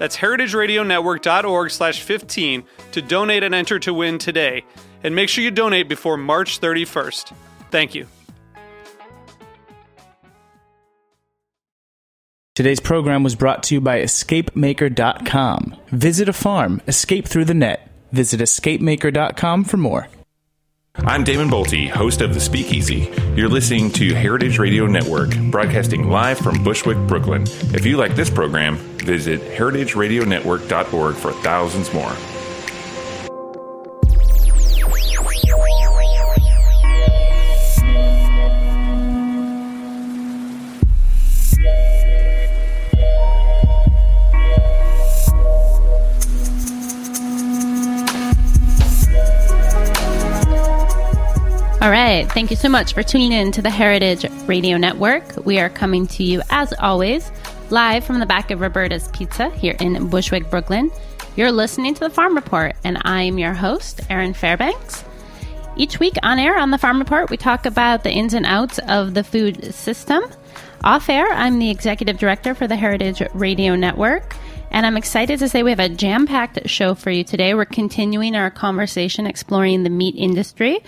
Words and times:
That's 0.00 0.16
heritageradionetwork.org 0.16 1.70
slash 1.70 2.00
15 2.02 2.64
to 2.92 3.02
donate 3.02 3.42
and 3.42 3.54
enter 3.54 3.78
to 3.80 3.92
win 3.92 4.16
today. 4.16 4.64
And 5.04 5.14
make 5.14 5.28
sure 5.28 5.44
you 5.44 5.50
donate 5.50 5.90
before 5.90 6.16
March 6.16 6.58
31st. 6.58 7.34
Thank 7.70 7.94
you. 7.94 8.06
Today's 12.54 12.80
program 12.80 13.22
was 13.22 13.34
brought 13.34 13.62
to 13.64 13.74
you 13.74 13.82
by 13.82 14.00
EscapeMaker.com. 14.00 15.76
Visit 15.88 16.30
a 16.30 16.32
farm, 16.32 16.80
escape 16.88 17.28
through 17.28 17.44
the 17.44 17.54
net. 17.54 17.90
Visit 18.10 18.40
EscapeMaker.com 18.40 19.64
for 19.64 19.76
more. 19.76 20.08
I'm 21.06 21.24
Damon 21.24 21.48
Boelte, 21.48 21.88
host 21.88 22.20
of 22.20 22.34
The 22.34 22.40
Speakeasy. 22.40 23.10
You're 23.34 23.48
listening 23.48 23.90
to 23.92 24.14
Heritage 24.14 24.58
Radio 24.58 24.86
Network, 24.86 25.34
broadcasting 25.50 26.10
live 26.10 26.38
from 26.38 26.62
Bushwick, 26.62 26.98
Brooklyn. 27.08 27.44
If 27.74 27.86
you 27.86 27.96
like 27.96 28.14
this 28.14 28.28
program, 28.28 28.76
visit 28.76 29.40
heritageradionetwork.org 29.40 31.16
for 31.16 31.32
thousands 31.32 31.92
more. 31.94 32.12
All 51.82 51.90
right. 51.90 52.30
Thank 52.30 52.50
you 52.50 52.56
so 52.56 52.68
much 52.68 52.92
for 52.92 53.02
tuning 53.02 53.32
in 53.32 53.52
to 53.52 53.62
the 53.62 53.70
Heritage 53.70 54.26
Radio 54.44 54.76
Network. 54.76 55.46
We 55.46 55.58
are 55.60 55.70
coming 55.70 56.06
to 56.08 56.22
you, 56.22 56.42
as 56.50 56.74
always, 56.74 57.32
live 57.70 58.04
from 58.04 58.20
the 58.20 58.26
back 58.26 58.50
of 58.50 58.60
Roberta's 58.60 59.08
Pizza 59.14 59.48
here 59.48 59.76
in 59.80 60.08
Bushwick, 60.08 60.50
Brooklyn. 60.50 60.90
You're 61.36 61.50
listening 61.50 61.94
to 61.94 62.00
the 62.00 62.10
Farm 62.10 62.34
Report, 62.34 62.76
and 62.84 62.98
I'm 63.06 63.38
your 63.38 63.54
host, 63.54 64.02
Erin 64.10 64.34
Fairbanks. 64.34 65.04
Each 65.74 65.98
week 65.98 66.16
on 66.22 66.38
air 66.38 66.58
on 66.58 66.70
the 66.70 66.76
Farm 66.76 66.98
Report, 66.98 67.30
we 67.30 67.38
talk 67.38 67.64
about 67.64 68.04
the 68.04 68.12
ins 68.12 68.34
and 68.34 68.44
outs 68.44 68.78
of 68.80 69.14
the 69.14 69.24
food 69.24 69.72
system. 69.72 70.22
Off 70.84 71.08
air, 71.08 71.32
I'm 71.32 71.58
the 71.58 71.70
executive 71.70 72.18
director 72.18 72.54
for 72.54 72.66
the 72.66 72.76
Heritage 72.76 73.22
Radio 73.32 73.74
Network. 73.74 74.36
And 74.70 74.84
I'm 74.84 74.98
excited 74.98 75.38
to 75.38 75.48
say 75.48 75.62
we 75.62 75.70
have 75.70 75.80
a 75.80 75.88
jam 75.88 76.26
packed 76.26 76.68
show 76.68 76.94
for 76.94 77.10
you 77.10 77.24
today. 77.24 77.54
We're 77.54 77.64
continuing 77.64 78.36
our 78.36 78.50
conversation 78.50 79.26
exploring 79.26 79.82
the 79.82 79.90
meat 79.90 80.14
industry 80.14 80.80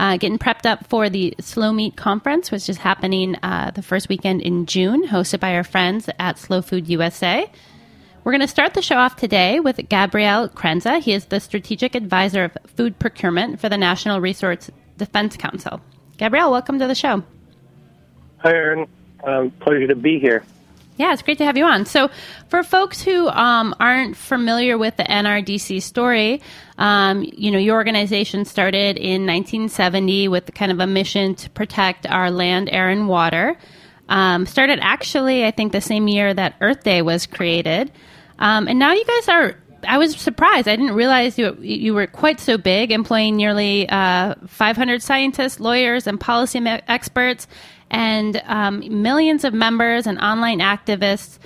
uh, 0.00 0.16
getting 0.16 0.38
prepped 0.38 0.64
up 0.64 0.86
for 0.86 1.10
the 1.10 1.34
Slow 1.40 1.74
Meat 1.74 1.94
Conference, 1.94 2.50
which 2.50 2.70
is 2.70 2.78
happening 2.78 3.36
uh, 3.42 3.70
the 3.70 3.82
first 3.82 4.08
weekend 4.08 4.40
in 4.40 4.64
June, 4.64 5.06
hosted 5.06 5.40
by 5.40 5.54
our 5.54 5.62
friends 5.62 6.08
at 6.18 6.38
Slow 6.38 6.62
Food 6.62 6.88
USA. 6.88 7.50
We're 8.24 8.32
going 8.32 8.40
to 8.40 8.48
start 8.48 8.72
the 8.72 8.80
show 8.80 8.96
off 8.96 9.16
today 9.16 9.60
with 9.60 9.76
Gabriel 9.90 10.48
Krenza. 10.48 11.02
He 11.02 11.12
is 11.12 11.26
the 11.26 11.38
Strategic 11.38 11.94
Advisor 11.94 12.44
of 12.44 12.56
Food 12.66 12.98
Procurement 12.98 13.60
for 13.60 13.68
the 13.68 13.76
National 13.76 14.22
Resource 14.22 14.70
Defense 14.96 15.36
Council. 15.36 15.82
Gabriel, 16.16 16.50
welcome 16.50 16.78
to 16.78 16.86
the 16.86 16.94
show. 16.94 17.22
Hi, 18.38 18.52
Erin. 18.52 18.88
Um, 19.22 19.50
pleasure 19.50 19.86
to 19.86 19.96
be 19.96 20.18
here. 20.18 20.42
Yeah, 21.00 21.14
it's 21.14 21.22
great 21.22 21.38
to 21.38 21.46
have 21.46 21.56
you 21.56 21.64
on. 21.64 21.86
So, 21.86 22.10
for 22.48 22.62
folks 22.62 23.00
who 23.00 23.26
um, 23.28 23.74
aren't 23.80 24.18
familiar 24.18 24.76
with 24.76 24.98
the 24.98 25.04
NRDC 25.04 25.80
story, 25.80 26.42
um, 26.76 27.24
you 27.32 27.50
know, 27.50 27.56
your 27.56 27.76
organization 27.76 28.44
started 28.44 28.98
in 28.98 29.24
1970 29.24 30.28
with 30.28 30.52
kind 30.54 30.70
of 30.70 30.78
a 30.78 30.86
mission 30.86 31.34
to 31.36 31.48
protect 31.48 32.06
our 32.06 32.30
land, 32.30 32.68
air, 32.70 32.90
and 32.90 33.08
water. 33.08 33.56
Um, 34.10 34.44
started 34.44 34.78
actually, 34.82 35.46
I 35.46 35.52
think, 35.52 35.72
the 35.72 35.80
same 35.80 36.06
year 36.06 36.34
that 36.34 36.56
Earth 36.60 36.84
Day 36.84 37.00
was 37.00 37.24
created. 37.24 37.90
Um, 38.38 38.68
and 38.68 38.78
now 38.78 38.92
you 38.92 39.06
guys 39.06 39.28
are 39.28 39.56
I 39.88 39.96
was 39.96 40.14
surprised. 40.16 40.68
I 40.68 40.76
didn't 40.76 40.94
realize 40.94 41.38
you 41.38 41.56
you 41.62 41.94
were 41.94 42.06
quite 42.06 42.40
so 42.40 42.58
big, 42.58 42.92
employing 42.92 43.36
nearly 43.36 43.88
uh, 43.88 44.34
500 44.46 45.02
scientists, 45.02 45.60
lawyers, 45.60 46.06
and 46.06 46.20
policy 46.20 46.58
experts, 46.88 47.46
and 47.90 48.42
um, 48.46 49.02
millions 49.02 49.44
of 49.44 49.52
members 49.52 50.06
and 50.06 50.18
online 50.18 50.60
activists. 50.60 51.38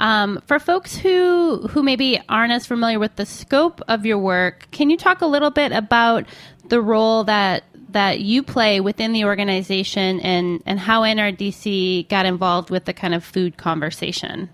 Um, 0.00 0.42
for 0.46 0.58
folks 0.58 0.96
who 0.96 1.68
who 1.68 1.82
maybe 1.82 2.20
aren't 2.28 2.52
as 2.52 2.66
familiar 2.66 2.98
with 2.98 3.14
the 3.16 3.26
scope 3.26 3.80
of 3.86 4.04
your 4.04 4.18
work, 4.18 4.66
can 4.72 4.90
you 4.90 4.96
talk 4.96 5.20
a 5.20 5.26
little 5.26 5.50
bit 5.50 5.70
about 5.70 6.26
the 6.68 6.80
role 6.80 7.24
that 7.24 7.64
that 7.90 8.20
you 8.20 8.42
play 8.42 8.80
within 8.80 9.12
the 9.12 9.24
organization 9.24 10.18
and 10.20 10.62
and 10.66 10.80
how 10.80 11.02
NRDC 11.02 12.08
got 12.08 12.26
involved 12.26 12.70
with 12.70 12.84
the 12.84 12.92
kind 12.92 13.14
of 13.14 13.22
food 13.22 13.56
conversation? 13.56 14.50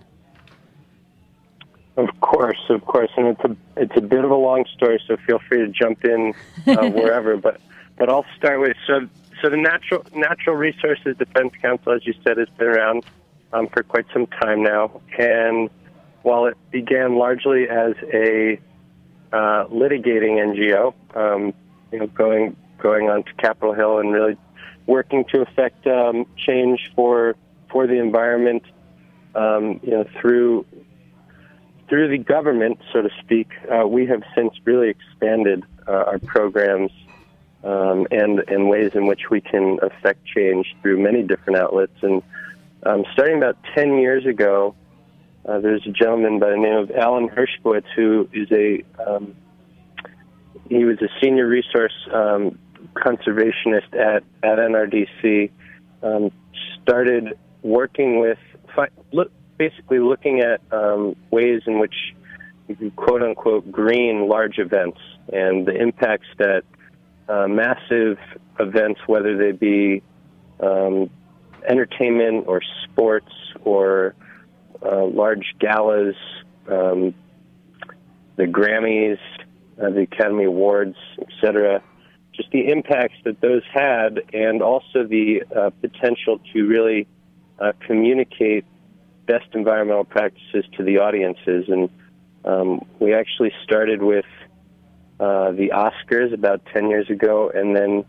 Of 1.97 2.07
course, 2.21 2.59
of 2.69 2.85
course, 2.85 3.09
and 3.17 3.27
it's 3.27 3.43
a 3.43 3.57
it's 3.75 3.97
a 3.97 4.01
bit 4.01 4.23
of 4.23 4.31
a 4.31 4.35
long 4.35 4.65
story, 4.75 5.01
so 5.07 5.17
feel 5.25 5.39
free 5.49 5.59
to 5.59 5.67
jump 5.67 6.05
in 6.05 6.33
uh, 6.67 6.89
wherever. 6.91 7.37
but 7.37 7.59
but 7.97 8.09
I'll 8.09 8.25
start 8.37 8.61
with 8.61 8.77
so 8.87 9.07
so 9.41 9.49
the 9.49 9.57
Natural 9.57 10.05
Natural 10.13 10.55
Resources 10.55 11.17
Defense 11.17 11.53
Council, 11.61 11.93
as 11.93 12.05
you 12.05 12.13
said, 12.23 12.37
has 12.37 12.49
been 12.57 12.67
around 12.67 13.05
um, 13.53 13.67
for 13.67 13.83
quite 13.83 14.05
some 14.13 14.27
time 14.27 14.63
now, 14.63 15.01
and 15.17 15.69
while 16.21 16.45
it 16.45 16.57
began 16.71 17.15
largely 17.15 17.69
as 17.69 17.93
a 18.13 18.59
uh, 19.31 19.65
litigating 19.67 20.37
NGO, 20.37 20.93
um, 21.15 21.53
you 21.91 21.99
know, 21.99 22.07
going 22.07 22.55
going 22.79 23.09
on 23.09 23.23
to 23.23 23.33
Capitol 23.33 23.73
Hill 23.73 23.99
and 23.99 24.11
really 24.11 24.37
working 24.85 25.25
to 25.33 25.41
affect 25.41 25.85
um, 25.87 26.25
change 26.37 26.91
for 26.95 27.35
for 27.71 27.87
the 27.87 27.99
environment, 27.99 28.63
um, 29.35 29.79
you 29.83 29.91
know, 29.91 30.05
through 30.19 30.65
through 31.87 32.09
the 32.09 32.17
government, 32.17 32.79
so 32.93 33.01
to 33.01 33.09
speak. 33.19 33.49
Uh, 33.71 33.87
we 33.87 34.05
have 34.05 34.21
since 34.35 34.53
really 34.65 34.89
expanded 34.89 35.63
uh, 35.87 35.91
our 35.91 36.19
programs 36.19 36.91
um, 37.63 38.07
and 38.11 38.39
and 38.47 38.69
ways 38.69 38.91
in 38.93 39.07
which 39.07 39.29
we 39.29 39.41
can 39.41 39.79
affect 39.81 40.25
change 40.25 40.75
through 40.81 41.01
many 41.01 41.23
different 41.23 41.59
outlets. 41.59 41.97
And 42.01 42.21
um, 42.83 43.05
starting 43.13 43.37
about 43.37 43.57
ten 43.75 43.99
years 43.99 44.25
ago, 44.25 44.75
uh, 45.45 45.59
there's 45.59 45.85
a 45.85 45.91
gentleman 45.91 46.39
by 46.39 46.51
the 46.51 46.57
name 46.57 46.77
of 46.77 46.91
Allen 46.91 47.29
Hershkowitz 47.29 47.87
who 47.95 48.29
is 48.33 48.49
a 48.51 48.83
um, 49.05 49.35
he 50.69 50.85
was 50.85 51.01
a 51.01 51.09
senior 51.21 51.47
resource 51.47 51.93
um, 52.13 52.57
conservationist 52.93 53.93
at 53.93 54.23
at 54.43 54.57
NRDC. 54.59 55.51
Um, 56.01 56.31
started 56.81 57.37
working 57.61 58.19
with 58.19 58.37
fi- 58.73 58.89
look, 59.11 59.31
basically 59.57 59.99
looking 59.99 60.39
at 60.39 60.61
um, 60.71 61.15
ways 61.29 61.61
in 61.67 61.79
which 61.79 61.95
quote 62.95 63.21
unquote 63.21 63.71
green 63.71 64.27
large 64.27 64.59
events 64.59 64.99
and 65.33 65.65
the 65.65 65.75
impacts 65.75 66.27
that 66.37 66.63
uh, 67.29 67.47
massive 67.47 68.17
events, 68.59 68.99
whether 69.05 69.37
they 69.37 69.51
be 69.51 70.01
um, 70.59 71.09
entertainment 71.67 72.45
or 72.47 72.61
sports 72.83 73.31
or 73.63 74.15
uh, 74.83 75.05
large 75.05 75.55
galas, 75.59 76.15
um, 76.69 77.13
the 78.35 78.45
Grammys, 78.45 79.19
uh, 79.81 79.89
the 79.89 80.01
Academy 80.01 80.45
Awards, 80.45 80.95
etc. 81.21 81.83
Just 82.33 82.51
the 82.51 82.69
impacts 82.69 83.17
that 83.25 83.41
those 83.41 83.63
had, 83.71 84.21
and 84.33 84.61
also 84.61 85.05
the 85.05 85.43
uh, 85.55 85.69
potential 85.81 86.39
to 86.53 86.67
really 86.67 87.07
uh, 87.59 87.73
communicate 87.85 88.65
best 89.25 89.45
environmental 89.53 90.05
practices 90.05 90.65
to 90.77 90.83
the 90.83 90.97
audiences. 90.97 91.65
And 91.67 91.89
um, 92.45 92.85
we 92.99 93.13
actually 93.13 93.51
started 93.63 94.01
with 94.01 94.25
uh, 95.19 95.51
the 95.51 95.71
Oscars 95.73 96.33
about 96.33 96.61
10 96.73 96.89
years 96.89 97.09
ago, 97.09 97.51
and 97.53 97.75
then 97.75 98.05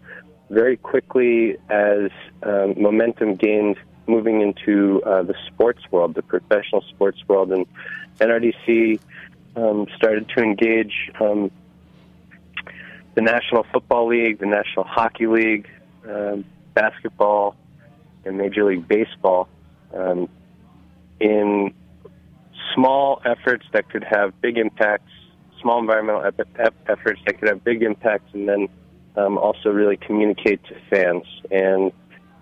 very 0.48 0.76
quickly 0.76 1.56
as 1.68 2.10
um, 2.42 2.74
momentum 2.80 3.36
gained 3.36 3.76
moving 4.06 4.40
into 4.40 5.02
uh, 5.04 5.22
the 5.22 5.34
sports 5.46 5.80
world, 5.90 6.14
the 6.14 6.22
professional 6.22 6.82
sports 6.82 7.18
world, 7.28 7.52
and 7.52 7.66
NRDC 8.18 8.98
um, 9.56 9.86
started 9.96 10.28
to 10.36 10.42
engage 10.42 11.10
um, 11.20 11.50
the 13.14 13.22
National 13.22 13.64
Football 13.72 14.08
League, 14.08 14.38
the 14.38 14.46
National 14.46 14.84
Hockey 14.84 15.26
League, 15.26 15.68
um, 16.08 16.44
basketball, 16.74 17.56
and 18.24 18.36
Major 18.36 18.64
League 18.64 18.86
Baseball 18.86 19.48
um, 19.94 20.28
in 21.18 21.72
small 22.74 23.20
efforts 23.24 23.66
that 23.72 23.88
could 23.90 24.04
have 24.04 24.40
big 24.40 24.58
impacts, 24.58 25.12
small 25.60 25.78
environmental 25.78 26.24
ep- 26.24 26.40
ep- 26.58 26.74
efforts 26.88 27.20
that 27.26 27.38
could 27.38 27.48
have 27.48 27.64
big 27.64 27.82
impacts, 27.82 28.32
and 28.32 28.48
then 28.48 28.68
um, 29.16 29.38
also 29.38 29.70
really 29.70 29.96
communicate 29.96 30.62
to 30.64 30.74
fans. 30.88 31.24
And 31.50 31.92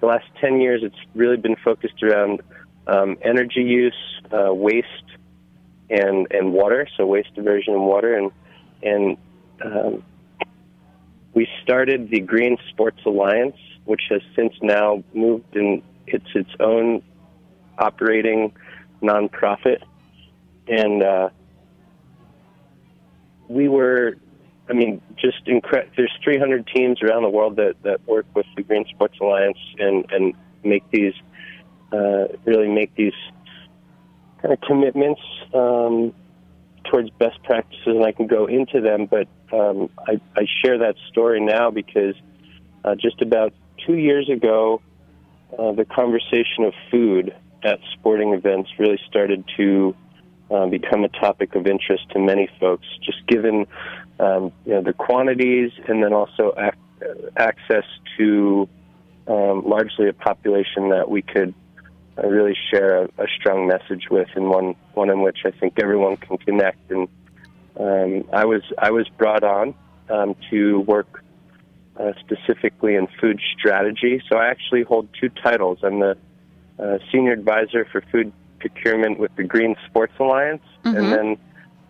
the 0.00 0.06
last 0.06 0.26
10 0.40 0.60
years, 0.60 0.82
it's 0.82 0.98
really 1.14 1.36
been 1.36 1.56
focused 1.56 2.02
around 2.02 2.40
um, 2.86 3.16
energy 3.22 3.62
use, 3.62 3.94
uh, 4.32 4.52
waste, 4.52 4.86
and, 5.90 6.26
and 6.30 6.52
water, 6.52 6.86
so 6.96 7.06
waste 7.06 7.34
diversion 7.34 7.74
and 7.74 7.84
water. 7.84 8.14
And, 8.14 8.30
and 8.82 9.16
um, 9.64 10.04
we 11.34 11.48
started 11.62 12.10
the 12.10 12.20
Green 12.20 12.58
Sports 12.70 13.00
Alliance, 13.06 13.56
which 13.84 14.02
has 14.10 14.20
since 14.36 14.52
now 14.62 15.02
moved 15.14 15.56
and 15.56 15.82
it's 16.06 16.28
its 16.34 16.50
own 16.60 17.02
operating 17.78 18.52
nonprofit. 19.02 19.82
And 20.66 21.02
uh, 21.02 21.30
we 23.48 23.68
were 23.68 24.16
I 24.68 24.74
mean, 24.74 25.00
just 25.16 25.46
incredible. 25.46 25.92
There's 25.96 26.12
300 26.22 26.66
teams 26.66 27.02
around 27.02 27.22
the 27.22 27.30
world 27.30 27.56
that, 27.56 27.74
that 27.84 28.06
work 28.06 28.26
with 28.34 28.46
the 28.54 28.62
Green 28.62 28.84
Sports 28.90 29.16
Alliance 29.20 29.58
and, 29.78 30.04
and 30.10 30.34
make 30.62 30.88
these, 30.90 31.14
uh, 31.92 32.26
really 32.44 32.68
make 32.68 32.94
these 32.94 33.14
kind 34.42 34.52
of 34.52 34.60
commitments 34.60 35.20
um, 35.54 36.12
towards 36.84 37.10
best 37.10 37.42
practices, 37.44 37.86
and 37.86 38.04
I 38.04 38.12
can 38.12 38.26
go 38.26 38.46
into 38.46 38.80
them. 38.80 39.06
But 39.06 39.28
um, 39.52 39.88
I, 40.06 40.20
I 40.36 40.46
share 40.62 40.78
that 40.78 40.96
story 41.10 41.40
now 41.40 41.70
because 41.70 42.14
uh, 42.84 42.94
just 42.94 43.22
about 43.22 43.54
two 43.86 43.96
years 43.96 44.28
ago, 44.28 44.82
uh, 45.58 45.72
the 45.72 45.86
conversation 45.86 46.64
of 46.64 46.74
food 46.90 47.34
at 47.64 47.80
sporting 47.94 48.34
events 48.34 48.70
really 48.78 49.00
started 49.08 49.44
to 49.56 49.96
uh, 50.50 50.66
become 50.66 51.04
a 51.04 51.08
topic 51.08 51.54
of 51.54 51.66
interest 51.66 52.08
to 52.10 52.18
many 52.18 52.48
folks, 52.58 52.86
just 53.04 53.26
given 53.26 53.66
um, 54.18 54.52
you 54.64 54.72
know, 54.74 54.82
the 54.82 54.92
quantities 54.92 55.70
and 55.86 56.02
then 56.02 56.12
also 56.12 56.54
ac- 56.58 56.76
access 57.36 57.84
to 58.16 58.68
um, 59.26 59.62
largely 59.66 60.08
a 60.08 60.12
population 60.12 60.90
that 60.90 61.08
we 61.08 61.22
could 61.22 61.54
uh, 62.16 62.26
really 62.26 62.56
share 62.70 63.04
a, 63.04 63.04
a, 63.18 63.26
strong 63.38 63.66
message 63.66 64.08
with, 64.10 64.28
and 64.34 64.48
one 64.48 64.74
one 64.94 65.10
in 65.10 65.22
which 65.22 65.38
I 65.44 65.50
think 65.50 65.74
everyone 65.80 66.16
can 66.16 66.38
connect. 66.38 66.90
And 66.90 67.08
um, 67.78 68.28
I 68.32 68.44
was 68.46 68.62
I 68.78 68.90
was 68.90 69.06
brought 69.08 69.44
on 69.44 69.74
um, 70.08 70.34
to 70.50 70.80
work 70.80 71.22
uh, 71.98 72.12
specifically 72.20 72.94
in 72.94 73.06
food 73.20 73.40
strategy. 73.58 74.22
So 74.28 74.38
I 74.38 74.48
actually 74.48 74.82
hold 74.82 75.08
two 75.20 75.28
titles. 75.28 75.78
I'm 75.82 76.00
the 76.00 76.16
uh, 76.78 76.98
senior 77.12 77.32
advisor 77.32 77.84
for 77.90 78.00
food 78.12 78.32
procurement 78.58 79.19
with 79.19 79.34
the 79.37 79.44
Green 79.44 79.76
Sports 79.87 80.14
Alliance, 80.19 80.62
mm-hmm. 80.84 80.96
and 80.96 81.12
then 81.12 81.37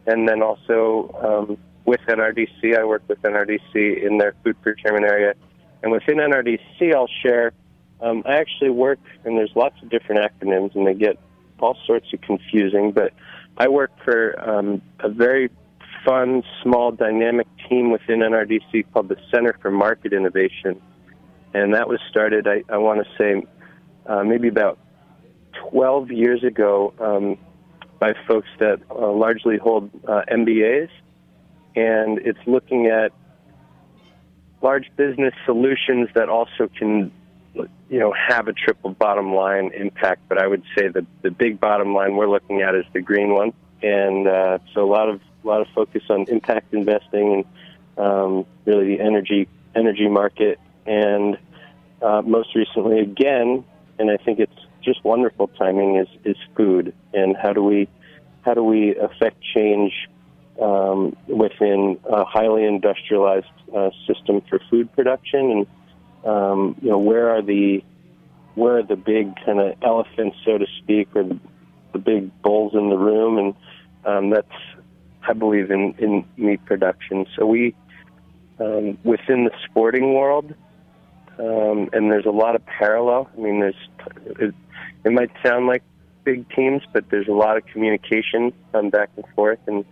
and 0.07 0.29
then 0.29 0.43
also 0.43 1.15
um, 1.23 1.59
with 1.85 2.01
NRDC. 2.09 2.79
I 2.79 2.85
work 2.85 3.03
with 3.09 3.21
NRDC 3.23 4.03
in 4.05 4.19
their 4.19 4.35
food 4.43 4.61
procurement 4.63 5.05
area, 5.05 5.35
and 5.83 5.93
within 5.93 6.17
NRDC, 6.17 6.95
I'll 6.95 7.11
share. 7.23 7.53
Um, 8.01 8.23
I 8.27 8.37
actually 8.37 8.71
work, 8.71 9.01
and 9.25 9.37
there's 9.37 9.51
lots 9.57 9.75
of 9.83 9.91
different 9.91 10.21
acronyms, 10.21 10.75
and 10.77 10.87
they 10.87 10.95
get 10.95 11.19
all 11.59 11.77
sorts 11.87 12.13
of 12.13 12.21
confusing. 12.21 12.93
But 12.93 13.13
I 13.57 13.69
work 13.69 13.91
for 14.05 14.39
um, 14.49 14.83
a 15.01 15.09
very 15.09 15.51
fun, 16.05 16.43
small, 16.63 16.93
dynamic 16.93 17.49
team 17.69 17.91
within 17.91 18.21
NRDC 18.21 18.87
called 18.93 19.09
the 19.09 19.17
Center 19.33 19.59
for 19.61 19.71
Market 19.71 20.13
Innovation, 20.13 20.81
and 21.55 21.75
that 21.75 21.89
was 21.89 22.01
started. 22.09 22.47
I, 22.47 22.63
I 22.73 22.79
want 22.79 23.05
to 23.05 23.09
say 23.19 23.47
uh, 24.07 24.23
maybe 24.23 24.49
about 24.49 24.79
12 25.71 26.11
years 26.11 26.45
ago 26.45 26.93
um, 26.99 27.39
by 27.99 28.15
folks 28.27 28.49
that 28.59 28.81
uh, 28.91 29.11
largely 29.11 29.59
hold 29.59 29.91
uh, 30.07 30.23
MBAs, 30.31 30.91
and 31.75 32.19
it's 32.19 32.39
looking 32.47 32.87
at 32.87 33.13
large 34.63 34.91
business 34.97 35.35
solutions 35.45 36.09
that 36.15 36.29
also 36.29 36.69
can, 36.77 37.13
you 37.55 37.99
know, 37.99 38.13
have 38.13 38.49
a 38.49 38.53
triple 38.53 38.91
bottom 38.91 39.35
line 39.35 39.73
impact. 39.75 40.23
But 40.29 40.39
I 40.39 40.47
would 40.47 40.63
say 40.77 40.89
that 40.89 41.07
the 41.23 41.31
big 41.31 41.61
bottom 41.61 41.95
line 41.95 42.17
we're 42.17 42.29
looking 42.29 42.63
at 42.63 42.75
is 42.75 42.85
the 42.93 43.01
green 43.01 43.35
one, 43.35 43.53
and 43.83 44.27
uh, 44.27 44.59
so 44.75 44.85
a 44.85 44.91
lot 44.91 45.09
of 45.09 45.21
a 45.45 45.47
lot 45.47 45.61
of 45.61 45.69
focus 45.75 46.03
on 46.11 46.25
impact 46.29 46.75
investing 46.75 47.45
and 47.97 48.07
um, 48.07 48.47
really 48.65 48.97
the 48.97 49.01
energy 49.03 49.49
energy 49.75 50.09
market, 50.09 50.59
and 50.87 51.39
uh, 52.03 52.23
most 52.23 52.55
recently 52.55 53.01
again, 53.01 53.65
and 53.99 54.11
I 54.11 54.17
think 54.17 54.39
it's 54.39 54.53
just 54.89 55.05
wonderful 55.05 55.49
timing 55.49 55.97
is 55.97 56.09
is 56.25 56.37
food. 56.57 56.95
And 57.13 57.37
how 57.37 57.53
do 57.53 57.63
we 57.63 57.89
how 58.43 58.55
do 58.55 58.65
we 58.65 58.97
affect 58.97 59.37
change 59.55 59.93
um, 60.61 61.17
within 61.27 61.99
a 62.05 62.25
highly 62.25 62.65
industrialized 62.65 63.47
uh, 63.77 63.91
system 64.07 64.41
for 64.49 64.61
food 64.71 64.91
production? 64.93 65.51
And 65.53 65.67
um, 66.25 66.77
you 66.83 66.91
know 66.91 66.99
where 66.99 67.31
are 67.31 67.43
the 67.43 67.85
where 68.55 68.79
are 68.79 68.83
the 68.83 68.97
big 68.97 69.37
kind 69.45 69.61
of 69.61 69.77
elephants 69.83 70.37
so 70.45 70.59
to 70.59 70.67
speak 70.79 71.09
or 71.15 71.23
the, 71.23 71.39
big 71.99 72.31
bulls 72.43 72.75
in 72.75 72.91
the 72.91 72.97
room? 72.97 73.39
And 73.39 73.55
um, 74.05 74.31
that's 74.31 74.59
I 75.29 75.33
believe 75.33 75.71
in, 75.71 75.95
in 75.99 76.25
meat 76.37 76.65
production. 76.65 77.27
So 77.37 77.45
we 77.45 77.75
um, 78.61 78.97
within 79.05 79.45
the 79.45 79.53
sporting 79.69 80.15
world 80.15 80.55
um, 81.39 81.89
and 81.93 82.11
there's 82.11 82.27
a 82.27 82.31
lot 82.31 82.55
of 82.57 82.65
parallel. 82.67 83.29
I 83.37 83.41
mean, 83.41 83.61
there's 83.61 84.55
it 85.05 85.13
might 85.13 85.31
sound 85.45 85.67
like 85.67 85.83
big 86.25 86.49
teams, 86.51 86.83
but 86.93 87.09
there's 87.11 87.29
a 87.29 87.33
lot 87.33 87.57
of 87.57 87.67
communication 87.67 88.53
um, 88.75 88.91
back 88.91 89.11
and 89.17 89.25
forth. 89.35 89.61
And 89.67 89.85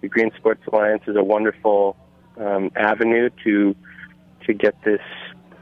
the 0.00 0.08
Green 0.08 0.30
Sports 0.36 0.62
Alliance 0.70 1.02
is 1.06 1.16
a 1.16 1.22
wonderful 1.22 1.96
um, 2.36 2.70
avenue 2.76 3.30
to 3.44 3.74
to 4.46 4.54
get 4.54 4.74
this 4.84 5.00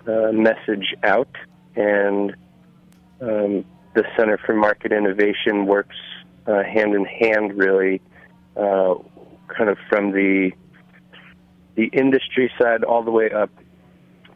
uh, 0.06 0.32
message 0.32 0.94
out. 1.02 1.28
And 1.76 2.34
um, 3.20 3.64
the 3.94 4.04
Center 4.16 4.38
for 4.38 4.54
Market 4.54 4.92
Innovation 4.92 5.66
works 5.66 5.96
uh, 6.46 6.62
hand 6.62 6.94
in 6.94 7.04
hand, 7.04 7.58
really, 7.58 8.00
uh, 8.56 8.94
kind 9.48 9.68
of 9.68 9.76
from 9.88 10.12
the 10.12 10.52
the 11.74 11.86
industry 11.92 12.50
side 12.60 12.82
all 12.82 13.04
the 13.04 13.10
way 13.10 13.30
up 13.30 13.50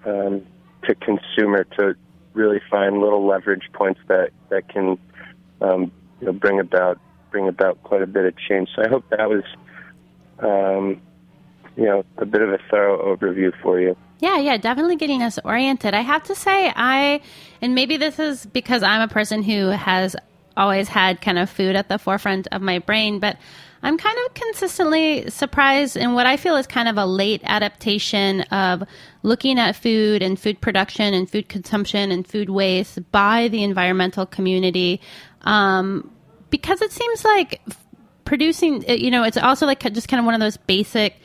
um, 0.04 0.42
to 0.84 0.94
consumer 0.94 1.64
to 1.76 1.94
really 2.34 2.60
find 2.70 2.98
little 2.98 3.26
leverage 3.26 3.68
points 3.72 4.00
that 4.08 4.30
that 4.48 4.68
can 4.68 4.98
um, 5.60 5.92
you 6.20 6.26
know, 6.26 6.32
bring 6.32 6.60
about 6.60 6.98
bring 7.30 7.48
about 7.48 7.82
quite 7.82 8.02
a 8.02 8.06
bit 8.06 8.26
of 8.26 8.34
change. 8.36 8.68
So 8.74 8.82
I 8.82 8.88
hope 8.88 9.04
that 9.10 9.28
was 9.28 9.44
um, 10.38 11.00
you 11.76 11.84
know 11.84 12.04
a 12.18 12.26
bit 12.26 12.42
of 12.42 12.50
a 12.50 12.58
thorough 12.70 13.16
overview 13.16 13.52
for 13.62 13.80
you. 13.80 13.96
Yeah, 14.20 14.38
yeah, 14.38 14.56
definitely 14.56 14.96
getting 14.96 15.22
us 15.22 15.38
oriented. 15.44 15.94
I 15.94 16.02
have 16.02 16.22
to 16.24 16.34
say, 16.34 16.72
I 16.74 17.20
and 17.60 17.74
maybe 17.74 17.96
this 17.96 18.18
is 18.18 18.46
because 18.46 18.82
I'm 18.82 19.02
a 19.02 19.08
person 19.08 19.42
who 19.42 19.68
has 19.68 20.14
always 20.56 20.88
had 20.88 21.20
kind 21.20 21.38
of 21.38 21.50
food 21.50 21.76
at 21.76 21.88
the 21.88 21.98
forefront 21.98 22.46
of 22.52 22.62
my 22.62 22.78
brain, 22.78 23.18
but 23.18 23.36
I'm 23.84 23.98
kind 23.98 24.16
of 24.26 24.34
consistently 24.34 25.28
surprised 25.28 25.96
in 25.96 26.12
what 26.14 26.24
I 26.24 26.36
feel 26.36 26.56
is 26.56 26.68
kind 26.68 26.88
of 26.88 26.96
a 26.98 27.04
late 27.04 27.40
adaptation 27.44 28.42
of 28.42 28.84
looking 29.24 29.58
at 29.58 29.74
food 29.74 30.22
and 30.22 30.38
food 30.38 30.60
production 30.60 31.14
and 31.14 31.28
food 31.28 31.48
consumption 31.48 32.12
and 32.12 32.26
food 32.26 32.48
waste 32.48 33.10
by 33.10 33.48
the 33.48 33.64
environmental 33.64 34.24
community. 34.24 35.00
Um, 35.42 36.12
because 36.50 36.80
it 36.80 36.92
seems 36.92 37.24
like 37.24 37.60
producing, 38.24 38.84
you 38.88 39.10
know, 39.10 39.24
it's 39.24 39.36
also 39.36 39.66
like 39.66 39.80
just 39.92 40.06
kind 40.06 40.20
of 40.20 40.26
one 40.26 40.34
of 40.34 40.40
those 40.40 40.56
basic 40.58 41.16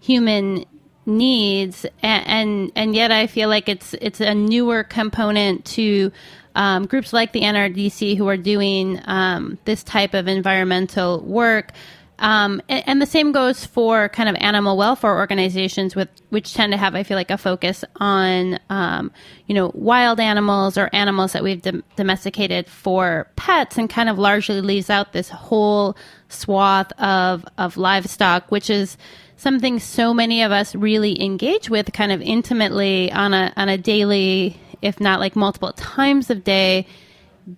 human 0.00 0.64
needs 1.06 1.84
and, 2.02 2.26
and 2.26 2.72
and, 2.76 2.94
yet 2.94 3.10
I 3.10 3.26
feel 3.26 3.48
like 3.50 3.68
it's 3.68 3.94
it's 4.00 4.20
a 4.20 4.34
newer 4.34 4.82
component 4.82 5.64
to 5.66 6.10
um, 6.54 6.86
groups 6.86 7.12
like 7.12 7.32
the 7.32 7.42
NRDC 7.42 8.16
who 8.16 8.28
are 8.28 8.36
doing 8.36 9.00
um, 9.04 9.58
this 9.64 9.82
type 9.82 10.14
of 10.14 10.28
environmental 10.28 11.20
work 11.20 11.72
Um, 12.18 12.62
and, 12.68 12.84
and, 12.86 13.02
the 13.02 13.06
same 13.06 13.32
goes 13.32 13.66
for 13.66 14.08
kind 14.10 14.28
of 14.28 14.36
animal 14.36 14.76
welfare 14.76 15.16
organizations, 15.16 15.96
with 15.96 16.08
which 16.30 16.54
tend 16.54 16.72
to 16.72 16.76
have, 16.76 16.94
I 16.94 17.02
feel 17.02 17.16
like, 17.16 17.30
a 17.30 17.36
focus 17.36 17.84
on, 17.96 18.60
um, 18.70 19.10
you 19.46 19.54
know, 19.54 19.72
wild 19.74 20.20
animals 20.20 20.78
or 20.78 20.88
animals 20.92 21.32
that 21.32 21.42
we've 21.42 21.60
dom- 21.60 21.82
domesticated 21.96 22.68
for 22.68 23.28
pets, 23.34 23.78
and 23.78 23.90
kind 23.90 24.08
of 24.08 24.16
largely 24.16 24.60
leaves 24.60 24.90
out 24.90 25.12
this 25.12 25.28
whole 25.28 25.96
swath 26.28 26.92
of 27.00 27.44
of 27.58 27.76
livestock, 27.76 28.48
which 28.50 28.70
is 28.70 28.96
something 29.36 29.80
so 29.80 30.14
many 30.14 30.40
of 30.42 30.52
us 30.52 30.74
really 30.76 31.20
engage 31.20 31.68
with, 31.68 31.92
kind 31.92 32.12
of 32.12 32.22
intimately 32.22 33.10
on 33.10 33.34
a 33.34 33.52
on 33.56 33.68
a 33.68 33.76
daily, 33.76 34.56
if 34.82 35.00
not 35.00 35.18
like 35.18 35.34
multiple 35.34 35.72
times 35.72 36.30
of 36.30 36.44
day 36.44 36.86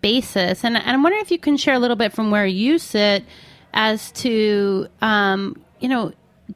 basis. 0.00 0.64
And, 0.64 0.76
and 0.76 0.88
I'm 0.88 1.02
wondering 1.02 1.22
if 1.22 1.30
you 1.30 1.38
can 1.38 1.58
share 1.58 1.75
a 1.75 1.78
little 1.78 1.96
bit 1.96 2.14
from 2.14 2.30
where 2.30 2.46
you 2.46 2.78
sit 2.78 3.22
as 3.76 4.11
to, 4.12 4.88
um, 5.02 5.62
you 5.78 5.88
know, 5.88 6.12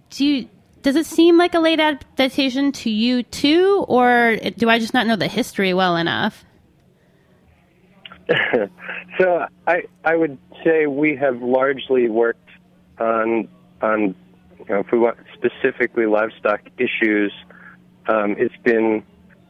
do 0.08 0.24
you, 0.24 0.48
does 0.82 0.96
it 0.96 1.06
seem 1.06 1.36
like 1.36 1.54
a 1.54 1.60
late 1.60 1.78
adaptation 1.78 2.72
to 2.72 2.90
you 2.90 3.22
too, 3.22 3.84
or 3.86 4.36
do 4.56 4.68
I 4.68 4.78
just 4.78 4.94
not 4.94 5.06
know 5.06 5.16
the 5.16 5.28
history 5.28 5.74
well 5.74 5.96
enough? 5.96 6.44
so 9.18 9.46
I 9.66 9.82
I 10.04 10.16
would 10.16 10.38
say 10.64 10.86
we 10.86 11.16
have 11.16 11.42
largely 11.42 12.08
worked 12.08 12.48
on 12.98 13.48
on 13.82 14.14
you 14.58 14.64
know 14.68 14.80
if 14.80 14.86
we 14.92 14.98
want 14.98 15.18
specifically 15.34 16.06
livestock 16.06 16.60
issues. 16.78 17.32
Um, 18.08 18.36
it's 18.38 18.56
been 18.64 19.02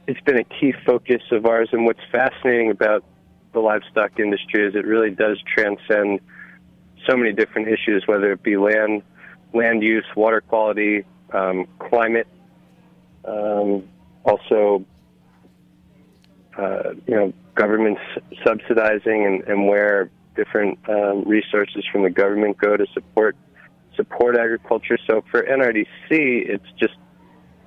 it's 0.06 0.20
been 0.22 0.38
a 0.38 0.44
key 0.44 0.72
focus 0.84 1.22
of 1.30 1.46
ours, 1.46 1.68
and 1.72 1.84
what's 1.84 2.00
fascinating 2.10 2.70
about 2.70 3.04
the 3.52 3.60
livestock 3.60 4.18
industry 4.18 4.66
is 4.66 4.74
it 4.74 4.86
really 4.86 5.10
does 5.10 5.38
transcend 5.46 6.20
so 7.08 7.16
many 7.16 7.32
different 7.32 7.68
issues, 7.68 8.04
whether 8.06 8.32
it 8.32 8.42
be 8.42 8.56
land, 8.56 9.02
land 9.52 9.82
use, 9.82 10.04
water 10.16 10.40
quality, 10.40 11.04
um, 11.32 11.66
climate, 11.78 12.26
um, 13.24 13.88
also, 14.24 14.84
uh, 16.58 16.90
you 17.06 17.14
know, 17.14 17.32
governments 17.54 18.00
subsidizing 18.44 19.26
and, 19.26 19.42
and 19.48 19.66
where 19.66 20.10
different 20.36 20.78
um, 20.88 21.24
resources 21.24 21.84
from 21.92 22.02
the 22.02 22.10
government 22.10 22.56
go 22.58 22.76
to 22.76 22.86
support 22.94 23.36
support 23.96 24.36
agriculture. 24.36 24.98
So 25.06 25.22
for 25.30 25.42
NRDC, 25.42 25.86
it's 26.10 26.64
just 26.78 26.94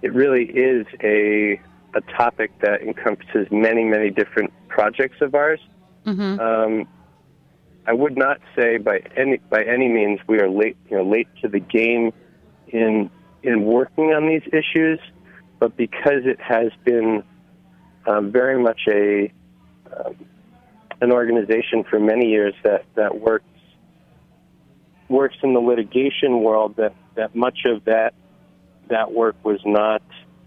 it 0.02 0.14
really 0.14 0.46
is 0.46 0.86
a 1.04 1.60
a 1.96 2.02
topic 2.18 2.52
that 2.62 2.82
encompasses 2.82 3.48
many 3.52 3.84
many 3.84 4.10
different 4.10 4.52
projects 4.68 5.18
of 5.22 5.36
ours. 5.36 5.60
Mm-hmm. 6.06 6.40
Um, 6.40 6.88
I 7.86 7.94
would 7.94 8.18
not 8.18 8.40
say 8.56 8.78
by 8.78 9.02
any 9.18 9.38
by 9.50 9.64
any 9.64 9.90
means 9.90 10.20
we 10.28 10.40
are 10.40 10.50
late, 10.50 10.78
you 10.90 10.98
know, 10.98 11.04
late 11.04 11.28
to 11.42 11.50
the 11.50 11.60
game 11.60 12.14
in 12.68 13.10
in 13.44 13.66
working 13.66 14.14
on 14.14 14.28
these 14.28 14.44
issues, 14.54 15.00
but 15.60 15.76
because 15.76 16.26
it 16.26 16.40
has 16.40 16.72
been 16.86 17.24
um, 18.08 18.32
very 18.32 18.62
much 18.62 18.82
a 18.88 19.32
um, 19.92 20.16
an 21.02 21.12
organization 21.12 21.84
for 21.90 22.00
many 22.00 22.30
years 22.30 22.54
that 22.64 22.86
that 22.96 23.20
works 23.20 23.46
works 25.10 25.36
in 25.44 25.54
the 25.54 25.60
litigation 25.60 26.42
world, 26.42 26.78
that 26.78 26.96
that 27.16 27.36
much 27.36 27.66
of 27.66 27.84
that 27.86 28.14
that 28.90 29.12
work 29.12 29.36
was 29.44 29.60
not, 29.66 30.02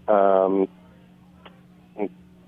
um, 0.07 0.67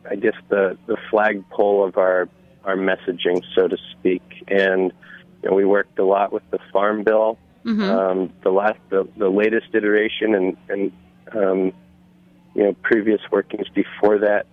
I 0.10 0.16
guess, 0.16 0.36
the 0.50 0.78
the 0.88 0.98
flagpole 1.12 1.86
of 1.86 1.98
our 1.98 2.28
our 2.70 2.78
messaging, 2.78 3.44
so 3.56 3.68
to 3.68 3.78
speak. 3.92 4.22
And 4.48 4.94
you 5.42 5.50
know, 5.50 5.56
we 5.56 5.66
worked 5.66 5.98
a 6.00 6.06
lot 6.06 6.32
with 6.32 6.44
the 6.52 6.60
Farm 6.72 7.04
Bill, 7.04 7.38
mm-hmm. 7.66 7.82
um, 7.82 8.34
the 8.44 8.52
last, 8.52 8.80
the, 8.90 9.08
the 9.18 9.30
latest 9.30 9.68
iteration, 9.74 10.36
and 10.36 10.58
and 10.70 10.92
um, 11.34 11.74
you 12.54 12.64
know 12.64 12.74
previous 12.84 13.22
workings 13.32 13.68
before 13.74 14.20
that. 14.20 14.46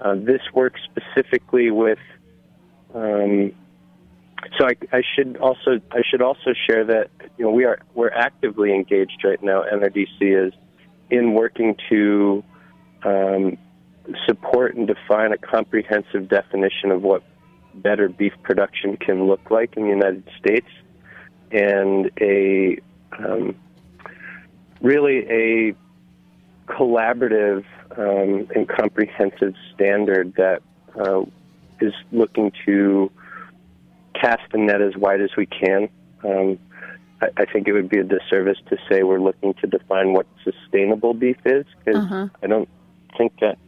Uh, 0.00 0.14
this 0.14 0.42
works 0.54 0.80
specifically 0.84 1.70
with. 1.70 1.98
Um, 2.94 3.52
so 4.58 4.66
I, 4.66 4.74
I, 4.92 5.02
should 5.14 5.38
also 5.38 5.80
I 5.90 6.02
should 6.08 6.22
also 6.22 6.52
share 6.68 6.84
that 6.84 7.10
you 7.36 7.44
know 7.44 7.50
we 7.50 7.64
are 7.64 7.80
we're 7.94 8.10
actively 8.10 8.72
engaged 8.74 9.24
right 9.24 9.42
now. 9.42 9.62
NRDC 9.62 10.20
is 10.20 10.52
in 11.10 11.34
working 11.34 11.76
to 11.88 12.44
um, 13.04 13.58
support 14.26 14.74
and 14.76 14.86
define 14.86 15.32
a 15.32 15.38
comprehensive 15.38 16.28
definition 16.28 16.90
of 16.90 17.02
what 17.02 17.22
better 17.82 18.08
beef 18.08 18.32
production 18.42 18.96
can 18.96 19.26
look 19.26 19.50
like 19.50 19.76
in 19.76 19.84
the 19.84 19.90
United 19.90 20.28
States, 20.38 20.68
and 21.50 22.10
a 22.20 22.78
um, 23.18 23.54
really 24.80 25.26
a 25.28 25.74
collaborative 26.66 27.64
um, 27.96 28.48
and 28.54 28.68
comprehensive 28.68 29.54
standard 29.74 30.34
that 30.34 30.62
uh, 30.98 31.22
is 31.80 31.92
looking 32.12 32.52
to 32.64 33.10
cast 34.14 34.42
the 34.52 34.58
net 34.58 34.80
as 34.80 34.96
wide 34.96 35.20
as 35.20 35.30
we 35.36 35.46
can. 35.46 35.88
Um, 36.24 36.58
I, 37.20 37.28
I, 37.36 37.44
think 37.44 37.68
it 37.68 37.72
would 37.72 37.88
be 37.88 37.98
a 37.98 38.04
disservice 38.04 38.58
to 38.68 38.76
say 38.88 39.02
we're 39.02 39.20
looking 39.20 39.54
to 39.54 39.66
define 39.66 40.12
what 40.12 40.26
sustainable 40.42 41.14
beef 41.14 41.36
is 41.44 41.64
because 41.84 42.02
uh-huh. 42.04 42.28
I 42.42 42.46
don't 42.46 42.68
think 43.16 43.38
that 43.40 43.58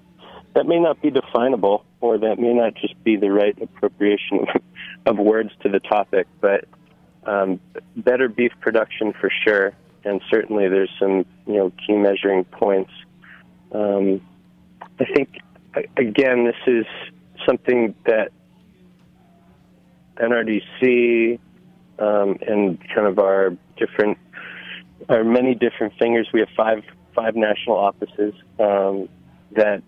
that 0.58 0.66
may 0.66 0.80
not 0.80 1.00
be 1.00 1.08
definable 1.08 1.84
or 2.00 2.18
that 2.18 2.40
may 2.40 2.52
not 2.52 2.74
just 2.74 3.00
be 3.04 3.14
the 3.14 3.30
right 3.30 3.56
appropriation 3.62 4.44
of, 5.06 5.16
words 5.16 5.50
to 5.62 5.68
the 5.68 5.78
topic, 5.78 6.26
but 6.40 6.64
um, 7.24 7.60
better 7.96 8.28
beef 8.28 8.50
production 8.60 9.12
for 9.12 9.30
sure. 9.44 9.72
And 10.04 10.20
certainly 10.28 10.68
there's 10.68 10.90
some, 10.98 11.24
you 11.46 11.54
know, 11.54 11.72
key 11.86 11.94
measuring 11.94 12.42
points. 12.42 12.90
Um, 13.70 14.20
I 14.98 15.04
think, 15.04 15.38
again, 15.96 16.44
this 16.44 16.56
is 16.66 16.86
something 17.46 17.94
that 18.06 18.32
NRDC 20.16 21.38
um, 22.00 22.36
and 22.44 22.80
kind 22.92 23.06
of 23.06 23.20
our 23.20 23.56
different, 23.76 24.18
our 25.08 25.22
many 25.22 25.54
different 25.54 25.92
fingers. 26.00 26.26
We 26.32 26.40
have 26.40 26.48
five 26.56 26.82
five 27.14 27.36
national 27.36 27.76
offices 27.76 28.34
um, 28.58 29.08
that 29.52 29.82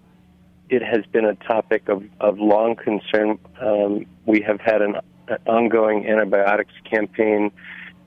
it 0.70 0.82
has 0.82 1.04
been 1.06 1.24
a 1.24 1.34
topic 1.34 1.88
of, 1.88 2.04
of 2.20 2.38
long 2.38 2.76
concern. 2.76 3.38
Um, 3.60 4.06
we 4.24 4.40
have 4.42 4.60
had 4.60 4.80
an, 4.80 4.96
an, 5.26 5.38
ongoing 5.46 6.06
antibiotics 6.08 6.72
campaign 6.88 7.50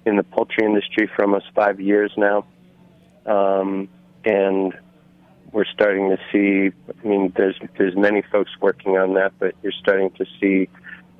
in 0.06 0.16
the 0.16 0.24
poultry 0.24 0.66
industry 0.66 1.10
for 1.14 1.24
almost 1.24 1.48
five 1.54 1.82
years 1.82 2.12
now. 2.18 2.46
Um, 3.26 3.90
and 4.24 4.74
we're 5.52 5.66
starting 5.66 6.10
to 6.10 6.18
see, 6.32 6.74
I 6.90 7.08
mean, 7.08 7.34
there's, 7.36 7.60
there's 7.78 7.96
many 7.96 8.24
folks 8.32 8.52
working 8.62 8.98
on 8.98 9.14
that, 9.16 9.34
but 9.40 9.56
you're 9.62 9.74
starting 9.74 10.10
to 10.12 10.26
see 10.40 10.70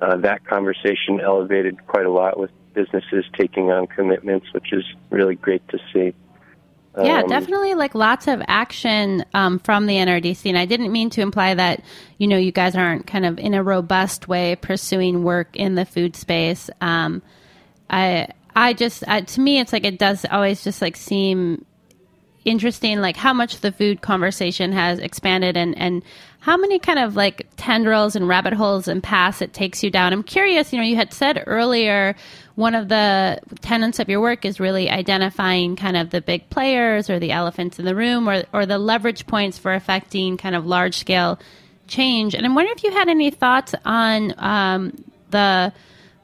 uh, 0.00 0.16
that 0.16 0.46
conversation 0.46 1.20
elevated 1.22 1.86
quite 1.86 2.06
a 2.06 2.10
lot 2.10 2.38
with 2.38 2.50
businesses 2.72 3.24
taking 3.38 3.70
on 3.70 3.86
commitments, 3.86 4.46
which 4.52 4.72
is 4.72 4.84
really 5.10 5.36
great 5.36 5.66
to 5.68 5.78
see. 5.92 6.14
Yeah, 6.96 7.22
um, 7.22 7.28
definitely 7.28 7.74
like 7.74 7.94
lots 7.94 8.28
of 8.28 8.42
action 8.46 9.24
um, 9.34 9.58
from 9.58 9.86
the 9.86 9.94
NRDC. 9.94 10.48
And 10.48 10.58
I 10.58 10.64
didn't 10.64 10.92
mean 10.92 11.10
to 11.10 11.22
imply 11.22 11.54
that, 11.54 11.82
you 12.18 12.28
know, 12.28 12.36
you 12.36 12.52
guys 12.52 12.76
aren't 12.76 13.06
kind 13.06 13.26
of 13.26 13.38
in 13.38 13.54
a 13.54 13.62
robust 13.62 14.28
way 14.28 14.56
pursuing 14.56 15.24
work 15.24 15.56
in 15.56 15.74
the 15.74 15.84
food 15.84 16.14
space. 16.14 16.70
Um, 16.80 17.22
I, 17.90 18.28
I 18.54 18.74
just, 18.74 19.02
I, 19.08 19.22
to 19.22 19.40
me, 19.40 19.58
it's 19.58 19.72
like 19.72 19.84
it 19.84 19.98
does 19.98 20.24
always 20.30 20.62
just 20.62 20.80
like 20.80 20.96
seem 20.96 21.64
interesting, 22.44 23.00
like 23.00 23.16
how 23.16 23.32
much 23.32 23.58
the 23.58 23.72
food 23.72 24.02
conversation 24.02 24.72
has 24.72 24.98
expanded 24.98 25.56
and, 25.56 25.76
and 25.78 26.02
how 26.40 26.56
many 26.56 26.78
kind 26.78 26.98
of 26.98 27.16
like 27.16 27.46
tendrils 27.56 28.14
and 28.14 28.28
rabbit 28.28 28.52
holes 28.52 28.86
and 28.86 29.02
paths 29.02 29.40
it 29.40 29.52
takes 29.52 29.82
you 29.82 29.90
down. 29.90 30.12
I'm 30.12 30.22
curious, 30.22 30.72
you 30.72 30.78
know, 30.78 30.84
you 30.84 30.96
had 30.96 31.12
said 31.12 31.42
earlier 31.46 32.14
one 32.54 32.74
of 32.74 32.88
the 32.88 33.40
tenets 33.62 33.98
of 33.98 34.08
your 34.08 34.20
work 34.20 34.44
is 34.44 34.60
really 34.60 34.88
identifying 34.90 35.74
kind 35.74 35.96
of 35.96 36.10
the 36.10 36.20
big 36.20 36.48
players 36.50 37.10
or 37.10 37.18
the 37.18 37.32
elephants 37.32 37.78
in 37.78 37.84
the 37.84 37.94
room 37.94 38.28
or, 38.28 38.44
or 38.52 38.66
the 38.66 38.78
leverage 38.78 39.26
points 39.26 39.58
for 39.58 39.74
affecting 39.74 40.36
kind 40.36 40.54
of 40.54 40.66
large 40.66 40.98
scale 40.98 41.38
change. 41.88 42.34
And 42.34 42.46
I'm 42.46 42.54
wondering 42.54 42.76
if 42.76 42.84
you 42.84 42.92
had 42.92 43.08
any 43.08 43.30
thoughts 43.30 43.74
on 43.84 44.34
um, 44.38 45.04
the 45.30 45.72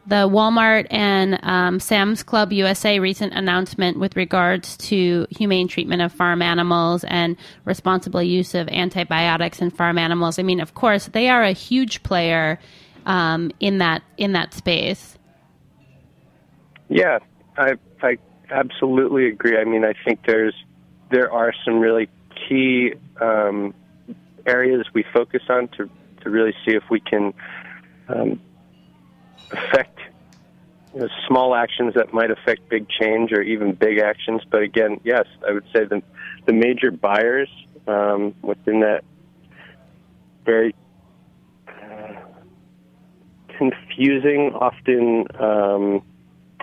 the 0.06 0.28
Walmart 0.28 0.86
and 0.90 1.38
um, 1.42 1.78
Sam's 1.78 2.22
Club 2.22 2.52
USA 2.52 2.98
recent 2.98 3.32
announcement 3.34 3.98
with 3.98 4.16
regards 4.16 4.76
to 4.78 5.26
humane 5.30 5.68
treatment 5.68 6.02
of 6.02 6.12
farm 6.12 6.42
animals 6.42 7.04
and 7.04 7.36
responsible 7.64 8.22
use 8.22 8.54
of 8.54 8.68
antibiotics 8.68 9.60
in 9.60 9.70
farm 9.70 9.98
animals. 9.98 10.38
I 10.38 10.42
mean, 10.42 10.60
of 10.60 10.74
course, 10.74 11.06
they 11.06 11.28
are 11.28 11.42
a 11.42 11.52
huge 11.52 12.02
player 12.02 12.58
um, 13.06 13.50
in 13.60 13.78
that 13.78 14.02
in 14.16 14.32
that 14.32 14.54
space. 14.54 15.18
Yeah, 16.88 17.18
I 17.56 17.74
I 18.02 18.18
absolutely 18.50 19.28
agree. 19.28 19.58
I 19.58 19.64
mean, 19.64 19.84
I 19.84 19.94
think 20.04 20.20
there's 20.26 20.54
there 21.10 21.30
are 21.30 21.52
some 21.64 21.78
really 21.78 22.08
key 22.48 22.94
um, 23.20 23.74
areas 24.46 24.86
we 24.94 25.04
focus 25.12 25.42
on 25.48 25.68
to 25.76 25.90
to 26.22 26.30
really 26.30 26.54
see 26.64 26.72
if 26.72 26.84
we 26.90 27.00
can 27.00 27.32
um, 28.08 28.40
affect 29.52 29.98
you 30.94 31.00
know, 31.00 31.08
small 31.28 31.54
actions 31.54 31.94
that 31.94 32.12
might 32.12 32.30
affect 32.30 32.68
big 32.68 32.88
change 32.88 33.32
or 33.32 33.42
even 33.42 33.72
big 33.72 33.98
actions. 33.98 34.42
But 34.50 34.62
again, 34.62 35.00
yes, 35.04 35.26
I 35.46 35.52
would 35.52 35.66
say 35.72 35.84
the 35.84 36.02
the 36.46 36.52
major 36.52 36.90
buyers 36.90 37.48
um, 37.86 38.34
within 38.42 38.80
that 38.80 39.04
very 40.44 40.74
uh, 41.68 42.14
confusing, 43.48 44.52
often 44.54 45.26
um, 45.38 46.02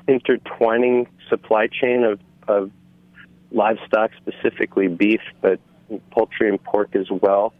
intertwining 0.08 1.08
supply 1.30 1.68
chain 1.68 2.04
of, 2.04 2.20
of 2.48 2.72
livestock, 3.52 4.12
specifically 4.18 4.88
beef, 4.88 5.22
but 5.42 5.60
poultry 6.12 6.50
and 6.50 6.62
pork 6.64 6.96
as 6.96 7.10
well. 7.10 7.54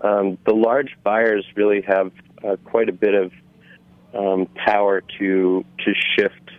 Um, 0.00 0.38
the 0.44 0.54
large 0.54 0.96
buyers 1.02 1.44
really 1.56 1.82
have 1.82 2.12
uh, 2.46 2.56
quite 2.64 2.88
a 2.88 2.92
bit 2.92 3.14
of 3.14 3.32
um, 4.14 4.46
power 4.54 5.02
to 5.18 5.64
to 5.84 5.94
shift 6.16 6.50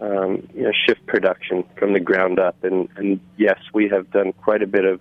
um, 0.00 0.48
you 0.54 0.62
know 0.62 0.72
shift 0.86 1.04
production 1.06 1.64
from 1.76 1.92
the 1.92 2.00
ground 2.00 2.38
up. 2.38 2.62
And, 2.62 2.88
and 2.96 3.20
yes, 3.36 3.58
we 3.72 3.88
have 3.88 4.10
done 4.10 4.32
quite 4.32 4.62
a 4.62 4.66
bit 4.66 4.84
of 4.84 5.00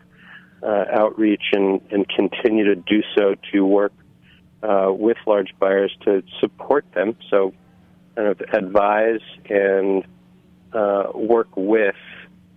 uh, 0.63 0.85
outreach 0.91 1.43
and, 1.53 1.81
and 1.91 2.07
continue 2.09 2.65
to 2.65 2.75
do 2.75 3.03
so 3.15 3.35
to 3.51 3.65
work 3.65 3.93
uh, 4.63 4.91
with 4.91 5.17
large 5.25 5.53
buyers 5.59 5.95
to 6.05 6.23
support 6.39 6.85
them. 6.93 7.15
So, 7.29 7.53
kind 8.15 8.29
of 8.29 8.41
advise 8.51 9.21
and 9.49 10.03
uh, 10.73 11.11
work 11.13 11.49
with 11.55 11.95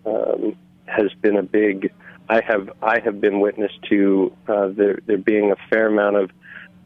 um, 0.06 0.56
has 0.86 1.12
been 1.20 1.36
a 1.36 1.42
big. 1.42 1.92
I 2.28 2.42
have 2.46 2.70
I 2.82 3.00
have 3.00 3.20
been 3.20 3.40
witness 3.40 3.72
to 3.90 4.34
uh, 4.48 4.68
there 4.68 4.98
there 5.06 5.18
being 5.18 5.52
a 5.52 5.56
fair 5.68 5.88
amount 5.88 6.16
of 6.16 6.30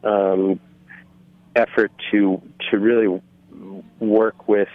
um, 0.03 0.61
effort 1.57 1.93
to 2.11 2.41
to 2.71 2.79
really 2.79 3.21
work 4.01 4.49
with 4.49 4.69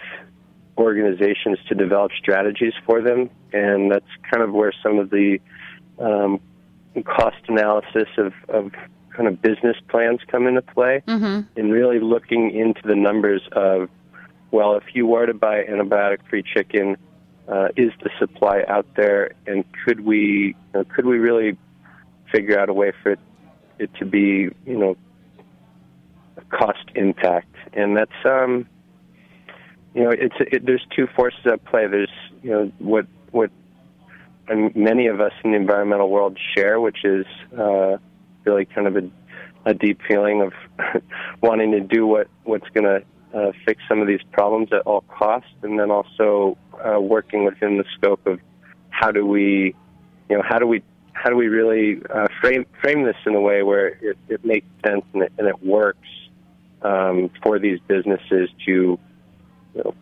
organizations 0.78 1.58
to 1.68 1.74
develop 1.74 2.10
strategies 2.18 2.72
for 2.86 3.02
them, 3.02 3.30
and 3.52 3.92
that's 3.92 4.06
kind 4.30 4.42
of 4.42 4.52
where 4.52 4.72
some 4.82 4.98
of 4.98 5.10
the 5.10 5.38
um, 5.98 6.40
cost 7.04 7.36
analysis 7.48 8.08
of, 8.16 8.32
of 8.48 8.72
kind 9.14 9.28
of 9.28 9.42
business 9.42 9.76
plans 9.88 10.20
come 10.28 10.46
into 10.46 10.62
play, 10.62 11.02
Mm-hmm. 11.06 11.40
and 11.58 11.72
really 11.72 12.00
looking 12.00 12.50
into 12.52 12.80
the 12.84 12.94
numbers 12.94 13.42
of, 13.52 13.90
well, 14.50 14.76
if 14.76 14.84
you 14.94 15.06
were 15.06 15.26
to 15.26 15.34
buy 15.34 15.64
antibiotic-free 15.64 16.44
chicken, 16.54 16.96
uh, 17.48 17.68
is 17.76 17.92
the 18.02 18.10
supply 18.18 18.62
out 18.68 18.86
there, 18.96 19.32
and 19.46 19.64
could 19.84 20.00
we 20.00 20.18
you 20.18 20.54
know, 20.72 20.84
could 20.84 21.04
we 21.04 21.18
really 21.18 21.58
figure 22.32 22.58
out 22.58 22.68
a 22.68 22.72
way 22.72 22.92
for 23.02 23.12
it, 23.12 23.18
it 23.78 23.90
to 23.98 24.04
be 24.04 24.48
you 24.64 24.78
know 24.78 24.96
cost 26.50 26.84
impact, 26.94 27.54
and 27.72 27.96
that's 27.96 28.10
um, 28.24 28.66
you 29.94 30.04
know 30.04 30.10
it's 30.10 30.34
it, 30.38 30.66
there's 30.66 30.84
two 30.94 31.06
forces 31.16 31.40
at 31.46 31.64
play. 31.64 31.86
There's 31.86 32.10
you 32.42 32.50
know 32.50 32.72
what 32.78 33.06
what 33.30 33.50
many 34.74 35.06
of 35.06 35.20
us 35.20 35.32
in 35.44 35.52
the 35.52 35.56
environmental 35.56 36.10
world 36.10 36.38
share, 36.54 36.80
which 36.80 37.04
is 37.04 37.26
uh, 37.58 37.96
really 38.44 38.64
kind 38.64 38.86
of 38.86 38.96
a, 38.96 39.10
a 39.66 39.74
deep 39.74 40.00
feeling 40.08 40.42
of 40.42 40.52
wanting 41.42 41.72
to 41.72 41.80
do 41.80 42.06
what 42.06 42.28
what's 42.44 42.68
going 42.70 42.84
to 42.84 43.38
uh, 43.38 43.52
fix 43.64 43.82
some 43.88 44.00
of 44.00 44.08
these 44.08 44.22
problems 44.32 44.68
at 44.72 44.80
all 44.82 45.02
costs, 45.02 45.50
and 45.62 45.78
then 45.78 45.90
also 45.90 46.58
uh, 46.84 47.00
working 47.00 47.44
within 47.44 47.78
the 47.78 47.84
scope 47.96 48.26
of 48.26 48.40
how 48.90 49.10
do 49.10 49.24
we, 49.24 49.74
you 50.28 50.36
know, 50.36 50.42
how 50.46 50.58
do 50.58 50.66
we 50.66 50.82
how 51.12 51.30
do 51.30 51.36
we 51.36 51.48
really 51.48 52.00
uh, 52.12 52.26
frame 52.40 52.66
frame 52.80 53.04
this 53.04 53.16
in 53.26 53.34
a 53.34 53.40
way 53.40 53.62
where 53.62 53.88
it, 53.88 54.18
it 54.28 54.44
makes 54.44 54.66
sense 54.86 55.04
and 55.12 55.22
it, 55.22 55.32
and 55.38 55.46
it 55.46 55.62
works 55.62 56.08
um, 56.82 57.30
for 57.42 57.58
these 57.58 57.78
businesses 57.88 58.50
to 58.66 58.70
you 58.70 58.98
know, 59.74 59.94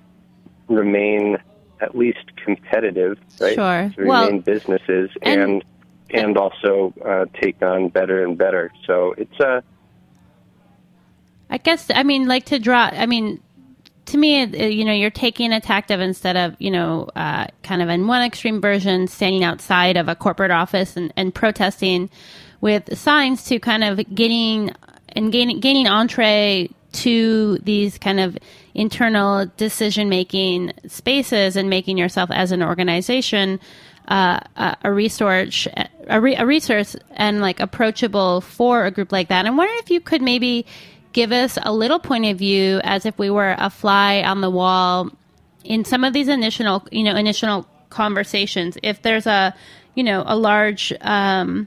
remain 0.68 1.38
at 1.80 1.97
least 1.97 2.18
competitive, 2.44 3.18
right? 3.40 3.54
Sure. 3.54 3.92
To 3.97 4.04
Well, 4.06 4.26
remain 4.26 4.40
businesses 4.40 5.11
and- 5.23 5.40
and 5.40 5.64
and, 6.11 6.38
also 6.38 6.94
uh, 7.04 7.26
take 7.38 7.61
on 7.62 7.88
better 7.88 8.25
and 8.25 8.38
better. 8.38 8.73
So 8.87 9.14
it's 9.18 9.38
a 9.40 9.62
I 11.50 11.58
guess 11.58 11.90
I 11.94 12.02
mean 12.02 12.26
like 12.26 12.47
to 12.47 12.58
draw. 12.58 12.90
I 12.92 13.06
mean, 13.06 13.40
to 14.06 14.16
me, 14.18 14.40
it- 14.42 14.54
it- 14.54 14.73
you 14.73 14.85
know, 14.85 14.92
you're 14.92 15.11
taking 15.11 15.52
a 15.52 15.61
tactic 15.61 16.00
instead 16.00 16.37
of 16.37 16.56
you 16.58 16.70
know, 16.70 17.08
uh, 17.14 17.47
kind 17.62 17.82
of 17.82 17.88
in 17.88 18.06
one 18.06 18.23
extreme 18.23 18.61
version, 18.61 19.06
standing 19.06 19.44
outside 19.44 19.97
of 19.97 20.08
a 20.08 20.14
corporate 20.14 20.50
office 20.50 20.97
and, 20.97 21.12
and 21.16 21.35
protesting 21.35 22.08
with 22.61 22.97
signs 22.99 23.44
to 23.44 23.58
kind 23.58 23.85
of 23.85 24.00
getting 24.14 24.73
and 25.11 25.30
gaining 25.32 25.61
gaining 25.61 25.87
entree 25.87 26.70
to 26.92 27.59
these 27.59 27.98
kind 27.98 28.20
of 28.20 28.38
internal 28.74 29.46
decision 29.57 30.09
making 30.09 30.72
spaces 30.87 31.57
and 31.57 31.68
making 31.68 31.98
yourself 31.98 32.31
as 32.31 32.53
an 32.53 32.62
organization 32.62 33.61
uh, 34.09 34.40
a, 34.57 34.77
a 34.85 34.92
resource 34.92 35.68
a, 36.09 36.20
re, 36.20 36.35
a 36.35 36.46
resource 36.46 36.96
and 37.11 37.40
like 37.40 37.61
approachable 37.61 38.40
for 38.40 38.87
a 38.87 38.90
group 38.90 39.12
like 39.12 39.29
that. 39.29 39.46
I'm 39.46 39.57
wondering 39.57 39.79
if 39.81 39.90
you 39.90 40.01
could 40.01 40.22
maybe 40.22 40.64
give 41.12 41.33
us 41.33 41.59
a 41.62 41.72
little 41.72 41.98
point 41.98 42.24
of 42.24 42.38
view 42.38 42.81
as 42.85 43.05
if 43.05 43.18
we 43.18 43.31
were 43.31 43.55
a 43.59 43.68
fly 43.68 44.22
on 44.22 44.40
the 44.40 44.51
wall 44.51 45.11
in 45.64 45.85
some 45.85 46.05
of 46.05 46.12
these 46.12 46.29
initial 46.29 46.87
you 46.90 47.03
know 47.03 47.14
initial 47.14 47.66
conversations. 47.90 48.79
If 48.83 49.03
there's 49.03 49.27
a 49.27 49.55
you 49.94 50.05
know 50.05 50.24
a 50.27 50.37
large 50.37 50.92
um, 51.03 51.66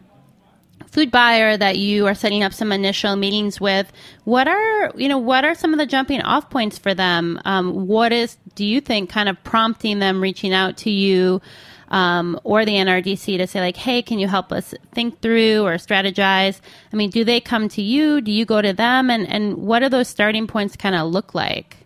food 0.92 1.10
buyer 1.10 1.58
that 1.58 1.78
you 1.78 2.06
are 2.06 2.14
setting 2.14 2.44
up 2.44 2.54
some 2.54 2.72
initial 2.72 3.16
meetings 3.16 3.60
with 3.62 3.92
what 4.26 4.48
are 4.48 4.92
you 4.96 5.08
know 5.08 5.18
what 5.18 5.46
are 5.46 5.56
some 5.56 5.74
of 5.74 5.80
the 5.80 5.86
jumping 5.86 6.22
off 6.22 6.50
points 6.50 6.78
for 6.78 6.94
them? 6.94 7.40
Um, 7.46 7.88
what 7.88 8.12
is 8.12 8.38
do 8.56 8.66
you 8.66 8.82
think 8.82 9.10
kind 9.10 9.30
of 9.30 9.42
prompting 9.44 10.00
them 10.00 10.22
reaching 10.22 10.54
out 10.54 10.78
to 10.78 10.90
you 10.90 11.42
um, 11.90 12.40
or 12.44 12.64
the 12.66 12.74
nrdc 12.74 13.38
to 13.38 13.48
say 13.48 13.60
like 13.60 13.78
hey 13.78 14.02
can 14.02 14.20
you 14.20 14.28
help 14.28 14.52
us 14.52 14.74
think 14.94 15.22
through 15.22 15.64
or 15.64 15.76
strategize? 15.76 16.60
I 16.92 16.96
mean 16.96 17.10
do 17.10 17.24
they 17.24 17.40
come 17.40 17.70
to 17.70 17.82
you? 17.82 18.22
Do 18.22 18.32
you 18.32 18.46
go 18.46 18.62
to 18.62 18.74
them? 18.74 19.10
And, 19.10 19.28
and 19.28 19.58
what 19.58 19.80
do 19.80 19.90
those 19.90 20.08
starting 20.08 20.46
points 20.48 20.76
kind 20.76 20.96
of 20.96 21.10
look 21.10 21.34
like? 21.34 21.78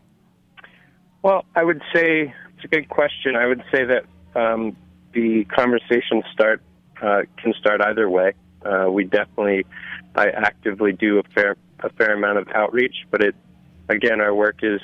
Well, 1.22 1.46
I 1.56 1.64
would 1.64 1.82
say 1.94 2.34
it's 2.56 2.66
a 2.66 2.68
good 2.68 2.90
question. 2.90 3.36
I 3.36 3.48
would 3.48 3.64
say 3.72 3.84
that 3.84 4.06
um, 4.36 4.76
the 5.14 5.46
conversation 5.46 6.22
start 6.32 6.62
uh, 7.02 7.22
can 7.38 7.54
start 7.60 7.82
either 7.82 8.08
way. 8.10 8.34
Uh, 8.66 8.90
we 8.90 9.04
definitely, 9.04 9.66
I 10.16 10.30
actively 10.30 10.92
do 10.92 11.20
a 11.20 11.24
fair 11.34 11.56
a 11.82 11.90
fair 11.90 12.14
amount 12.14 12.40
of 12.40 12.48
outreach, 12.56 12.96
but 13.12 13.22
it 13.22 13.36
again, 13.90 14.22
our 14.22 14.34
work 14.34 14.60
is 14.64 14.82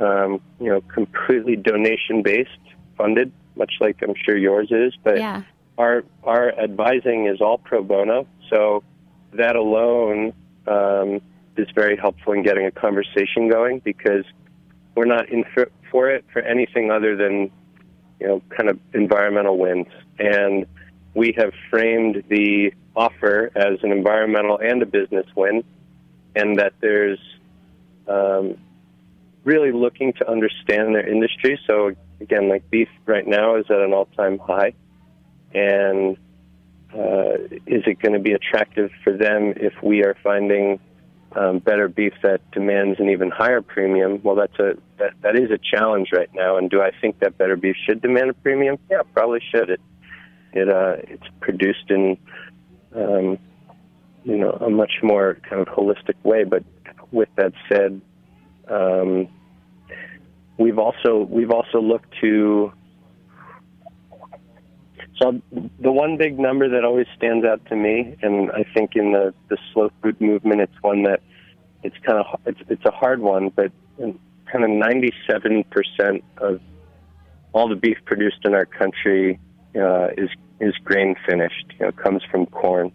um, 0.00 0.40
you 0.60 0.68
know 0.68 0.80
completely 0.82 1.56
donation 1.56 2.22
based, 2.22 2.50
funded, 2.96 3.32
much 3.56 3.74
like 3.80 4.02
I'm 4.02 4.14
sure 4.24 4.36
yours 4.36 4.68
is. 4.70 4.94
But 5.02 5.18
yeah 5.18 5.42
our 5.78 6.04
our 6.22 6.56
advising 6.58 7.26
is 7.26 7.40
all 7.40 7.58
pro 7.58 7.82
bono, 7.82 8.26
so 8.50 8.82
that 9.32 9.56
alone 9.56 10.32
um, 10.66 11.20
is 11.56 11.68
very 11.74 11.96
helpful 11.96 12.32
in 12.32 12.42
getting 12.42 12.66
a 12.66 12.70
conversation 12.70 13.48
going 13.48 13.80
because 13.80 14.24
we're 14.94 15.04
not 15.04 15.28
in 15.28 15.44
for, 15.52 15.70
for 15.90 16.10
it 16.10 16.24
for 16.32 16.42
anything 16.42 16.90
other 16.90 17.16
than 17.16 17.50
you 18.20 18.26
know 18.26 18.42
kind 18.56 18.68
of 18.68 18.78
environmental 18.92 19.58
wins, 19.58 19.88
and 20.18 20.66
we 21.14 21.34
have 21.36 21.52
framed 21.70 22.22
the 22.28 22.72
offer 22.96 23.50
as 23.54 23.78
an 23.82 23.92
environmental 23.92 24.58
and 24.58 24.82
a 24.82 24.86
business 24.86 25.26
win, 25.34 25.64
and 26.34 26.58
that 26.58 26.72
there's 26.80 27.18
um, 28.08 28.56
really 29.44 29.72
looking 29.72 30.12
to 30.14 30.30
understand 30.30 30.94
their 30.94 31.06
industry. 31.06 31.58
So 31.66 31.92
again, 32.20 32.48
like 32.48 32.68
beef 32.70 32.88
right 33.06 33.26
now 33.26 33.56
is 33.56 33.66
at 33.70 33.80
an 33.80 33.92
all-time 33.92 34.38
high 34.38 34.74
and 35.54 36.16
uh, 36.92 37.34
is 37.66 37.82
it 37.86 38.00
going 38.00 38.12
to 38.12 38.18
be 38.18 38.32
attractive 38.32 38.90
for 39.02 39.16
them 39.16 39.54
if 39.56 39.72
we 39.82 40.04
are 40.04 40.16
finding 40.22 40.78
um, 41.36 41.58
better 41.58 41.88
beef 41.88 42.12
that 42.22 42.40
demands 42.52 43.00
an 43.00 43.08
even 43.08 43.30
higher 43.30 43.62
premium? 43.62 44.20
Well, 44.22 44.36
that's 44.36 44.58
a 44.58 44.76
that, 44.98 45.14
that 45.22 45.36
is 45.36 45.50
a 45.50 45.58
challenge 45.58 46.10
right 46.12 46.30
now. 46.34 46.56
And 46.56 46.70
do 46.70 46.80
I 46.80 46.90
think 47.00 47.18
that 47.20 47.36
better 47.38 47.56
beef 47.56 47.76
should 47.84 48.00
demand 48.02 48.30
a 48.30 48.34
premium? 48.34 48.78
Yeah, 48.90 49.02
probably 49.12 49.40
should. 49.52 49.70
It 49.70 49.80
it 50.52 50.68
uh, 50.68 50.96
it's 51.02 51.26
produced 51.40 51.90
in 51.90 52.16
um, 52.94 53.38
you 54.24 54.38
know 54.38 54.52
a 54.52 54.70
much 54.70 54.92
more 55.02 55.38
kind 55.48 55.60
of 55.60 55.68
holistic 55.68 56.14
way. 56.22 56.44
But 56.44 56.64
with 57.10 57.28
that 57.36 57.52
said, 57.68 58.00
um, 58.68 59.28
we've 60.58 60.78
also 60.78 61.26
we've 61.30 61.50
also 61.50 61.80
looked 61.80 62.12
to 62.20 62.72
so 65.20 65.40
the 65.78 65.92
one 65.92 66.16
big 66.16 66.38
number 66.38 66.68
that 66.68 66.84
always 66.84 67.06
stands 67.16 67.46
out 67.46 67.64
to 67.66 67.76
me, 67.76 68.16
and 68.22 68.50
I 68.50 68.64
think 68.74 68.96
in 68.96 69.12
the 69.12 69.32
the 69.48 69.56
slow 69.72 69.90
food 70.02 70.20
movement, 70.20 70.60
it's 70.60 70.82
one 70.82 71.04
that 71.04 71.20
it's 71.82 71.96
kind 72.04 72.18
of 72.18 72.40
it's 72.46 72.60
it's 72.68 72.84
a 72.84 72.90
hard 72.90 73.20
one, 73.20 73.50
but 73.50 73.70
kind 73.98 74.64
of 74.64 74.70
ninety 74.70 75.12
seven 75.28 75.64
percent 75.64 76.24
of 76.38 76.60
all 77.52 77.68
the 77.68 77.76
beef 77.76 77.98
produced 78.04 78.38
in 78.44 78.54
our 78.54 78.66
country 78.66 79.38
uh, 79.76 80.08
is 80.18 80.30
is 80.60 80.74
grain 80.84 81.16
finished. 81.28 81.66
You 81.78 81.86
know, 81.86 81.92
comes 81.92 82.22
from 82.30 82.46
corn, 82.46 82.92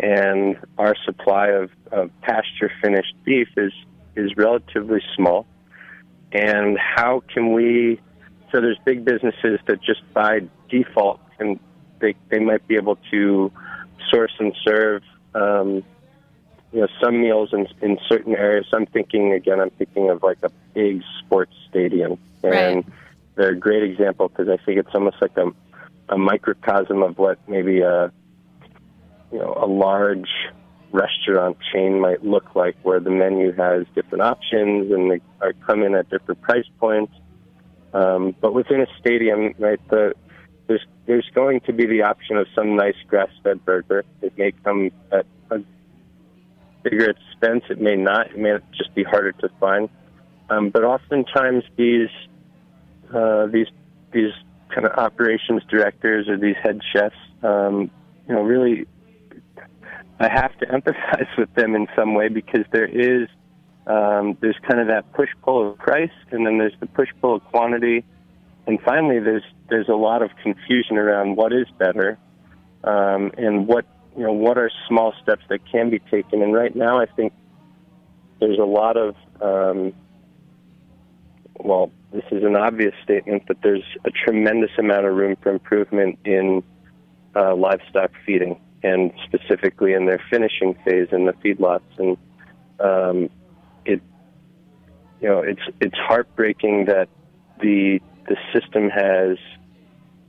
and 0.00 0.56
our 0.78 0.94
supply 1.04 1.48
of, 1.48 1.70
of 1.92 2.10
pasture 2.22 2.70
finished 2.82 3.14
beef 3.24 3.48
is 3.56 3.72
is 4.14 4.36
relatively 4.36 5.00
small, 5.14 5.46
and 6.32 6.78
how 6.78 7.22
can 7.32 7.52
we? 7.52 8.00
So 8.52 8.60
there's 8.60 8.78
big 8.84 9.04
businesses 9.04 9.58
that 9.66 9.82
just 9.82 10.02
by 10.14 10.40
default 10.70 11.20
and 11.38 11.58
they 12.00 12.14
they 12.30 12.38
might 12.38 12.66
be 12.68 12.76
able 12.76 12.98
to 13.10 13.52
source 14.10 14.32
and 14.38 14.54
serve. 14.64 15.02
Um, 15.34 15.82
you 16.72 16.80
know, 16.82 16.88
some 17.02 17.20
meals 17.20 17.50
in, 17.52 17.66
in 17.80 17.98
certain 18.08 18.34
areas. 18.34 18.66
I'm 18.72 18.86
thinking 18.86 19.32
again. 19.32 19.60
I'm 19.60 19.70
thinking 19.70 20.10
of 20.10 20.22
like 20.22 20.38
a 20.42 20.50
big 20.74 21.02
sports 21.20 21.52
stadium, 21.70 22.18
and 22.42 22.52
Right. 22.52 22.84
they're 23.36 23.50
a 23.52 23.58
great 23.58 23.82
example 23.82 24.28
because 24.28 24.48
I 24.48 24.56
think 24.64 24.78
it's 24.78 24.94
almost 24.94 25.16
like 25.22 25.36
a, 25.36 25.52
a 26.08 26.18
microcosm 26.18 27.02
of 27.02 27.18
what 27.18 27.38
maybe 27.48 27.80
a 27.80 28.12
you 29.32 29.38
know 29.38 29.54
a 29.60 29.66
large 29.66 30.28
restaurant 30.92 31.56
chain 31.72 32.00
might 32.00 32.24
look 32.24 32.54
like, 32.54 32.76
where 32.82 33.00
the 33.00 33.10
menu 33.10 33.52
has 33.52 33.86
different 33.94 34.22
options 34.22 34.92
and 34.92 35.10
they 35.10 35.20
are 35.40 35.52
come 35.66 35.82
in 35.82 35.94
at 35.94 36.08
different 36.08 36.40
price 36.40 36.68
points. 36.78 37.12
Um, 37.92 38.34
but 38.40 38.54
within 38.54 38.80
a 38.80 38.86
stadium, 39.00 39.54
right, 39.58 39.80
the 39.88 40.14
there's 40.66 40.84
there's 41.06 41.28
going 41.34 41.60
to 41.60 41.72
be 41.72 41.86
the 41.86 42.02
option 42.02 42.36
of 42.36 42.46
some 42.54 42.76
nice 42.76 42.96
grass-fed 43.06 43.64
burger. 43.64 44.04
It 44.22 44.36
may 44.36 44.52
come 44.64 44.90
at 45.12 45.26
a 45.50 45.60
bigger 46.82 47.10
expense. 47.10 47.64
It 47.70 47.80
may 47.80 47.96
not. 47.96 48.32
It 48.32 48.38
may 48.38 48.56
just 48.76 48.94
be 48.94 49.04
harder 49.04 49.32
to 49.32 49.48
find. 49.60 49.88
Um, 50.50 50.70
but 50.70 50.84
oftentimes 50.84 51.64
these 51.76 52.08
uh, 53.14 53.46
these 53.46 53.68
these 54.12 54.32
kind 54.74 54.86
of 54.86 54.92
operations 54.92 55.62
directors 55.68 56.28
or 56.28 56.36
these 56.36 56.56
head 56.62 56.80
chefs, 56.92 57.16
um, 57.42 57.90
you 58.28 58.34
know, 58.34 58.42
really, 58.42 58.86
I 60.18 60.28
have 60.28 60.56
to 60.58 60.66
empathize 60.76 61.28
with 61.38 61.52
them 61.54 61.74
in 61.74 61.86
some 61.96 62.14
way 62.14 62.28
because 62.28 62.64
there 62.72 62.86
is 62.86 63.28
um, 63.86 64.36
there's 64.40 64.56
kind 64.68 64.80
of 64.80 64.88
that 64.88 65.12
push 65.12 65.28
pull 65.42 65.70
of 65.70 65.78
price, 65.78 66.10
and 66.32 66.44
then 66.44 66.58
there's 66.58 66.74
the 66.80 66.86
push 66.86 67.08
pull 67.20 67.36
of 67.36 67.44
quantity, 67.44 68.04
and 68.66 68.80
finally 68.82 69.20
there's 69.20 69.44
there's 69.68 69.88
a 69.88 69.94
lot 69.94 70.22
of 70.22 70.30
confusion 70.42 70.98
around 70.98 71.36
what 71.36 71.52
is 71.52 71.68
better, 71.78 72.18
um, 72.82 73.30
and 73.38 73.68
what 73.68 73.86
you 74.16 74.24
know 74.24 74.32
what 74.32 74.58
are 74.58 74.70
small 74.88 75.14
steps 75.22 75.44
that 75.48 75.60
can 75.70 75.90
be 75.90 76.00
taken. 76.00 76.42
And 76.42 76.52
right 76.52 76.74
now, 76.74 77.00
I 77.00 77.06
think 77.06 77.32
there's 78.40 78.58
a 78.58 78.64
lot 78.64 78.96
of 78.96 79.14
um, 79.40 79.92
well, 81.60 81.92
this 82.16 82.24
is 82.30 82.44
an 82.44 82.56
obvious 82.56 82.94
statement, 83.04 83.42
but 83.46 83.58
there's 83.62 83.84
a 84.04 84.10
tremendous 84.10 84.70
amount 84.78 85.04
of 85.04 85.14
room 85.14 85.36
for 85.42 85.52
improvement 85.52 86.18
in 86.24 86.62
uh, 87.34 87.54
livestock 87.54 88.10
feeding, 88.24 88.58
and 88.82 89.12
specifically 89.24 89.92
in 89.92 90.06
their 90.06 90.22
finishing 90.30 90.74
phase 90.84 91.08
in 91.12 91.26
the 91.26 91.34
feedlots. 91.34 91.82
And 91.98 92.16
um, 92.80 93.30
it, 93.84 94.00
you 95.20 95.28
know, 95.28 95.40
it's 95.40 95.60
it's 95.80 95.96
heartbreaking 95.96 96.86
that 96.86 97.08
the 97.60 98.00
the 98.28 98.36
system 98.52 98.88
has, 98.88 99.36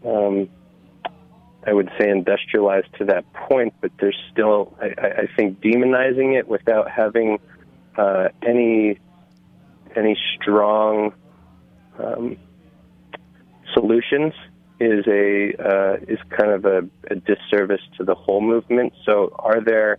um, 0.05 0.49
I 1.65 1.71
would 1.71 1.89
say, 1.97 2.09
industrialized 2.09 2.93
to 2.99 3.05
that 3.05 3.31
point, 3.33 3.73
but 3.81 3.91
there's 3.99 4.19
still, 4.31 4.77
I, 4.81 5.23
I 5.23 5.27
think, 5.35 5.61
demonizing 5.61 6.37
it 6.37 6.47
without 6.47 6.91
having 6.91 7.39
uh, 7.97 8.27
any 8.45 8.99
any 9.95 10.17
strong 10.35 11.13
um, 11.99 12.37
solutions 13.73 14.33
is 14.79 15.05
a 15.07 15.53
uh, 15.59 15.97
is 16.07 16.19
kind 16.29 16.51
of 16.51 16.65
a, 16.65 16.87
a 17.09 17.15
disservice 17.15 17.81
to 17.97 18.03
the 18.03 18.15
whole 18.15 18.41
movement. 18.41 18.93
So, 19.05 19.35
are 19.39 19.61
there, 19.61 19.97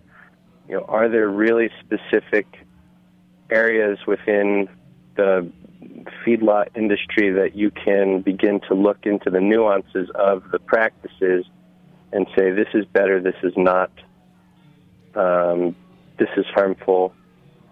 you 0.69 0.77
know, 0.77 0.85
are 0.85 1.09
there 1.09 1.29
really 1.29 1.71
specific 1.81 2.47
areas 3.51 3.99
within 4.07 4.69
the 5.17 5.51
feedlot 6.25 6.69
industry 6.77 7.33
that 7.33 7.57
you 7.57 7.71
can 7.71 8.21
begin 8.21 8.61
to 8.69 8.75
look 8.75 8.99
into 9.05 9.31
the 9.31 9.41
nuances 9.41 10.09
of 10.15 10.45
the 10.53 10.59
practices 10.59 11.45
and 12.13 12.27
say 12.37 12.51
this 12.51 12.69
is 12.75 12.85
better, 12.87 13.21
this 13.21 13.37
is 13.43 13.53
not, 13.57 13.91
um, 15.15 15.75
this 16.19 16.29
is 16.37 16.47
harmful, 16.55 17.13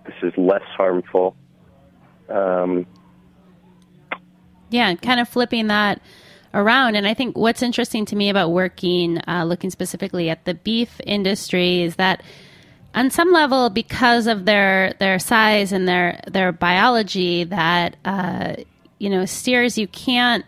this 0.04 0.14
is 0.22 0.32
less 0.36 0.62
harmful. 0.76 1.36
Um, 2.28 2.86
Yeah, 4.70 4.94
kind 4.96 5.20
of 5.20 5.28
flipping 5.28 5.68
that 5.68 6.00
around. 6.54 6.96
And 6.96 7.06
I 7.06 7.14
think 7.14 7.36
what's 7.36 7.62
interesting 7.62 8.04
to 8.06 8.16
me 8.16 8.30
about 8.30 8.50
working, 8.50 9.20
uh, 9.28 9.44
looking 9.44 9.70
specifically 9.70 10.30
at 10.30 10.44
the 10.44 10.54
beef 10.54 11.00
industry, 11.06 11.82
is 11.82 11.96
that 11.96 12.22
on 12.94 13.10
some 13.10 13.30
level, 13.30 13.68
because 13.68 14.26
of 14.26 14.46
their 14.46 14.94
their 14.98 15.18
size 15.18 15.72
and 15.72 15.86
their 15.86 16.20
their 16.26 16.50
biology, 16.50 17.44
that 17.44 17.96
uh, 18.04 18.56
you 18.98 19.10
know 19.10 19.26
steers 19.26 19.76
you 19.76 19.86
can't 19.86 20.44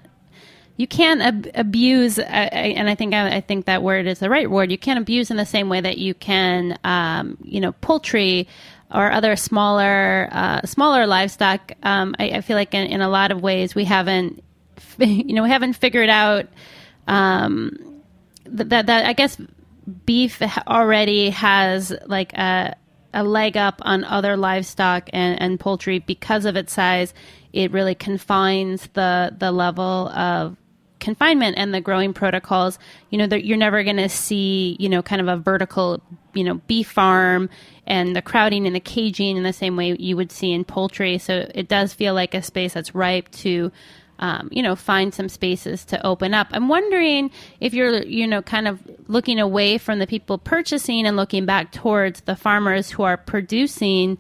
you 0.79 0.87
can't 0.87 1.21
ab- 1.21 1.51
abuse, 1.55 2.19
uh, 2.19 2.23
and 2.23 2.89
I 2.89 2.95
think 2.95 3.13
I, 3.13 3.37
I 3.37 3.41
think 3.41 3.67
that 3.67 3.83
word 3.83 4.07
is 4.07 4.21
the 4.21 4.31
right 4.31 4.51
word. 4.51 4.71
You 4.71 4.79
can't 4.79 4.99
abuse 4.99 5.31
in 5.31 5.37
the 5.37 5.45
same 5.45 5.69
way 5.69 5.81
that 5.81 5.99
you 5.99 6.15
can, 6.15 6.79
um, 6.85 7.37
you 7.43 7.61
know, 7.61 7.73
poultry 7.73 8.49
or 8.91 9.13
other 9.13 9.37
smaller 9.37 10.29
uh, 10.31 10.63
smaller 10.63 11.07
livestock. 11.07 11.73
Um, 11.83 12.15
I, 12.19 12.31
I 12.31 12.41
feel 12.41 12.57
like 12.57 12.75
in, 12.75 12.87
in 12.87 13.01
a 13.01 13.09
lot 13.09 13.31
of 13.31 13.43
ways 13.43 13.75
we 13.75 13.85
haven't, 13.85 14.43
you 14.99 15.35
know, 15.35 15.43
we 15.43 15.51
haven't 15.51 15.75
figured 15.75 16.09
out 16.09 16.47
um, 17.07 18.03
that, 18.45 18.69
that 18.71 18.87
that 18.87 19.07
I 19.07 19.13
guess 19.13 19.37
beef 20.05 20.43
already 20.67 21.31
has 21.31 21.95
like 22.07 22.33
a 22.35 22.77
a 23.15 23.25
leg 23.25 23.57
up 23.57 23.81
on 23.83 24.05
other 24.05 24.37
livestock 24.37 25.09
and, 25.13 25.41
and 25.41 25.59
poultry 25.59 25.99
because 25.99 26.45
of 26.45 26.57
its 26.57 26.73
size. 26.73 27.15
It 27.53 27.73
really 27.73 27.95
confines 27.95 28.89
the 28.93 29.35
the 29.37 29.53
level 29.53 30.09
of 30.09 30.57
confinement 31.01 31.57
and 31.59 31.73
the 31.73 31.81
growing 31.81 32.13
protocols. 32.13 32.79
You 33.11 33.19
know, 33.19 33.27
that 33.27 33.45
you're 33.45 33.57
never 33.57 33.83
going 33.85 33.97
to 33.97 34.09
see 34.09 34.77
you 34.79 34.89
know 34.89 35.03
kind 35.03 35.21
of 35.21 35.29
a 35.29 35.37
vertical 35.37 36.03
you 36.35 36.45
know 36.45 36.55
beef 36.67 36.91
farm 36.91 37.51
and 37.87 38.15
the 38.15 38.23
crowding 38.23 38.67
and 38.67 38.77
the 38.77 38.81
caging 38.81 39.37
in 39.37 39.43
the 39.43 39.53
same 39.53 39.77
way 39.77 39.97
you 39.99 40.17
would 40.17 40.33
see 40.33 40.53
in 40.53 40.65
poultry. 40.65 41.19
So 41.19 41.51
it 41.55 41.69
does 41.69 41.95
feel 41.95 42.15
like 42.15 42.35
a 42.35 42.43
space 42.43 42.75
that's 42.75 42.95
ripe 42.95 43.31
to 43.31 43.73
um, 44.21 44.49
you 44.51 44.63
know, 44.63 44.75
find 44.75 45.15
some 45.15 45.29
spaces 45.29 45.85
to 45.87 46.07
open 46.07 46.35
up. 46.35 46.49
I'm 46.51 46.69
wondering 46.69 47.31
if 47.61 47.73
you're, 47.73 48.03
you 48.03 48.27
know, 48.27 48.43
kind 48.43 48.67
of 48.67 48.81
looking 49.07 49.39
away 49.39 49.79
from 49.79 49.99
the 50.01 50.07
people 50.07 50.39
purchasing 50.39 51.07
and 51.07 51.17
looking 51.17 51.47
back 51.47 51.73
towards 51.73 52.23
the 52.23 52.37
farmers 52.37 52.91
who 52.91 53.05
are 53.05 53.17
producing. 53.17 54.19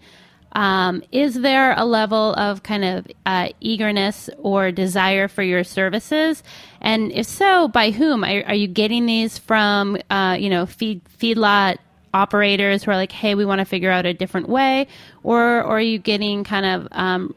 Um, 0.52 1.02
is 1.12 1.34
there 1.34 1.74
a 1.76 1.84
level 1.84 2.34
of 2.34 2.62
kind 2.62 2.84
of 2.84 3.06
uh, 3.26 3.48
eagerness 3.60 4.30
or 4.38 4.72
desire 4.72 5.28
for 5.28 5.42
your 5.42 5.64
services? 5.64 6.42
And 6.80 7.12
if 7.12 7.26
so, 7.26 7.68
by 7.68 7.90
whom? 7.90 8.24
Are, 8.24 8.44
are 8.46 8.54
you 8.54 8.68
getting 8.68 9.06
these 9.06 9.38
from, 9.38 9.98
uh, 10.10 10.36
you 10.38 10.50
know, 10.50 10.66
feed 10.66 11.02
feedlot 11.18 11.78
operators 12.14 12.84
who 12.84 12.90
are 12.90 12.96
like, 12.96 13.12
hey, 13.12 13.34
we 13.34 13.44
want 13.44 13.58
to 13.60 13.64
figure 13.64 13.90
out 13.90 14.06
a 14.06 14.14
different 14.14 14.48
way, 14.48 14.86
or, 15.22 15.58
or 15.58 15.76
are 15.76 15.80
you 15.80 15.98
getting 15.98 16.42
kind 16.42 16.64
of 16.64 16.88
um, 16.92 17.34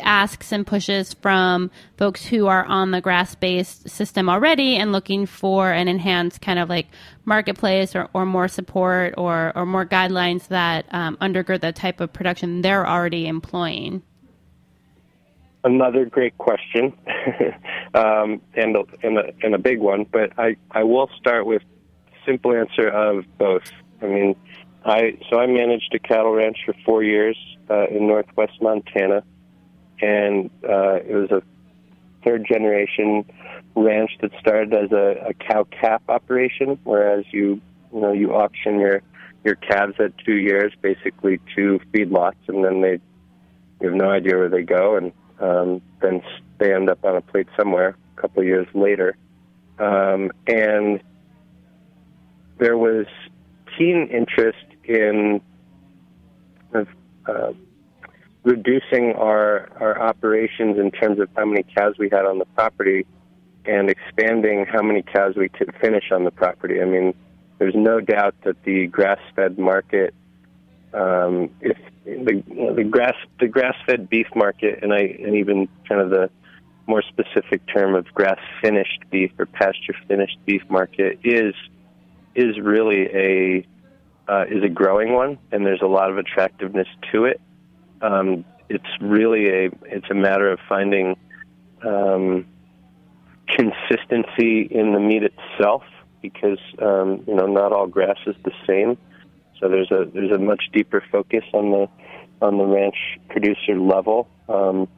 asks 0.00 0.52
and 0.52 0.66
pushes 0.66 1.12
from 1.14 1.70
folks 1.96 2.24
who 2.24 2.46
are 2.46 2.64
on 2.64 2.90
the 2.90 3.00
grass 3.00 3.34
based 3.34 3.88
system 3.88 4.28
already 4.28 4.76
and 4.76 4.92
looking 4.92 5.26
for 5.26 5.70
an 5.72 5.88
enhanced 5.88 6.40
kind 6.40 6.58
of 6.58 6.68
like 6.68 6.86
marketplace 7.28 7.94
or, 7.94 8.08
or 8.14 8.26
more 8.26 8.48
support 8.48 9.14
or, 9.16 9.52
or 9.54 9.64
more 9.64 9.86
guidelines 9.86 10.48
that 10.48 10.86
um, 10.90 11.16
undergird 11.20 11.60
the 11.60 11.72
type 11.72 12.00
of 12.00 12.12
production 12.12 12.62
they're 12.62 12.88
already 12.88 13.28
employing? 13.28 14.02
Another 15.64 16.04
great 16.06 16.36
question, 16.38 16.96
um, 17.94 18.40
and 18.54 18.76
a, 18.76 18.84
and, 19.02 19.18
a, 19.18 19.32
and 19.42 19.54
a 19.54 19.58
big 19.58 19.78
one. 19.78 20.04
But 20.10 20.32
I, 20.38 20.56
I 20.70 20.84
will 20.84 21.10
start 21.18 21.46
with 21.46 21.62
simple 22.24 22.54
answer 22.54 22.88
of 22.88 23.24
both. 23.38 23.70
I 24.00 24.06
mean, 24.06 24.36
I 24.84 25.18
so 25.28 25.38
I 25.40 25.46
managed 25.46 25.92
a 25.94 25.98
cattle 25.98 26.32
ranch 26.32 26.58
for 26.64 26.74
four 26.84 27.02
years 27.02 27.36
uh, 27.68 27.88
in 27.88 28.06
northwest 28.06 28.52
Montana, 28.60 29.22
and 30.00 30.50
uh, 30.62 31.00
it 31.04 31.14
was 31.14 31.30
a 31.30 31.42
third 32.24 32.46
generation 32.48 33.24
ranch 33.82 34.10
that 34.20 34.30
started 34.40 34.72
as 34.74 34.92
a, 34.92 35.28
a 35.30 35.34
cow 35.34 35.64
calf 35.64 36.02
operation, 36.08 36.78
whereas 36.84 37.24
you 37.30 37.60
you 37.92 38.00
know 38.00 38.12
you 38.12 38.34
auction 38.34 38.78
your 38.78 39.02
your 39.44 39.54
calves 39.54 39.94
at 39.98 40.16
two 40.18 40.36
years, 40.36 40.72
basically 40.82 41.40
two 41.54 41.80
feedlots, 41.92 42.36
and 42.48 42.64
then 42.64 42.80
they 42.80 43.00
you 43.80 43.88
have 43.88 43.94
no 43.94 44.10
idea 44.10 44.36
where 44.36 44.48
they 44.48 44.62
go, 44.62 44.96
and 44.96 45.12
um, 45.40 45.80
then 46.00 46.22
they 46.58 46.74
end 46.74 46.90
up 46.90 47.04
on 47.04 47.16
a 47.16 47.20
plate 47.20 47.46
somewhere 47.56 47.96
a 48.16 48.20
couple 48.20 48.40
of 48.40 48.46
years 48.46 48.66
later. 48.74 49.16
Um, 49.78 50.32
and 50.48 51.00
there 52.58 52.76
was 52.76 53.06
keen 53.76 54.08
interest 54.10 54.58
in 54.82 55.40
uh, 56.74 57.52
reducing 58.42 59.12
our, 59.12 59.68
our 59.78 60.00
operations 60.00 60.78
in 60.78 60.90
terms 60.90 61.20
of 61.20 61.28
how 61.36 61.44
many 61.44 61.64
cows 61.76 61.94
we 61.98 62.08
had 62.10 62.24
on 62.24 62.38
the 62.38 62.46
property 62.46 63.06
and 63.68 63.90
expanding 63.90 64.66
how 64.66 64.82
many 64.82 65.02
cows 65.02 65.36
we 65.36 65.48
could 65.48 65.72
finish 65.80 66.10
on 66.10 66.24
the 66.24 66.30
property. 66.30 66.80
I 66.80 66.86
mean, 66.86 67.14
there's 67.58 67.74
no 67.76 68.00
doubt 68.00 68.34
that 68.44 68.62
the 68.64 68.86
grass 68.86 69.18
fed 69.36 69.58
market 69.58 70.14
um, 70.94 71.50
if 71.60 71.76
the 72.04 72.42
you 72.46 72.66
know, 72.66 72.74
the 72.74 72.84
grass 72.84 73.14
the 73.40 73.46
grass 73.48 73.74
fed 73.86 74.08
beef 74.08 74.26
market, 74.34 74.82
and 74.82 74.92
I 74.92 75.00
and 75.00 75.36
even 75.36 75.68
kind 75.88 76.00
of 76.00 76.10
the 76.10 76.30
more 76.86 77.02
specific 77.02 77.60
term 77.72 77.94
of 77.94 78.06
grass 78.14 78.38
finished 78.62 79.04
beef 79.10 79.30
or 79.38 79.44
pasture 79.46 79.94
finished 80.06 80.38
beef 80.46 80.62
market 80.70 81.18
is 81.22 81.54
is 82.34 82.58
really 82.58 83.02
a 83.12 83.66
uh, 84.28 84.44
is 84.48 84.64
a 84.64 84.68
growing 84.68 85.12
one, 85.12 85.38
and 85.52 85.66
there's 85.66 85.82
a 85.82 85.86
lot 85.86 86.10
of 86.10 86.18
attractiveness 86.18 86.88
to 87.12 87.26
it. 87.26 87.40
Um, 88.00 88.44
it's 88.70 88.88
really 89.00 89.48
a 89.48 89.70
it's 89.82 90.08
a 90.10 90.14
matter 90.14 90.50
of 90.50 90.58
finding 90.68 91.16
um, 91.82 92.46
consistency 93.56 94.68
in 94.70 94.92
the 94.92 95.00
meat 95.00 95.22
itself 95.22 95.82
because 96.22 96.58
um, 96.80 97.24
you 97.26 97.34
know 97.34 97.46
not 97.46 97.72
all 97.72 97.86
grass 97.86 98.18
is 98.26 98.36
the 98.44 98.52
same. 98.66 98.96
So 99.60 99.68
there's 99.68 99.90
a 99.90 100.04
there's 100.12 100.32
a 100.32 100.38
much 100.38 100.64
deeper 100.72 101.02
focus 101.10 101.44
on 101.52 101.70
the 101.70 101.88
on 102.40 102.58
the 102.58 102.64
ranch 102.64 103.18
producer 103.28 103.78
level, 103.78 104.28
um, 104.48 104.88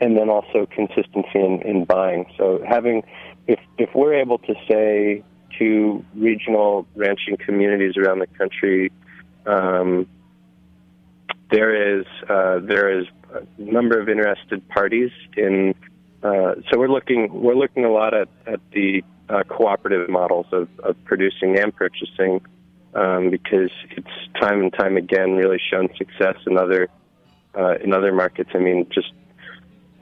and 0.00 0.16
then 0.16 0.28
also 0.28 0.66
consistency 0.66 1.38
in, 1.38 1.62
in 1.62 1.84
buying. 1.84 2.26
So 2.36 2.62
having 2.68 3.02
if 3.46 3.60
if 3.78 3.90
we're 3.94 4.14
able 4.14 4.38
to 4.38 4.54
say 4.68 5.22
to 5.58 6.04
regional 6.14 6.86
ranching 6.94 7.36
communities 7.36 7.96
around 7.96 8.20
the 8.20 8.26
country, 8.26 8.92
um, 9.46 10.06
there 11.50 11.98
is 11.98 12.06
uh, 12.28 12.58
there 12.60 13.00
is 13.00 13.06
a 13.32 13.42
number 13.60 14.00
of 14.00 14.08
interested 14.08 14.66
parties 14.68 15.10
in. 15.36 15.74
Uh, 16.22 16.54
so 16.68 16.78
we're 16.78 16.88
looking 16.88 17.32
we're 17.32 17.54
looking 17.54 17.84
a 17.84 17.90
lot 17.90 18.12
at, 18.14 18.28
at 18.46 18.60
the 18.72 19.04
uh, 19.28 19.42
cooperative 19.44 20.08
models 20.08 20.46
of, 20.52 20.68
of 20.80 20.96
producing 21.04 21.58
and 21.58 21.74
purchasing 21.74 22.40
um, 22.94 23.30
because 23.30 23.70
it's 23.90 24.08
time 24.40 24.60
and 24.62 24.72
time 24.72 24.96
again 24.96 25.34
really 25.34 25.60
shown 25.70 25.88
success 25.96 26.36
in 26.46 26.58
other 26.58 26.88
uh, 27.56 27.74
in 27.76 27.92
other 27.92 28.12
markets. 28.12 28.50
I 28.54 28.58
mean, 28.58 28.86
just 28.90 29.12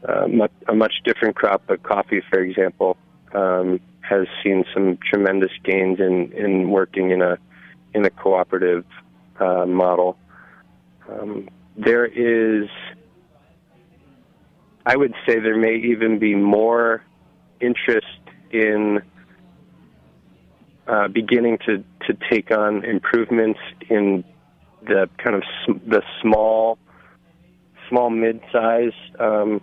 uh, 0.08 0.26
much, 0.28 0.52
a 0.68 0.74
much 0.74 0.94
different 1.04 1.36
crop 1.36 1.68
of 1.68 1.82
coffee, 1.82 2.22
for 2.30 2.40
example, 2.40 2.96
um, 3.34 3.80
has 4.00 4.26
seen 4.42 4.64
some 4.72 4.98
tremendous 4.98 5.50
gains 5.64 5.98
in, 5.98 6.32
in 6.32 6.70
working 6.70 7.10
in 7.10 7.22
a 7.22 7.38
in 7.94 8.04
a 8.04 8.10
cooperative 8.10 8.84
uh, 9.40 9.66
model. 9.66 10.16
Um, 11.08 11.48
there 11.76 12.06
is, 12.06 12.68
I 14.86 14.96
would 14.96 15.14
say, 15.26 15.40
there 15.40 15.58
may 15.58 15.74
even 15.74 16.20
be 16.20 16.36
more 16.36 17.02
interest 17.60 18.06
in 18.52 19.02
uh, 20.86 21.08
beginning 21.08 21.58
to, 21.66 21.84
to 22.06 22.16
take 22.30 22.52
on 22.52 22.84
improvements 22.84 23.58
in 23.90 24.22
the 24.86 25.10
kind 25.18 25.34
of 25.34 25.42
sm- 25.64 25.90
the 25.90 26.02
small, 26.22 26.78
small 27.88 28.10
mid-size 28.10 28.92
um, 29.18 29.60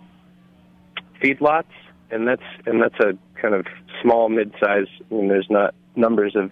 feedlots, 1.22 1.64
and 2.10 2.28
that's 2.28 2.42
and 2.66 2.82
that's 2.82 3.00
a 3.00 3.14
kind 3.40 3.54
of 3.54 3.64
small 4.02 4.28
mid-size. 4.28 4.88
There's 5.10 5.46
not 5.48 5.74
numbers 5.96 6.36
of 6.36 6.50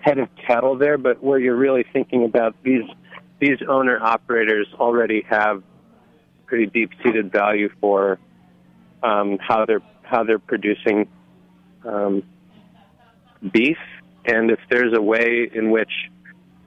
head 0.00 0.18
of 0.18 0.28
cattle 0.46 0.78
there, 0.78 0.96
but 0.96 1.22
where 1.22 1.38
you're 1.38 1.56
really 1.56 1.84
thinking 1.92 2.24
about 2.24 2.56
these 2.62 2.84
these 3.40 3.58
owner 3.68 4.02
operators 4.02 4.66
already 4.78 5.22
have 5.28 5.62
pretty 6.46 6.66
deep-seated 6.66 7.32
value 7.32 7.68
for 7.80 8.18
um, 9.02 9.38
how 9.40 9.64
they're 9.66 9.82
how 10.02 10.22
they're 10.24 10.38
producing 10.38 11.08
um, 11.84 12.22
beef. 13.52 13.78
And 14.24 14.50
if 14.50 14.60
there's 14.70 14.96
a 14.96 15.02
way 15.02 15.48
in 15.52 15.70
which 15.70 15.90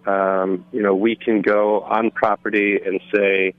um, 0.05 0.65
you 0.71 0.81
know 0.81 0.95
we 0.95 1.15
can 1.15 1.41
go 1.41 1.81
on 1.81 2.11
property 2.11 2.79
and 2.85 2.99
say 3.13 3.53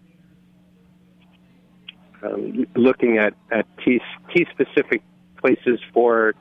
um, 2.22 2.66
looking 2.76 3.18
at, 3.18 3.34
at 3.50 3.66
key, 3.82 4.00
key 4.32 4.46
specific 4.52 5.02
places 5.38 5.80
for 5.92 6.34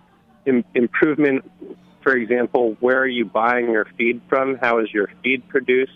Im- 0.46 0.66
improvement 0.76 1.50
for 2.04 2.16
example 2.16 2.76
where 2.80 3.00
are 3.00 3.08
you 3.08 3.26
buying 3.26 3.72
your 3.72 3.86
feed 3.98 4.22
from? 4.30 4.56
How 4.56 4.80
is 4.80 4.92
your 4.94 5.10
feed 5.24 5.48
produced? 5.48 5.92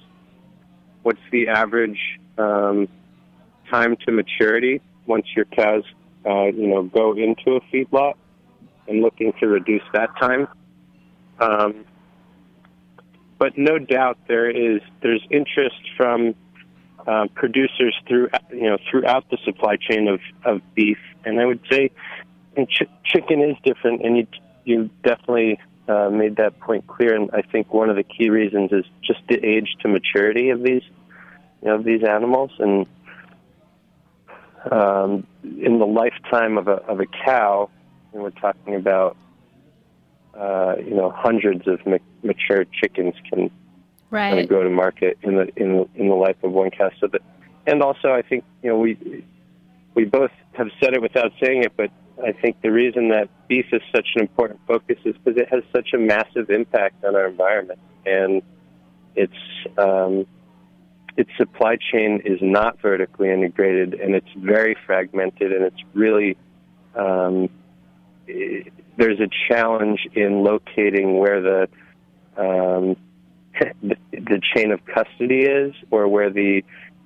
What's 1.02 1.20
the 1.32 1.48
average 1.50 2.00
um, 2.38 2.88
time 3.74 3.98
to 4.06 4.12
maturity 4.12 4.82
once 5.08 5.26
your 5.36 5.46
cows 5.46 5.84
uh, 6.26 6.46
you 6.46 6.68
know 6.68 6.84
go 6.84 7.14
into 7.14 7.58
a 7.58 7.62
feedlot 7.74 8.14
and 8.88 9.02
looking 9.02 9.34
to 9.40 9.48
reduce 9.48 9.82
that 9.94 10.10
time. 10.20 10.48
Um, 11.40 11.86
but 13.40 13.58
no 13.58 13.80
doubt 13.80 14.18
there 14.28 14.50
is 14.50 14.82
there's 15.02 15.26
interest 15.30 15.82
from 15.98 16.36
uh, 17.08 17.28
producers 17.34 17.96
through 18.08 18.30
you 18.52 18.70
know 18.70 18.78
throughout 18.90 19.30
the 19.30 19.38
supply 19.44 19.76
chain 19.78 20.08
of, 20.08 20.20
of 20.46 20.62
beef, 20.76 21.00
and 21.26 21.40
I 21.40 21.46
would 21.46 21.62
say 21.70 21.90
ch- 22.70 22.90
chicken 23.04 23.42
is 23.42 23.58
different, 23.64 24.06
and 24.06 24.18
you 24.18 24.28
you 24.64 24.90
definitely 25.04 25.60
uh, 25.88 26.10
made 26.10 26.38
that 26.38 26.60
point 26.60 26.88
clear. 26.88 27.16
And 27.16 27.30
I 27.34 27.42
think 27.42 27.74
one 27.74 27.90
of 27.90 27.96
the 27.96 28.04
key 28.04 28.30
reasons 28.30 28.72
is 28.72 28.86
just 29.04 29.20
the 29.28 29.44
age 29.44 29.76
to 29.82 29.90
maturity 29.90 30.50
of 30.52 30.64
these 30.64 30.84
you 31.62 31.68
know, 31.70 31.76
of 31.76 31.84
these 31.84 32.04
animals, 32.04 32.52
and 32.60 32.86
um, 34.72 35.26
in 35.44 35.80
the 35.80 35.86
lifetime 35.86 36.58
of 36.58 36.68
a 36.68 36.78
of 36.88 37.00
a 37.00 37.06
cow, 37.06 37.70
and 38.14 38.24
we're 38.24 38.32
talking 38.32 38.76
about 38.76 39.18
uh, 40.38 40.76
you 40.78 40.96
know 40.96 41.12
hundreds 41.12 41.68
of 41.68 41.86
ma- 41.86 41.98
mature 42.24 42.66
chickens 42.66 43.14
can 43.30 43.52
right. 44.10 44.30
kind 44.30 44.40
of 44.40 44.50
go 44.50 44.64
to 44.64 44.70
market 44.70 45.18
in 45.22 45.36
the 45.36 45.48
in 45.58 45.78
the, 45.78 45.90
in 45.96 46.08
the 46.10 46.16
life 46.16 46.38
of 46.44 46.52
one 46.52 46.72
cow. 46.72 46.90
So 47.00 47.08
that, 47.08 47.22
and 47.68 47.82
also 47.82 48.14
I 48.14 48.22
think 48.22 48.44
you 48.62 48.70
know 48.70 48.78
we 48.78 49.26
we 49.96 50.06
both 50.06 50.32
have 50.54 50.68
said 50.82 50.94
it 50.94 51.02
without 51.02 51.32
saying 51.44 51.64
it, 51.64 51.74
but 51.76 51.92
I 52.24 52.32
think 52.32 52.62
the 52.62 52.72
reason 52.72 53.10
that 53.10 53.30
beef 53.48 53.66
is 53.72 53.82
such 53.94 54.10
an 54.16 54.22
important 54.22 54.60
focus 54.68 54.98
is 55.04 55.16
because 55.24 55.40
it 55.40 55.50
has 55.50 55.64
such 55.76 55.94
a 55.94 55.98
massive 55.98 56.50
impact 56.50 57.04
on 57.04 57.16
our 57.16 57.28
environment, 57.28 57.80
and 58.06 58.42
its 59.16 59.34
um, 59.78 60.26
its 61.16 61.30
supply 61.38 61.78
chain 61.92 62.22
is 62.26 62.40
not 62.42 62.82
vertically 62.82 63.30
integrated, 63.30 63.94
and 63.94 64.16
it's 64.16 64.32
very 64.36 64.76
fragmented, 64.86 65.52
and 65.52 65.64
it's 65.64 65.82
really 65.94 66.38
um, 66.96 67.50
it, 68.28 68.72
there's 68.98 69.20
a 69.20 69.30
challenge 69.48 70.08
in 70.14 70.44
locating 70.44 71.18
where 71.18 71.42
the 71.42 71.70
um, 72.38 72.96
the, 73.82 73.96
the 74.12 74.42
chain 74.56 74.72
of 74.72 74.80
custody 74.86 75.42
is, 75.42 75.74
or 75.92 76.08
where 76.08 76.32
the 76.32 76.64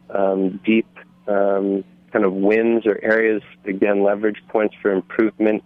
um, 0.09 0.59
deep 0.65 0.87
um, 1.27 1.83
kind 2.11 2.23
of 2.23 2.33
wins 2.33 2.85
or 2.85 2.97
areas 3.01 3.41
again 3.65 4.03
leverage 4.03 4.41
points 4.49 4.75
for 4.81 4.91
improvement. 4.91 5.63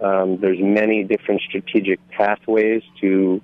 Um, 0.00 0.38
there's 0.40 0.58
many 0.60 1.04
different 1.04 1.40
strategic 1.48 2.00
pathways 2.10 2.82
to 3.00 3.40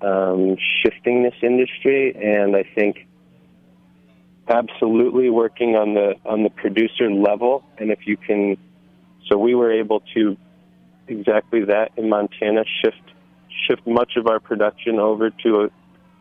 um, 0.00 0.56
shifting 0.82 1.22
this 1.22 1.34
industry, 1.42 2.14
and 2.14 2.56
I 2.56 2.64
think 2.74 3.06
absolutely 4.48 5.30
working 5.30 5.76
on 5.76 5.94
the 5.94 6.14
on 6.24 6.42
the 6.42 6.50
producer 6.50 7.10
level. 7.10 7.64
And 7.78 7.90
if 7.90 8.06
you 8.06 8.16
can, 8.16 8.56
so 9.28 9.38
we 9.38 9.54
were 9.54 9.72
able 9.72 10.00
to 10.14 10.36
exactly 11.08 11.64
that 11.64 11.92
in 11.96 12.08
Montana. 12.08 12.64
Shift 12.82 13.02
shift 13.66 13.86
much 13.86 14.16
of 14.16 14.26
our 14.26 14.40
production 14.40 14.98
over 14.98 15.30
to 15.30 15.70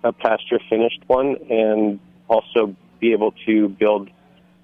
a, 0.03 0.07
a 0.09 0.13
pasture 0.13 0.59
finished 0.69 1.01
one, 1.07 1.35
and 1.49 1.99
also 2.27 2.75
be 2.99 3.11
able 3.11 3.33
to 3.45 3.69
build 3.69 4.09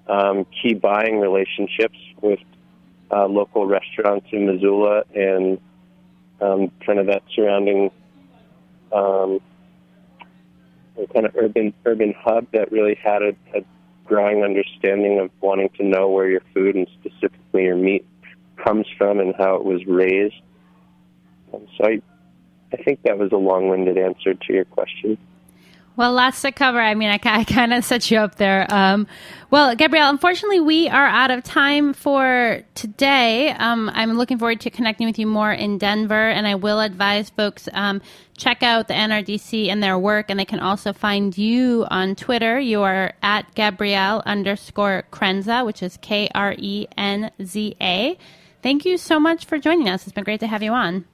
um, 0.08 0.46
key 0.62 0.74
buying 0.74 1.20
relationships 1.20 1.98
with 2.20 2.40
uh, 3.10 3.26
local 3.26 3.66
restaurants 3.66 4.26
in 4.32 4.46
Missoula 4.46 5.02
and 5.14 5.58
um, 6.40 6.70
kind 6.86 6.98
of 6.98 7.06
that 7.06 7.22
surrounding 7.34 7.90
um, 8.92 9.40
kind 11.12 11.26
of 11.26 11.34
urban 11.36 11.72
urban 11.84 12.14
hub 12.18 12.46
that 12.52 12.70
really 12.72 12.94
had 12.94 13.22
a, 13.22 13.34
a 13.54 13.62
growing 14.04 14.42
understanding 14.42 15.20
of 15.20 15.30
wanting 15.40 15.68
to 15.76 15.84
know 15.84 16.08
where 16.08 16.28
your 16.28 16.42
food 16.52 16.74
and 16.74 16.88
specifically 17.00 17.64
your 17.64 17.76
meat 17.76 18.04
comes 18.56 18.86
from 18.98 19.20
and 19.20 19.34
how 19.38 19.54
it 19.54 19.64
was 19.64 19.86
raised. 19.86 20.34
Um, 21.54 21.66
so 21.76 21.86
I, 21.86 22.02
I 22.72 22.76
think 22.82 23.02
that 23.04 23.18
was 23.18 23.32
a 23.32 23.36
long-winded 23.36 23.96
answer 23.96 24.34
to 24.34 24.52
your 24.52 24.64
question. 24.64 25.16
Well, 26.00 26.14
lots 26.14 26.40
to 26.40 26.50
cover. 26.50 26.80
I 26.80 26.94
mean, 26.94 27.10
I, 27.10 27.20
I 27.24 27.44
kind 27.44 27.74
of 27.74 27.84
set 27.84 28.10
you 28.10 28.16
up 28.16 28.36
there. 28.36 28.66
Um, 28.72 29.06
well, 29.50 29.76
Gabriel, 29.76 30.08
unfortunately, 30.08 30.58
we 30.58 30.88
are 30.88 31.06
out 31.06 31.30
of 31.30 31.44
time 31.44 31.92
for 31.92 32.62
today. 32.74 33.50
Um, 33.50 33.90
I'm 33.92 34.16
looking 34.16 34.38
forward 34.38 34.62
to 34.62 34.70
connecting 34.70 35.06
with 35.06 35.18
you 35.18 35.26
more 35.26 35.52
in 35.52 35.76
Denver, 35.76 36.30
and 36.30 36.46
I 36.46 36.54
will 36.54 36.80
advise 36.80 37.28
folks 37.28 37.68
um, 37.74 38.00
check 38.38 38.62
out 38.62 38.88
the 38.88 38.94
NRDC 38.94 39.68
and 39.68 39.82
their 39.82 39.98
work, 39.98 40.30
and 40.30 40.40
they 40.40 40.46
can 40.46 40.58
also 40.58 40.94
find 40.94 41.36
you 41.36 41.84
on 41.90 42.16
Twitter. 42.16 42.58
You 42.58 42.80
are 42.80 43.12
at 43.22 43.54
Gabriel 43.54 44.22
underscore 44.24 45.04
Krenza, 45.12 45.66
which 45.66 45.82
is 45.82 45.98
K 45.98 46.30
R 46.34 46.54
E 46.56 46.86
N 46.96 47.30
Z 47.44 47.76
A. 47.78 48.16
Thank 48.62 48.86
you 48.86 48.96
so 48.96 49.20
much 49.20 49.44
for 49.44 49.58
joining 49.58 49.90
us. 49.90 50.04
It's 50.04 50.12
been 50.12 50.24
great 50.24 50.40
to 50.40 50.46
have 50.46 50.62
you 50.62 50.72
on. 50.72 51.04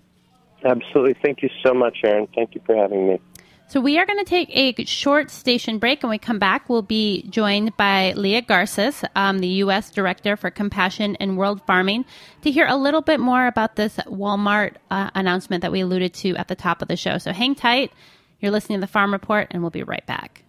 Absolutely. 0.65 1.17
Thank 1.25 1.43
you 1.43 1.51
so 1.65 1.75
much, 1.75 1.99
Erin. 2.05 2.29
Thank 2.37 2.55
you 2.55 2.61
for 2.65 2.77
having 2.77 3.09
me. 3.09 3.21
So 3.69 3.81
we 3.81 3.99
are 3.99 4.07
going 4.07 4.25
to 4.25 4.25
take 4.25 4.49
a 4.53 4.85
short 4.85 5.29
station 5.29 5.79
break. 5.79 6.05
and 6.05 6.11
we 6.11 6.19
come 6.19 6.39
back, 6.39 6.69
we'll 6.69 6.83
be 6.83 7.23
joined 7.29 7.77
by 7.77 8.13
Leah 8.13 8.43
Garces, 8.43 9.05
um, 9.17 9.41
the 9.41 9.49
U.S. 9.65 9.91
Director 9.91 10.37
for 10.37 10.51
Compassion 10.51 11.17
in 11.17 11.35
World 11.35 11.61
Farming, 11.67 12.05
to 12.43 12.51
hear 12.53 12.67
a 12.69 12.77
little 12.77 13.03
bit 13.03 13.19
more 13.19 13.49
about 13.49 13.75
this 13.75 13.97
Walmart 14.07 14.75
uh, 14.89 15.11
announcement 15.17 15.63
that 15.63 15.73
we 15.73 15.81
alluded 15.81 16.15
to 16.15 16.37
at 16.37 16.47
the 16.47 16.55
top 16.55 16.81
of 16.81 16.87
the 16.87 16.97
show. 16.97 17.19
So 17.19 17.33
hang 17.33 17.57
tight. 17.57 17.91
You're 18.39 18.53
listening 18.53 18.79
to 18.79 18.87
the 18.87 18.93
Farm 18.93 19.13
Report, 19.13 19.49
and 19.51 19.63
we'll 19.63 19.71
be 19.71 19.83
right 19.83 20.07
back. 20.07 20.45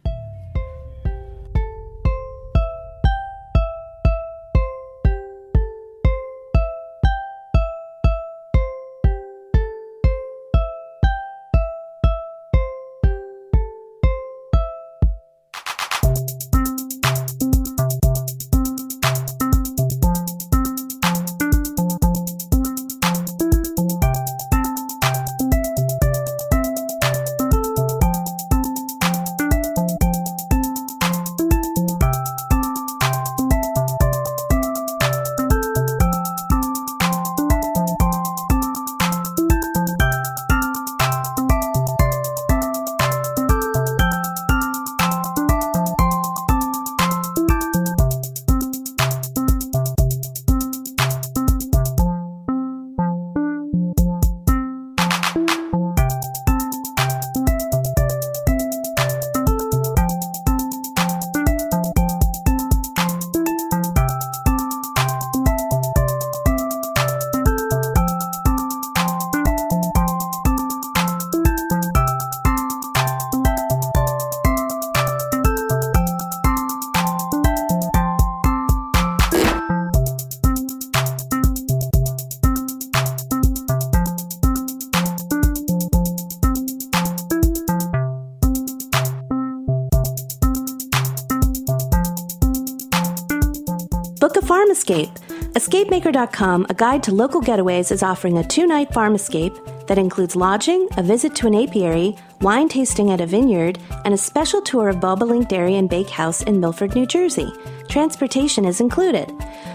EscapeMaker.com, 95.67 96.67
a 96.69 96.73
guide 96.73 97.03
to 97.03 97.12
local 97.13 97.41
getaways, 97.41 97.91
is 97.91 98.01
offering 98.01 98.38
a 98.38 98.47
two 98.47 98.65
night 98.65 98.93
farm 98.93 99.15
escape 99.15 99.53
that 99.88 99.97
includes 99.97 100.34
lodging, 100.34 100.88
a 100.95 101.03
visit 101.03 101.36
to 101.36 101.47
an 101.47 101.56
apiary, 101.56 102.15
wine 102.39 102.69
tasting 102.69 103.12
at 103.12 103.19
a 103.19 103.25
vineyard, 103.25 103.77
and 104.06 104.13
a 104.13 104.17
special 104.17 104.62
tour 104.62 104.88
of 104.88 104.95
Bobolink 104.97 105.49
Dairy 105.49 105.75
and 105.75 105.89
Bakehouse 105.89 106.41
in 106.43 106.62
Milford, 106.62 106.95
New 106.95 107.06
Jersey. 107.06 107.51
Transportation 107.89 108.63
is 108.63 108.80
included. 108.80 109.30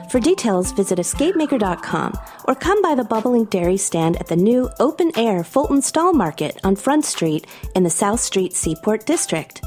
For 0.09 0.19
details, 0.19 0.73
visit 0.73 0.99
escapemaker.com 0.99 2.19
or 2.47 2.55
come 2.55 2.81
by 2.81 2.95
the 2.95 3.03
Bobolink 3.03 3.51
Dairy 3.51 3.77
stand 3.77 4.17
at 4.17 4.29
the 4.29 4.37
new 4.37 4.71
open 4.81 5.13
air 5.15 5.45
Fulton 5.45 5.83
Stall 5.83 6.15
Market 6.15 6.59
on 6.65 6.75
Front 6.75 7.05
Street 7.05 7.47
in 7.75 7.83
the 7.83 7.91
South 7.91 8.21
Street 8.21 8.55
Seaport 8.55 9.05
District. 9.05 9.63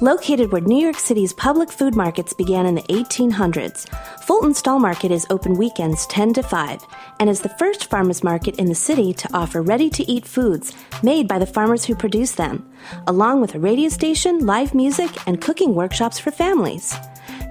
Located 0.00 0.52
where 0.52 0.60
New 0.60 0.82
York 0.82 0.98
City's 0.98 1.32
public 1.32 1.70
food 1.70 1.94
markets 1.94 2.32
began 2.32 2.66
in 2.66 2.74
the 2.74 2.82
1800s, 2.82 3.88
Fulton 4.22 4.54
Stall 4.54 4.78
Market 4.78 5.10
is 5.10 5.26
open 5.30 5.56
weekends 5.56 6.06
10 6.06 6.34
to 6.34 6.42
5 6.42 6.86
and 7.20 7.30
is 7.30 7.40
the 7.40 7.48
first 7.50 7.86
farmers 7.86 8.24
market 8.24 8.56
in 8.56 8.66
the 8.66 8.74
city 8.74 9.12
to 9.12 9.28
offer 9.32 9.62
ready 9.62 9.88
to 9.90 10.10
eat 10.10 10.26
foods 10.26 10.72
made 11.02 11.28
by 11.28 11.38
the 11.38 11.46
farmers 11.46 11.84
who 11.84 11.94
produce 11.94 12.32
them, 12.32 12.68
along 13.06 13.40
with 13.40 13.54
a 13.54 13.60
radio 13.60 13.88
station, 13.88 14.46
live 14.46 14.74
music, 14.74 15.10
and 15.26 15.40
cooking 15.40 15.74
workshops 15.74 16.18
for 16.18 16.30
families. 16.30 16.94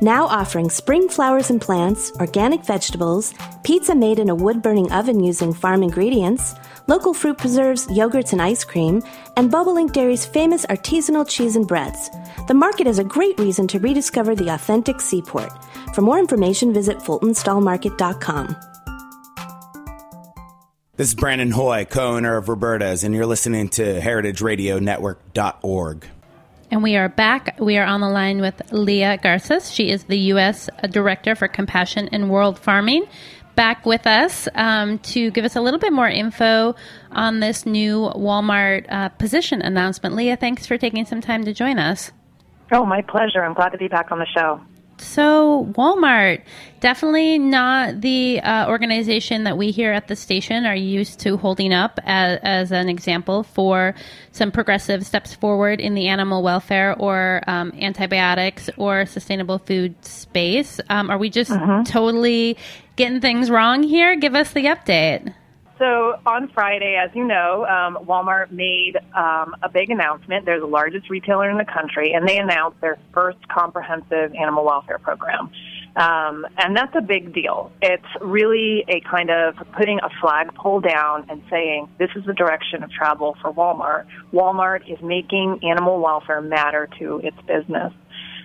Now 0.02 0.26
offering 0.26 0.70
spring 0.70 1.10
flowers 1.10 1.52
and 1.52 1.62
plants, 1.62 2.12
organic 2.20 2.66
vegetables, 2.66 3.34
pizza 3.64 3.94
made 3.94 4.18
in 4.18 4.30
a 4.30 4.36
wood 4.36 4.62
burning 4.62 4.92
oven 4.92 5.24
using 5.24 5.54
farm 5.54 5.84
ingredients, 5.84 6.56
local 6.88 7.14
fruit 7.14 7.38
preserves, 7.38 7.88
yogurts, 7.88 8.32
and 8.32 8.42
ice 8.42 8.64
cream, 8.64 9.04
and 9.38 9.52
Bobolink 9.52 9.94
Dairy's 9.94 10.26
famous 10.26 10.66
artisanal 10.68 11.28
cheese 11.28 11.56
and 11.56 11.68
breads. 11.68 12.10
The 12.48 12.54
market 12.54 12.88
is 12.88 13.00
a 13.00 13.04
great 13.04 13.40
reason 13.40 13.68
to 13.68 13.80
rediscover 13.80 14.36
the 14.36 14.54
authentic 14.54 15.02
seaport. 15.02 15.52
For 15.94 16.02
more 16.02 16.20
information, 16.20 16.74
visit 16.74 16.98
FultonStallMarket.com. 17.00 18.56
This 20.98 21.08
is 21.10 21.16
Brandon 21.16 21.52
Hoy, 21.52 21.86
co 21.86 22.16
owner 22.16 22.36
of 22.38 22.50
Roberta's, 22.50 23.04
and 23.04 23.16
you're 23.16 23.26
listening 23.26 23.70
to 23.70 24.02
HeritageRadioNetwork.org. 24.02 26.06
And 26.70 26.84
we 26.84 26.96
are 26.96 27.10
back. 27.10 27.60
We 27.60 27.78
are 27.78 27.86
on 27.86 28.00
the 28.00 28.10
line 28.10 28.40
with 28.40 28.62
Leah 28.72 29.18
Garces. 29.18 29.72
She 29.72 29.90
is 29.90 30.06
the 30.06 30.18
U.S. 30.18 30.70
Director 30.90 31.36
for 31.36 31.50
Compassion 31.50 32.08
in 32.10 32.30
World 32.30 32.58
Farming 32.58 33.06
back 33.62 33.86
with 33.86 34.08
us 34.08 34.48
um, 34.56 34.98
to 34.98 35.30
give 35.30 35.46
us 35.46 35.56
a 35.56 35.62
little 35.62 35.80
bit 35.80 35.94
more 35.94 36.10
info 36.10 36.74
on 37.12 37.42
this 37.42 37.64
new 37.64 38.10
Walmart 38.16 38.92
uh, 38.92 39.10
position 39.10 39.62
announcement. 39.62 40.16
Leah, 40.16 40.36
thanks 40.36 40.66
for 40.66 40.80
taking 40.80 41.06
some 41.06 41.22
time 41.22 41.46
to 41.46 41.54
join 41.54 41.78
us. 41.78 42.12
Oh, 42.72 42.88
my 42.88 43.04
pleasure. 43.04 43.44
I'm 43.44 43.54
glad 43.54 43.70
to 43.70 43.78
be 43.78 43.88
back 43.88 44.12
on 44.12 44.18
the 44.18 44.26
show. 44.36 44.60
So, 45.02 45.66
Walmart, 45.76 46.44
definitely 46.80 47.40
not 47.40 48.02
the 48.02 48.40
uh, 48.40 48.70
organization 48.70 49.46
that 49.46 49.58
we 49.58 49.72
here 49.72 49.92
at 49.92 50.08
the 50.08 50.16
station 50.16 50.66
are 50.66 50.76
used 50.76 51.20
to 51.22 51.38
holding 51.38 51.74
up 51.74 52.00
as, 52.06 52.40
as, 52.44 52.72
an 52.72 52.88
example 52.88 53.42
for 53.42 53.96
some 54.32 54.52
progressive 54.52 55.04
steps 55.06 55.34
forward 55.34 55.82
in 55.82 55.96
the 55.96 56.08
animal 56.08 56.44
welfare 56.44 56.96
or 57.00 57.42
um, 57.48 57.74
antibiotics 57.80 58.70
or 58.78 59.08
sustainable 59.08 59.58
food 59.58 59.96
space. 60.06 60.80
Um, 60.88 61.10
are 61.10 61.18
we 61.18 61.32
just 61.32 61.52
uh-huh. 61.52 61.84
totally 61.86 62.56
getting 62.96 63.22
things 63.22 63.50
wrong 63.50 63.82
here? 63.82 64.16
Give 64.16 64.36
us 64.36 64.52
the 64.52 64.66
update. 64.66 65.34
So 65.82 66.20
on 66.28 66.48
Friday, 66.54 66.96
as 66.96 67.10
you 67.16 67.26
know, 67.26 67.66
um, 67.66 68.06
Walmart 68.06 68.52
made 68.52 68.98
um, 69.16 69.56
a 69.64 69.70
big 69.74 69.90
announcement. 69.90 70.46
They're 70.46 70.60
the 70.60 70.68
largest 70.68 71.10
retailer 71.10 71.50
in 71.50 71.58
the 71.58 71.66
country, 71.66 72.14
and 72.14 72.28
they 72.28 72.38
announced 72.38 72.80
their 72.82 73.00
first 73.16 73.40
comprehensive 73.48 74.36
animal 74.36 74.64
welfare 74.64 75.00
program. 75.00 75.50
Um, 75.96 76.46
and 76.56 76.78
that's 76.78 76.96
a 76.96 77.02
big 77.02 77.34
deal. 77.34 77.72
It's 77.82 78.06
really 78.22 78.86
a 78.88 79.02
kind 79.10 79.32
of 79.32 79.56
putting 79.76 79.98
a 80.04 80.10
flagpole 80.22 80.82
down 80.82 81.26
and 81.30 81.42
saying 81.50 81.90
this 81.98 82.12
is 82.16 82.26
the 82.26 82.34
direction 82.34 82.84
of 82.84 82.92
travel 82.92 83.36
for 83.42 83.52
Walmart. 83.52 84.06
Walmart 84.32 84.88
is 84.88 85.02
making 85.02 85.62
animal 85.64 86.00
welfare 86.00 86.42
matter 86.42 86.90
to 87.00 87.22
its 87.24 87.38
business. 87.48 87.92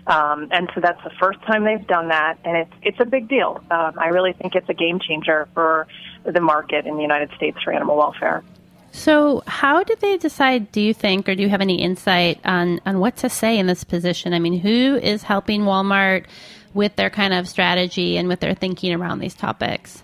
Um, 0.06 0.48
and 0.52 0.70
so 0.74 0.80
that's 0.80 1.02
the 1.02 1.10
first 1.20 1.40
time 1.42 1.64
they've 1.64 1.86
done 1.86 2.08
that, 2.08 2.38
and 2.44 2.56
it's 2.58 2.72
it's 2.82 3.00
a 3.00 3.04
big 3.04 3.28
deal. 3.28 3.60
Um, 3.72 3.98
I 3.98 4.10
really 4.12 4.32
think 4.32 4.54
it's 4.54 4.68
a 4.68 4.74
game 4.74 5.00
changer 5.00 5.48
for 5.52 5.88
the 6.32 6.40
market 6.40 6.86
in 6.86 6.96
the 6.96 7.02
United 7.02 7.30
States 7.36 7.58
for 7.62 7.72
animal 7.72 7.96
welfare. 7.96 8.42
So, 8.92 9.42
how 9.46 9.82
did 9.82 10.00
they 10.00 10.16
decide? 10.16 10.72
Do 10.72 10.80
you 10.80 10.94
think, 10.94 11.28
or 11.28 11.34
do 11.34 11.42
you 11.42 11.50
have 11.50 11.60
any 11.60 11.82
insight 11.82 12.40
on 12.44 12.80
on 12.86 12.98
what 12.98 13.16
to 13.18 13.28
say 13.28 13.58
in 13.58 13.66
this 13.66 13.84
position? 13.84 14.32
I 14.32 14.38
mean, 14.38 14.58
who 14.58 14.96
is 14.96 15.22
helping 15.22 15.62
Walmart 15.62 16.24
with 16.72 16.96
their 16.96 17.10
kind 17.10 17.34
of 17.34 17.46
strategy 17.48 18.16
and 18.16 18.26
with 18.26 18.40
their 18.40 18.54
thinking 18.54 18.94
around 18.94 19.18
these 19.18 19.34
topics? 19.34 20.02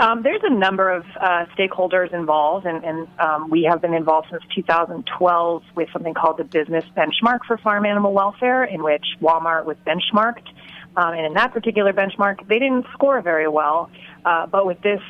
Um, 0.00 0.24
there's 0.24 0.40
a 0.42 0.52
number 0.52 0.90
of 0.90 1.04
uh, 1.20 1.44
stakeholders 1.56 2.12
involved, 2.12 2.66
and, 2.66 2.84
and 2.84 3.08
um, 3.20 3.50
we 3.50 3.62
have 3.70 3.80
been 3.80 3.94
involved 3.94 4.28
since 4.32 4.42
2012 4.52 5.62
with 5.76 5.88
something 5.92 6.12
called 6.12 6.38
the 6.38 6.44
Business 6.44 6.84
Benchmark 6.96 7.40
for 7.46 7.56
Farm 7.58 7.86
Animal 7.86 8.12
Welfare, 8.12 8.64
in 8.64 8.82
which 8.82 9.04
Walmart 9.20 9.64
was 9.64 9.76
benchmarked. 9.86 10.48
Um, 10.96 11.14
and 11.14 11.26
in 11.26 11.34
that 11.34 11.52
particular 11.52 11.92
benchmark, 11.92 12.46
they 12.48 12.58
didn't 12.58 12.86
score 12.92 13.20
very 13.22 13.48
well. 13.48 13.90
Uh, 14.24 14.46
but 14.46 14.66
with 14.66 14.80
this 14.82 15.00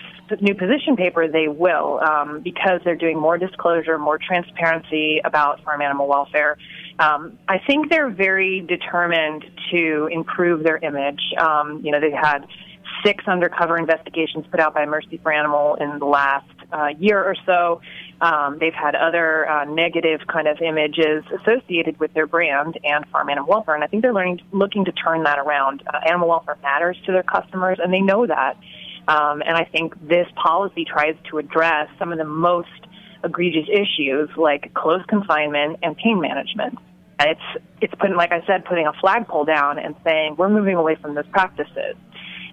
new 0.40 0.54
position 0.54 0.96
paper, 0.96 1.28
they 1.28 1.48
will, 1.48 2.00
um, 2.00 2.40
because 2.40 2.80
they're 2.84 2.96
doing 2.96 3.18
more 3.18 3.36
disclosure, 3.36 3.98
more 3.98 4.18
transparency 4.18 5.20
about 5.24 5.62
farm 5.64 5.82
animal 5.82 6.08
welfare. 6.08 6.56
Um, 6.98 7.38
I 7.48 7.58
think 7.58 7.90
they're 7.90 8.10
very 8.10 8.60
determined 8.60 9.44
to 9.72 10.08
improve 10.10 10.62
their 10.62 10.78
image. 10.78 11.20
Um, 11.38 11.80
you 11.84 11.90
know, 11.90 12.00
they 12.00 12.12
had 12.12 12.46
six 13.04 13.26
undercover 13.26 13.76
investigations 13.76 14.46
put 14.50 14.60
out 14.60 14.74
by 14.74 14.86
Mercy 14.86 15.18
for 15.22 15.32
Animal 15.32 15.74
in 15.76 15.98
the 15.98 16.06
last 16.06 16.48
uh, 16.72 16.88
year 16.98 17.22
or 17.22 17.34
so. 17.44 17.80
Um, 18.22 18.58
they've 18.60 18.72
had 18.72 18.94
other 18.94 19.48
uh, 19.50 19.64
negative 19.64 20.20
kind 20.28 20.46
of 20.46 20.62
images 20.62 21.24
associated 21.40 21.98
with 21.98 22.14
their 22.14 22.28
brand 22.28 22.78
and 22.84 23.04
farm 23.08 23.28
animal 23.28 23.48
welfare, 23.48 23.74
and 23.74 23.82
I 23.82 23.88
think 23.88 24.02
they're 24.02 24.14
learning, 24.14 24.40
looking 24.52 24.84
to 24.84 24.92
turn 24.92 25.24
that 25.24 25.40
around. 25.40 25.82
Uh, 25.92 25.98
animal 26.06 26.28
welfare 26.28 26.56
matters 26.62 26.96
to 27.06 27.12
their 27.12 27.24
customers, 27.24 27.78
and 27.82 27.92
they 27.92 28.00
know 28.00 28.24
that. 28.24 28.56
Um, 29.08 29.42
and 29.42 29.56
I 29.56 29.64
think 29.64 29.94
this 30.08 30.28
policy 30.36 30.84
tries 30.84 31.16
to 31.30 31.38
address 31.38 31.88
some 31.98 32.12
of 32.12 32.18
the 32.18 32.24
most 32.24 32.68
egregious 33.24 33.68
issues 33.68 34.30
like 34.36 34.72
close 34.72 35.04
confinement 35.08 35.80
and 35.82 35.96
pain 35.96 36.20
management. 36.20 36.78
And 37.18 37.30
it's 37.30 37.64
it's 37.80 37.94
putting, 37.96 38.14
like 38.14 38.30
I 38.30 38.46
said, 38.46 38.64
putting 38.64 38.86
a 38.86 38.92
flagpole 39.00 39.46
down 39.46 39.80
and 39.80 39.96
saying 40.04 40.36
we're 40.38 40.48
moving 40.48 40.76
away 40.76 40.94
from 40.94 41.16
those 41.16 41.26
practices. 41.32 41.96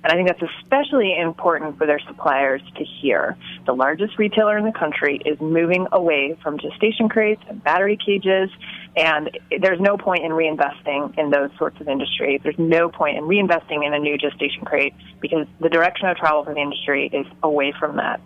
And 0.04 0.12
I 0.12 0.16
think 0.16 0.28
that's 0.28 0.52
especially 0.62 1.18
important 1.18 1.78
for 1.78 1.86
their 1.86 2.00
suppliers 2.00 2.62
to 2.78 2.84
hear. 2.84 3.36
The 3.66 3.74
largest 3.74 4.18
retailer 4.18 4.58
in 4.58 4.66
the 4.66 4.72
country 4.72 5.22
is 5.26 5.40
moving 5.42 5.88
away 5.92 6.38
from 6.42 6.58
gestation 6.58 7.10
crates 7.10 7.42
and 7.50 7.64
battery 7.64 7.98
cages, 7.98 8.50
and 8.96 9.38
there's 9.60 9.80
no 9.80 9.98
point 9.98 10.24
in 10.24 10.32
reinvesting 10.32 11.18
in 11.18 11.30
those 11.30 11.50
sorts 11.58 11.80
of 11.82 11.88
industries. 11.88 12.40
There's 12.44 12.60
no 12.60 12.90
point 12.90 13.18
in 13.18 13.24
reinvesting 13.24 13.86
in 13.86 13.94
a 13.94 14.00
new 14.00 14.18
gestation 14.18 14.64
crate 14.64 14.94
because 15.20 15.48
the 15.60 15.70
direction 15.70 16.08
of 16.08 16.18
travel 16.18 16.44
for 16.44 16.54
the 16.54 16.62
industry 16.62 17.10
is 17.12 17.26
away 17.44 17.74
from 17.78 17.98
that. 17.98 18.22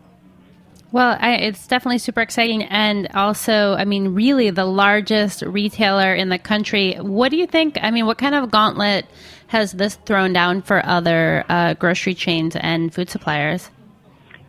Well, 0.94 1.18
I, 1.20 1.38
it's 1.38 1.66
definitely 1.66 1.98
super 1.98 2.22
exciting. 2.22 2.64
And 2.66 3.08
also, 3.16 3.74
I 3.74 3.84
mean, 3.84 4.14
really 4.14 4.52
the 4.52 4.66
largest 4.66 5.42
retailer 5.42 6.14
in 6.14 6.30
the 6.30 6.38
country. 6.38 6.94
What 6.96 7.30
do 7.30 7.38
you 7.38 7.48
think? 7.48 7.80
I 7.82 7.90
mean, 7.90 8.06
what 8.06 8.20
kind 8.20 8.36
of 8.36 8.52
gauntlet 8.52 9.08
has 9.54 9.74
this 9.74 9.96
thrown 10.06 10.34
down 10.34 10.64
for 10.64 10.84
other 10.84 11.46
uh, 11.48 11.76
grocery 11.76 12.16
chains 12.16 12.56
and 12.56 12.92
food 12.92 13.08
suppliers? 13.08 13.70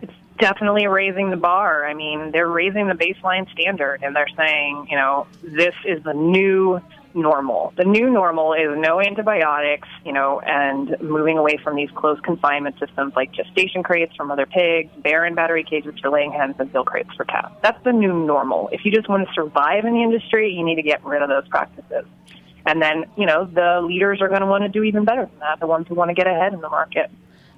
It's 0.01 0.13
definitely 0.39 0.87
raising 0.87 1.29
the 1.31 1.37
bar. 1.37 1.87
I 1.87 1.93
mean, 1.93 2.31
they're 2.33 2.49
raising 2.49 2.89
the 2.89 2.95
baseline 2.95 3.51
standard 3.53 4.03
and 4.03 4.17
they're 4.17 4.27
saying, 4.35 4.89
you 4.91 4.97
know, 4.97 5.27
this 5.43 5.75
is 5.85 6.03
the 6.05 6.15
new 6.15 6.81
normal. 7.13 7.75
The 7.77 7.85
new 7.85 8.09
normal 8.09 8.55
is 8.55 8.79
no 8.79 8.99
antibiotics, 8.99 9.89
you 10.07 10.13
know, 10.13 10.41
and 10.41 10.97
moving 11.03 11.37
away 11.37 11.59
from 11.63 11.77
these 11.77 11.91
closed 11.95 12.23
confinement 12.23 12.79
systems 12.81 13.13
like 13.15 13.31
gestation 13.31 13.83
crates 13.83 14.17
for 14.17 14.25
mother 14.25 14.47
pigs, 14.47 14.91
barren 15.03 15.35
battery 15.35 15.65
cages 15.65 15.95
for 16.01 16.11
laying 16.11 16.33
hens, 16.33 16.57
and 16.59 16.73
veal 16.73 16.83
crates 16.83 17.11
for 17.15 17.27
cats. 17.27 17.55
That's 17.63 17.83
the 17.85 17.93
new 17.93 18.13
normal. 18.13 18.71
If 18.73 18.87
you 18.87 18.91
just 18.91 19.09
want 19.09 19.29
to 19.29 19.35
survive 19.35 19.85
in 19.85 19.93
the 19.93 20.03
industry, 20.03 20.51
you 20.51 20.65
need 20.65 20.77
to 20.77 20.83
get 20.83 21.05
rid 21.05 21.21
of 21.21 21.29
those 21.29 21.47
practices. 21.49 22.07
And 22.67 22.81
then, 22.81 23.05
you 23.17 23.27
know, 23.27 23.45
the 23.45 23.81
leaders 23.87 24.21
are 24.21 24.29
going 24.29 24.41
to 24.41 24.47
want 24.47 24.63
to 24.63 24.69
do 24.69 24.83
even 24.83 25.05
better 25.05 25.27
than 25.27 25.39
that, 25.41 25.61
the 25.61 25.67
ones 25.67 25.87
who 25.89 25.95
want 25.95 26.09
to 26.09 26.15
get 26.15 26.27
ahead 26.27 26.55
in 26.55 26.61
the 26.61 26.71
market. 26.71 27.11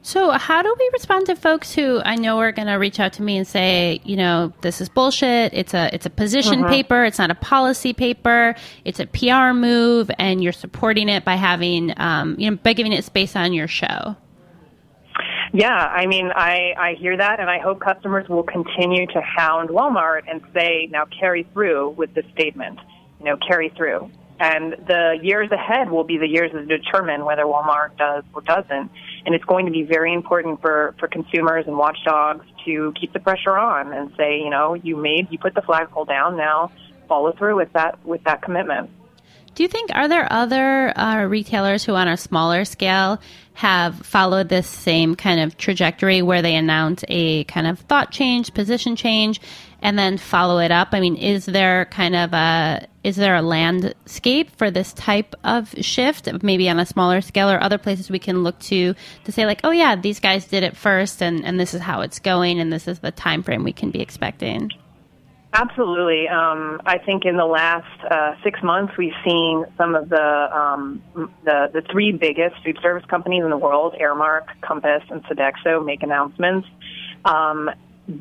So, 0.06 0.30
how 0.30 0.62
do 0.62 0.72
we 0.78 0.90
respond 0.92 1.26
to 1.26 1.34
folks 1.34 1.74
who 1.74 2.00
I 2.04 2.14
know 2.14 2.38
are 2.38 2.52
going 2.52 2.68
to 2.68 2.74
reach 2.74 3.00
out 3.00 3.12
to 3.14 3.22
me 3.22 3.36
and 3.36 3.46
say, 3.46 4.00
you 4.04 4.14
know, 4.14 4.52
this 4.60 4.80
is 4.80 4.88
bullshit. 4.88 5.52
It's 5.52 5.74
a 5.74 5.92
it's 5.92 6.06
a 6.06 6.10
position 6.10 6.60
mm-hmm. 6.60 6.68
paper. 6.68 7.04
It's 7.04 7.18
not 7.18 7.32
a 7.32 7.34
policy 7.34 7.92
paper. 7.92 8.54
It's 8.84 9.00
a 9.00 9.06
PR 9.06 9.52
move, 9.52 10.08
and 10.16 10.44
you're 10.44 10.52
supporting 10.52 11.08
it 11.08 11.24
by 11.24 11.34
having, 11.34 11.92
um, 11.96 12.36
you 12.38 12.48
know, 12.48 12.56
by 12.56 12.72
giving 12.72 12.92
it 12.92 13.04
space 13.04 13.34
on 13.34 13.52
your 13.52 13.66
show. 13.66 14.14
Yeah, 15.52 15.74
I 15.74 16.06
mean, 16.06 16.30
I 16.32 16.74
I 16.78 16.94
hear 16.94 17.16
that, 17.16 17.40
and 17.40 17.50
I 17.50 17.58
hope 17.58 17.80
customers 17.80 18.28
will 18.28 18.44
continue 18.44 19.08
to 19.08 19.20
hound 19.20 19.70
Walmart 19.70 20.22
and 20.28 20.40
say, 20.54 20.88
now 20.88 21.06
carry 21.06 21.48
through 21.52 21.90
with 21.90 22.14
this 22.14 22.26
statement. 22.32 22.78
You 23.18 23.26
know, 23.26 23.36
carry 23.38 23.70
through. 23.70 24.08
And 24.38 24.72
the 24.86 25.18
years 25.22 25.50
ahead 25.50 25.90
will 25.90 26.04
be 26.04 26.18
the 26.18 26.26
years 26.26 26.52
that 26.52 26.68
determine 26.68 27.24
whether 27.24 27.44
Walmart 27.44 27.96
does 27.96 28.22
or 28.34 28.42
doesn't. 28.42 28.90
And 29.24 29.34
it's 29.34 29.44
going 29.44 29.66
to 29.66 29.72
be 29.72 29.82
very 29.82 30.12
important 30.12 30.60
for, 30.60 30.94
for 30.98 31.08
consumers 31.08 31.66
and 31.66 31.78
watchdogs 31.78 32.44
to 32.66 32.92
keep 33.00 33.12
the 33.12 33.20
pressure 33.20 33.56
on 33.56 33.92
and 33.92 34.12
say, 34.16 34.38
you 34.38 34.50
know, 34.50 34.74
you 34.74 34.96
made, 34.96 35.28
you 35.30 35.38
put 35.38 35.54
the 35.54 35.62
flagpole 35.62 36.04
down, 36.04 36.36
now 36.36 36.70
follow 37.08 37.32
through 37.32 37.56
with 37.56 37.72
that, 37.72 38.04
with 38.04 38.22
that 38.24 38.42
commitment. 38.42 38.90
Do 39.54 39.62
you 39.62 39.70
think 39.70 39.90
are 39.94 40.06
there 40.06 40.30
other 40.30 40.96
uh, 40.98 41.24
retailers 41.24 41.82
who, 41.82 41.94
on 41.94 42.08
a 42.08 42.18
smaller 42.18 42.66
scale, 42.66 43.18
have 43.56 44.04
followed 44.04 44.50
this 44.50 44.66
same 44.66 45.14
kind 45.14 45.40
of 45.40 45.56
trajectory 45.56 46.20
where 46.20 46.42
they 46.42 46.54
announce 46.54 47.02
a 47.08 47.44
kind 47.44 47.66
of 47.66 47.78
thought 47.78 48.10
change, 48.10 48.52
position 48.52 48.96
change, 48.96 49.40
and 49.80 49.98
then 49.98 50.18
follow 50.18 50.58
it 50.58 50.70
up? 50.70 50.88
I 50.92 51.00
mean, 51.00 51.16
is 51.16 51.46
there 51.46 51.86
kind 51.86 52.14
of 52.14 52.34
a 52.34 52.86
is 53.02 53.16
there 53.16 53.34
a 53.34 53.40
landscape 53.40 54.50
for 54.58 54.70
this 54.70 54.92
type 54.92 55.34
of 55.42 55.74
shift, 55.80 56.28
maybe 56.42 56.68
on 56.68 56.78
a 56.78 56.84
smaller 56.84 57.22
scale, 57.22 57.50
or 57.50 57.58
other 57.62 57.78
places 57.78 58.10
we 58.10 58.18
can 58.18 58.42
look 58.42 58.58
to 58.58 58.94
to 59.24 59.32
say 59.32 59.46
like, 59.46 59.60
oh 59.64 59.70
yeah, 59.70 59.96
these 59.96 60.20
guys 60.20 60.46
did 60.46 60.62
it 60.62 60.76
first, 60.76 61.22
and 61.22 61.42
and 61.42 61.58
this 61.58 61.72
is 61.72 61.80
how 61.80 62.02
it's 62.02 62.18
going, 62.18 62.60
and 62.60 62.70
this 62.70 62.86
is 62.86 62.98
the 62.98 63.10
time 63.10 63.42
frame 63.42 63.64
we 63.64 63.72
can 63.72 63.90
be 63.90 64.02
expecting. 64.02 64.70
Absolutely. 65.58 66.28
Um, 66.28 66.82
I 66.84 66.98
think 66.98 67.24
in 67.24 67.38
the 67.38 67.46
last 67.46 68.04
uh, 68.10 68.34
six 68.44 68.62
months, 68.62 68.92
we've 68.98 69.14
seen 69.24 69.64
some 69.78 69.94
of 69.94 70.10
the, 70.10 70.54
um, 70.54 71.02
the 71.44 71.70
the 71.72 71.80
three 71.90 72.12
biggest 72.12 72.56
food 72.62 72.78
service 72.82 73.06
companies 73.08 73.42
in 73.42 73.48
the 73.48 73.56
world, 73.56 73.94
Aramark, 73.98 74.48
Compass, 74.60 75.02
and 75.08 75.24
Sodexo, 75.24 75.82
make 75.82 76.02
announcements 76.02 76.68
um, 77.24 77.70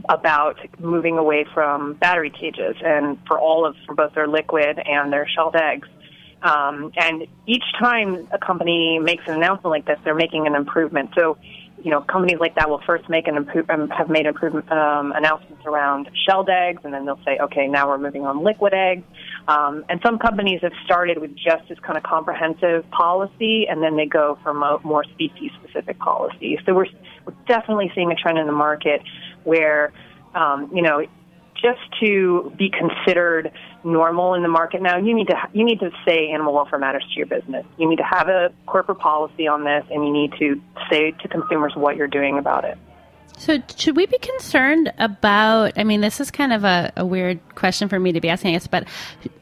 about 0.07 0.59
moving 0.79 1.17
away 1.17 1.45
from 1.53 1.95
battery 1.95 2.29
cages 2.29 2.77
and 2.81 3.17
for 3.27 3.37
all 3.37 3.65
of 3.65 3.75
for 3.85 3.95
both 3.95 4.13
their 4.13 4.29
liquid 4.29 4.79
and 4.79 5.11
their 5.11 5.27
shelled 5.27 5.57
eggs. 5.57 5.89
Um, 6.41 6.93
and 6.95 7.27
each 7.47 7.65
time 7.77 8.29
a 8.31 8.37
company 8.37 8.97
makes 8.99 9.23
an 9.27 9.33
announcement 9.33 9.71
like 9.71 9.85
this, 9.85 9.99
they're 10.05 10.15
making 10.15 10.47
an 10.47 10.55
improvement. 10.55 11.09
So 11.17 11.37
you 11.85 11.91
know, 11.91 12.01
companies 12.01 12.39
like 12.39 12.55
that 12.55 12.67
will 12.67 12.81
first 12.83 13.07
make 13.09 13.27
an 13.27 13.37
improve, 13.37 13.69
um, 13.69 13.89
have 13.89 14.09
made 14.09 14.25
improvement 14.25 14.71
um, 14.71 15.11
announcements 15.11 15.63
around 15.67 16.09
shelled 16.27 16.49
eggs, 16.49 16.81
and 16.83 16.91
then 16.91 17.05
they'll 17.05 17.23
say, 17.23 17.37
okay, 17.39 17.67
now 17.67 17.87
we're 17.87 17.99
moving 17.99 18.25
on 18.25 18.43
liquid 18.43 18.73
eggs. 18.73 19.03
Um, 19.47 19.85
and 19.87 20.01
some 20.03 20.17
companies 20.17 20.61
have 20.63 20.71
started 20.83 21.19
with 21.19 21.35
just 21.35 21.69
this 21.69 21.77
kind 21.85 21.95
of 21.95 22.01
comprehensive 22.01 22.89
policy, 22.89 23.67
and 23.69 23.83
then 23.83 23.97
they 23.97 24.07
go 24.07 24.39
for 24.41 24.51
mo- 24.51 24.81
more 24.83 25.03
species-specific 25.03 25.99
policies. 25.99 26.57
So 26.65 26.73
we're 26.73 26.87
we're 27.23 27.35
definitely 27.47 27.91
seeing 27.93 28.11
a 28.11 28.15
trend 28.15 28.39
in 28.39 28.47
the 28.47 28.51
market 28.51 29.03
where, 29.43 29.93
um, 30.33 30.71
you 30.73 30.81
know, 30.81 31.05
just 31.53 31.81
to 31.99 32.51
be 32.57 32.71
considered 32.71 33.51
normal 33.85 34.33
in 34.33 34.41
the 34.41 34.49
market 34.49 34.81
now, 34.81 34.97
you 34.97 35.13
need 35.13 35.27
to 35.27 35.35
you 35.53 35.63
need 35.63 35.79
to 35.79 35.91
say 36.05 36.29
animal 36.29 36.53
welfare 36.53 36.79
matters 36.79 37.05
to 37.13 37.17
your 37.17 37.27
business. 37.27 37.65
You 37.77 37.87
need 37.87 37.97
to 37.97 38.03
have 38.03 38.27
a 38.27 38.51
corporate 38.65 38.99
policy 38.99 39.47
on 39.47 39.63
this, 39.63 39.85
and 39.91 40.05
you 40.05 40.11
need 40.11 40.33
to 40.39 40.61
say 40.89 41.11
to 41.11 41.27
consumers 41.27 41.73
what 41.75 41.95
you're 41.95 42.07
doing 42.07 42.37
about 42.37 42.65
it. 42.65 42.77
So, 43.37 43.59
should 43.75 43.95
we 43.95 44.05
be 44.05 44.17
concerned 44.17 44.91
about? 44.97 45.73
I 45.77 45.83
mean, 45.83 46.01
this 46.01 46.19
is 46.19 46.31
kind 46.31 46.53
of 46.53 46.63
a, 46.63 46.91
a 46.97 47.05
weird 47.05 47.39
question 47.55 47.89
for 47.89 47.99
me 47.99 48.11
to 48.13 48.21
be 48.21 48.29
asking 48.29 48.55
us, 48.55 48.65
but 48.65 48.87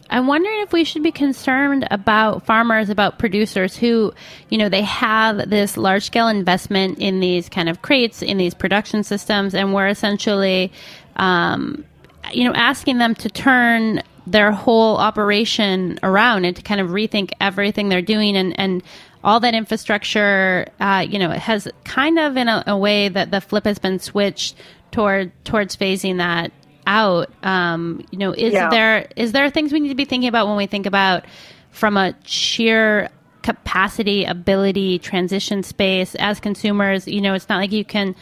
I'm 0.10 0.28
wondering 0.28 0.62
if 0.62 0.74
we 0.74 0.84
should 0.84 1.04
be 1.04 1.12
concerned 1.12 1.88
about 1.90 2.46
farmers, 2.46 2.90
about 2.90 3.20
producers 3.20 3.76
who, 3.76 4.14
you 4.50 4.58
know, 4.58 4.70
they 4.70 4.82
have 4.82 5.50
this 5.50 5.78
large 5.78 6.06
scale 6.06 6.28
investment 6.28 7.00
in 7.00 7.20
these 7.20 7.50
kind 7.50 7.70
of 7.70 7.82
crates, 7.82 8.22
in 8.22 8.38
these 8.38 8.54
production 8.54 9.04
systems, 9.04 9.56
and 9.56 9.74
we're 9.74 9.88
essentially, 9.88 10.72
um, 11.16 11.86
you 12.32 12.44
know, 12.44 12.54
asking 12.54 12.98
them 12.98 13.16
to 13.16 13.30
turn 13.30 14.04
their 14.26 14.52
whole 14.52 14.98
operation 14.98 16.00
around 16.04 16.46
and 16.46 16.56
to 16.56 16.62
kind 16.62 16.80
of 16.80 16.90
rethink 16.90 17.32
everything 17.42 17.90
they're 17.90 18.02
doing 18.02 18.38
and, 18.38 18.58
and 18.60 18.84
all 19.24 19.40
that 19.40 19.54
infrastructure, 19.54 20.68
uh, 20.80 21.06
you 21.08 21.20
know, 21.20 21.30
has 21.30 21.68
kind 21.84 22.20
of 22.20 22.36
in 22.38 22.48
a, 22.48 22.64
a, 22.68 22.78
way 22.78 23.10
that 23.10 23.32
the 23.32 23.42
flip 23.42 23.66
has 23.66 23.80
been 23.80 24.00
switched 24.00 24.56
toward 24.92 25.32
towards 25.46 25.76
phasing 25.76 26.18
that 26.18 26.52
out. 26.86 27.30
Um, 27.44 28.06
you 28.12 28.18
know, 28.18 28.34
is 28.34 28.54
yeah. 28.54 28.70
there 28.70 29.08
is 29.16 29.32
there 29.32 29.50
things 29.50 29.72
we 29.72 29.80
need 29.80 29.90
to 29.90 29.96
be 29.96 30.06
thinking 30.06 30.28
about 30.28 30.48
when 30.48 30.58
we 30.58 30.68
think 30.68 30.86
about 30.86 31.26
from 31.72 31.98
a 31.98 32.14
sheer 32.26 33.10
capacity, 33.44 34.26
ability, 34.26 35.00
transition 35.00 35.64
space 35.64 36.16
as 36.16 36.40
consumers? 36.40 37.08
You 37.08 37.22
know, 37.22 37.34
it's 37.34 37.48
not 37.48 37.58
like 37.58 37.72
you 37.72 37.86
can 37.86 38.16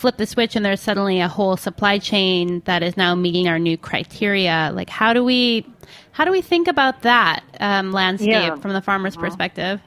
flip 0.00 0.16
the 0.16 0.24
switch 0.24 0.56
and 0.56 0.64
there's 0.64 0.80
suddenly 0.80 1.20
a 1.20 1.28
whole 1.28 1.58
supply 1.58 1.98
chain 1.98 2.62
that 2.64 2.82
is 2.82 2.96
now 2.96 3.14
meeting 3.14 3.46
our 3.46 3.58
new 3.58 3.76
criteria 3.76 4.70
like 4.72 4.88
how 4.88 5.12
do 5.12 5.22
we 5.22 5.66
how 6.12 6.24
do 6.24 6.30
we 6.30 6.40
think 6.40 6.68
about 6.68 7.02
that 7.02 7.44
um, 7.60 7.92
landscape 7.92 8.30
yeah. 8.30 8.54
from 8.56 8.72
the 8.72 8.80
farmer's 8.80 9.14
well, 9.14 9.26
perspective 9.26 9.78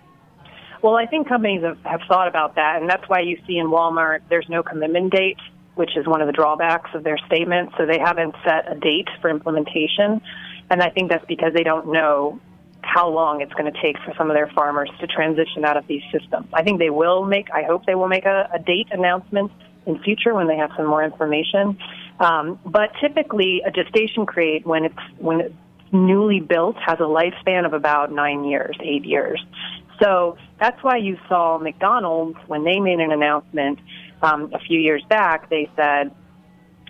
well 0.84 0.96
i 0.96 1.06
think 1.08 1.28
companies 1.28 1.64
have, 1.64 1.80
have 1.84 2.02
thought 2.08 2.28
about 2.28 2.54
that 2.54 2.80
and 2.80 2.88
that's 2.88 3.10
why 3.10 3.22
you 3.22 3.42
see 3.48 3.58
in 3.58 3.66
walmart 3.68 4.20
there's 4.30 4.48
no 4.50 4.62
commitment 4.62 5.12
date 5.12 5.40
which 5.74 5.98
is 5.98 6.06
one 6.06 6.22
of 6.22 6.28
the 6.28 6.34
drawbacks 6.34 6.92
of 6.94 7.04
their 7.04 7.18
statement 7.26 7.72
so 7.76 7.84
they 7.88 7.98
haven't 7.98 8.36
set 8.46 8.72
a 8.72 8.76
date 8.80 9.10
for 9.20 9.32
implementation 9.32 10.22
and 10.70 10.84
i 10.84 10.92
think 10.92 11.10
that's 11.10 11.26
because 11.26 11.54
they 11.56 11.64
don't 11.64 11.92
know 11.92 12.40
how 12.84 13.10
long 13.10 13.42
it's 13.42 13.54
going 13.54 13.72
to 13.72 13.82
take 13.82 13.98
for 14.06 14.14
some 14.16 14.30
of 14.30 14.36
their 14.36 14.52
farmers 14.54 14.92
to 15.00 15.08
transition 15.08 15.64
out 15.64 15.78
of 15.78 15.88
these 15.88 16.04
systems. 16.12 16.46
I 16.52 16.64
think 16.64 16.80
they 16.80 16.90
will 16.90 17.24
make, 17.24 17.50
I 17.50 17.64
hope 17.64 17.86
they 17.86 17.96
will 17.96 18.10
make 18.10 18.26
a, 18.26 18.50
a 18.54 18.60
date 18.60 18.90
announcement 18.92 19.54
in 19.86 20.00
future 20.00 20.34
when 20.34 20.48
they 20.48 20.58
have 20.58 20.72
some 20.78 20.88
more 20.88 21.04
information. 21.04 21.78
Um, 22.20 22.60
but 22.66 22.92
typically, 23.02 23.62
a 23.66 23.72
gestation 23.72 24.26
crate, 24.26 24.66
when 24.66 24.86
it's 24.86 25.00
when 25.18 25.42
it's 25.42 25.56
newly 25.92 26.40
built, 26.40 26.76
has 26.78 27.00
a 27.00 27.04
lifespan 27.04 27.66
of 27.66 27.74
about 27.74 28.12
nine 28.12 28.44
years, 28.46 28.76
eight 28.82 29.06
years. 29.06 29.44
So 30.02 30.38
that's 30.60 30.82
why 30.84 30.98
you 30.98 31.18
saw 31.30 31.58
McDonald's 31.58 32.38
when 32.48 32.64
they 32.64 32.80
made 32.80 33.00
an 33.00 33.12
announcement 33.12 33.80
um, 34.22 34.52
a 34.54 34.60
few 34.60 34.80
years 34.80 35.04
back. 35.08 35.50
They 35.50 35.70
said 35.76 36.14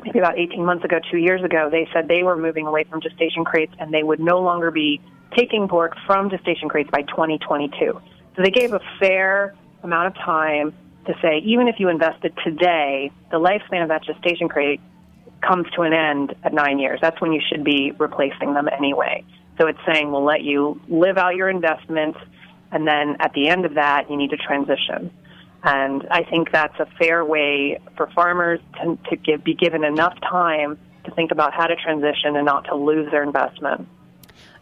maybe 0.03 0.19
about 0.19 0.37
18 0.37 0.63
months 0.63 0.85
ago, 0.85 0.99
two 1.11 1.17
years 1.17 1.43
ago, 1.43 1.69
they 1.69 1.87
said 1.93 2.07
they 2.07 2.23
were 2.23 2.37
moving 2.37 2.67
away 2.67 2.85
from 2.85 3.01
gestation 3.01 3.43
crates 3.43 3.73
and 3.79 3.93
they 3.93 4.03
would 4.03 4.19
no 4.19 4.39
longer 4.39 4.71
be 4.71 5.01
taking 5.35 5.67
pork 5.67 5.95
from 6.05 6.29
gestation 6.29 6.69
crates 6.69 6.89
by 6.91 7.01
2022. 7.03 8.01
So 8.35 8.41
they 8.41 8.51
gave 8.51 8.73
a 8.73 8.81
fair 8.99 9.55
amount 9.83 10.07
of 10.07 10.15
time 10.15 10.73
to 11.05 11.13
say, 11.21 11.39
even 11.39 11.67
if 11.67 11.75
you 11.79 11.89
invested 11.89 12.33
today, 12.43 13.11
the 13.31 13.39
lifespan 13.39 13.83
of 13.83 13.89
that 13.89 14.03
gestation 14.03 14.47
crate 14.47 14.79
comes 15.41 15.67
to 15.75 15.81
an 15.81 15.93
end 15.93 16.35
at 16.43 16.53
nine 16.53 16.79
years. 16.79 16.99
That's 17.01 17.19
when 17.19 17.33
you 17.33 17.41
should 17.49 17.63
be 17.63 17.91
replacing 17.97 18.53
them 18.53 18.69
anyway. 18.69 19.25
So 19.59 19.67
it's 19.67 19.79
saying 19.85 20.11
we'll 20.11 20.23
let 20.23 20.41
you 20.41 20.79
live 20.87 21.17
out 21.17 21.35
your 21.35 21.49
investments, 21.49 22.19
and 22.71 22.87
then 22.87 23.17
at 23.19 23.33
the 23.33 23.49
end 23.49 23.65
of 23.65 23.75
that, 23.75 24.09
you 24.09 24.17
need 24.17 24.31
to 24.31 24.37
transition. 24.37 25.11
And 25.63 26.07
I 26.09 26.23
think 26.23 26.51
that's 26.51 26.77
a 26.79 26.85
fair 26.97 27.23
way 27.23 27.79
for 27.95 28.07
farmers 28.15 28.59
to, 28.81 28.97
to 29.09 29.15
give, 29.15 29.43
be 29.43 29.53
given 29.53 29.83
enough 29.83 30.19
time 30.21 30.77
to 31.05 31.11
think 31.11 31.31
about 31.31 31.53
how 31.53 31.67
to 31.67 31.75
transition 31.75 32.35
and 32.35 32.45
not 32.45 32.65
to 32.65 32.75
lose 32.75 33.09
their 33.11 33.23
investment. 33.23 33.87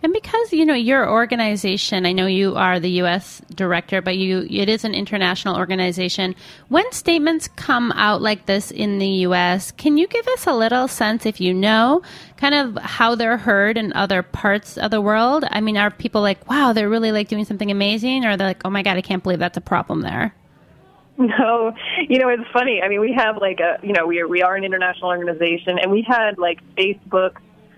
And 0.03 0.13
because 0.13 0.51
you 0.51 0.65
know 0.65 0.73
your 0.73 1.07
organization, 1.07 2.07
I 2.07 2.11
know 2.11 2.25
you 2.25 2.55
are 2.55 2.79
the 2.79 2.89
U.S. 3.01 3.39
director, 3.53 4.01
but 4.01 4.17
you 4.17 4.47
it 4.49 4.67
is 4.67 4.83
an 4.83 4.95
international 4.95 5.57
organization. 5.57 6.35
When 6.69 6.91
statements 6.91 7.47
come 7.49 7.91
out 7.91 8.19
like 8.21 8.47
this 8.47 8.71
in 8.71 8.97
the 8.97 9.07
U.S., 9.29 9.71
can 9.71 9.97
you 9.97 10.07
give 10.07 10.27
us 10.29 10.47
a 10.47 10.53
little 10.53 10.87
sense, 10.87 11.27
if 11.27 11.39
you 11.39 11.53
know, 11.53 12.01
kind 12.37 12.55
of 12.55 12.83
how 12.83 13.13
they're 13.13 13.37
heard 13.37 13.77
in 13.77 13.93
other 13.93 14.23
parts 14.23 14.75
of 14.75 14.89
the 14.89 15.01
world? 15.01 15.45
I 15.51 15.61
mean, 15.61 15.77
are 15.77 15.91
people 15.91 16.21
like, 16.21 16.49
"Wow, 16.49 16.73
they're 16.73 16.89
really 16.89 17.11
like 17.11 17.27
doing 17.27 17.45
something 17.45 17.69
amazing," 17.69 18.25
or 18.25 18.35
they're 18.37 18.47
like, 18.47 18.61
"Oh 18.65 18.71
my 18.71 18.81
God, 18.81 18.97
I 18.97 19.01
can't 19.01 19.21
believe 19.21 19.39
that's 19.39 19.57
a 19.57 19.61
problem 19.61 20.01
there"? 20.01 20.33
No, 21.17 21.71
you 22.09 22.17
know 22.17 22.29
it's 22.29 22.49
funny. 22.51 22.81
I 22.81 22.87
mean, 22.87 22.99
we 22.99 23.13
have 23.13 23.37
like 23.37 23.59
a 23.59 23.77
you 23.85 23.93
know 23.93 24.07
we 24.07 24.19
are, 24.21 24.27
we 24.27 24.41
are 24.41 24.55
an 24.55 24.63
international 24.63 25.09
organization, 25.09 25.77
and 25.77 25.91
we 25.91 26.01
had 26.01 26.39
like 26.39 26.59
Facebook 26.75 27.35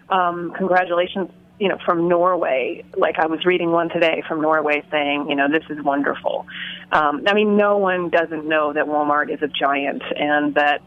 um, 0.10 0.54
congratulations 0.56 1.30
you 1.60 1.68
know, 1.68 1.78
from 1.86 2.08
Norway. 2.08 2.84
Like 2.98 3.20
I 3.20 3.28
was 3.28 3.46
reading 3.46 3.72
one 3.72 3.90
today 3.90 4.24
from 4.28 4.42
Norway 4.42 4.84
saying, 4.92 5.30
you 5.30 5.36
know, 5.36 5.48
this 5.50 5.64
is 5.70 5.84
wonderful. 5.84 6.46
Um, 6.92 7.24
I 7.28 7.34
mean, 7.34 7.58
no 7.58 7.78
one 7.78 8.10
doesn't 8.10 8.46
know 8.46 8.74
that 8.74 8.86
Walmart 8.86 9.34
is 9.34 9.42
a 9.42 9.48
giant 9.48 10.04
and 10.16 10.56
that 10.56 10.82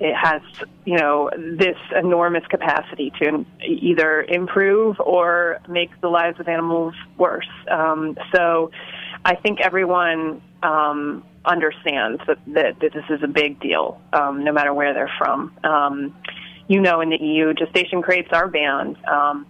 it 0.00 0.14
has, 0.16 0.42
you 0.84 0.96
know, 0.96 1.30
this 1.36 1.76
enormous 1.94 2.44
capacity 2.48 3.12
to 3.20 3.44
either 3.64 4.22
improve 4.22 4.98
or 4.98 5.60
make 5.68 5.90
the 6.00 6.08
lives 6.08 6.40
of 6.40 6.48
animals 6.48 6.94
worse. 7.18 7.48
Um, 7.70 8.16
so 8.34 8.70
I 9.24 9.36
think 9.36 9.60
everyone 9.60 10.42
um, 10.62 11.24
understands 11.44 12.20
that, 12.26 12.38
that, 12.48 12.80
that 12.80 12.92
this 12.92 13.04
is 13.10 13.22
a 13.22 13.28
big 13.28 13.60
deal, 13.60 14.00
um, 14.12 14.44
no 14.44 14.52
matter 14.52 14.74
where 14.74 14.94
they're 14.94 15.12
from. 15.18 15.54
Um, 15.62 16.16
you 16.68 16.80
know, 16.80 17.00
in 17.00 17.10
the 17.10 17.18
EU, 17.18 17.52
gestation 17.54 18.02
crates 18.02 18.28
are 18.32 18.48
banned. 18.48 18.96
Um, 19.04 19.46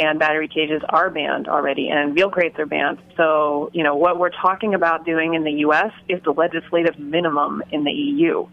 and 0.00 0.18
battery 0.18 0.48
cages 0.48 0.82
are 0.88 1.10
banned 1.10 1.46
already, 1.46 1.88
and 1.90 2.14
veal 2.14 2.30
crates 2.30 2.58
are 2.58 2.66
banned. 2.66 2.98
So, 3.16 3.70
you 3.74 3.82
know, 3.82 3.96
what 3.96 4.18
we're 4.18 4.30
talking 4.30 4.74
about 4.74 5.04
doing 5.04 5.34
in 5.34 5.44
the 5.44 5.52
U.S. 5.66 5.92
is 6.08 6.22
the 6.24 6.32
legislative 6.32 6.98
minimum 6.98 7.62
in 7.70 7.84
the 7.84 7.92
EU. 7.92 8.46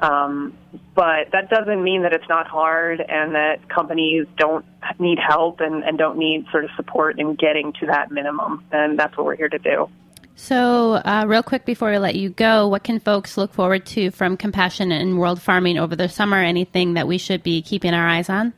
Um, 0.00 0.56
but 0.94 1.30
that 1.32 1.50
doesn't 1.50 1.82
mean 1.82 2.02
that 2.02 2.12
it's 2.12 2.28
not 2.28 2.46
hard 2.46 3.00
and 3.00 3.34
that 3.34 3.68
companies 3.68 4.26
don't 4.36 4.64
need 4.98 5.18
help 5.18 5.60
and, 5.60 5.82
and 5.84 5.96
don't 5.98 6.18
need 6.18 6.46
sort 6.50 6.64
of 6.64 6.70
support 6.76 7.18
in 7.18 7.34
getting 7.34 7.72
to 7.80 7.86
that 7.86 8.10
minimum. 8.10 8.64
And 8.70 8.98
that's 8.98 9.16
what 9.16 9.26
we're 9.26 9.36
here 9.36 9.48
to 9.48 9.58
do. 9.58 9.88
So, 10.36 10.94
uh, 10.94 11.26
real 11.28 11.42
quick 11.42 11.66
before 11.66 11.90
we 11.90 11.98
let 11.98 12.14
you 12.14 12.30
go, 12.30 12.68
what 12.68 12.82
can 12.82 12.98
folks 12.98 13.36
look 13.36 13.52
forward 13.52 13.84
to 13.86 14.10
from 14.10 14.38
Compassion 14.38 14.90
in 14.90 15.18
World 15.18 15.40
Farming 15.40 15.78
over 15.78 15.94
the 15.94 16.08
summer? 16.08 16.38
Anything 16.38 16.94
that 16.94 17.06
we 17.06 17.18
should 17.18 17.42
be 17.42 17.60
keeping 17.60 17.92
our 17.92 18.08
eyes 18.08 18.30
on? 18.30 18.54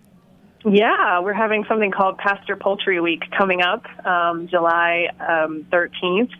Yeah, 0.64 1.20
we're 1.20 1.32
having 1.32 1.64
something 1.68 1.90
called 1.90 2.18
Pasture 2.18 2.54
Poultry 2.56 3.00
Week 3.00 3.22
coming 3.36 3.62
up 3.62 3.84
um, 4.06 4.46
July 4.48 5.08
um, 5.18 5.66
13th 5.72 6.30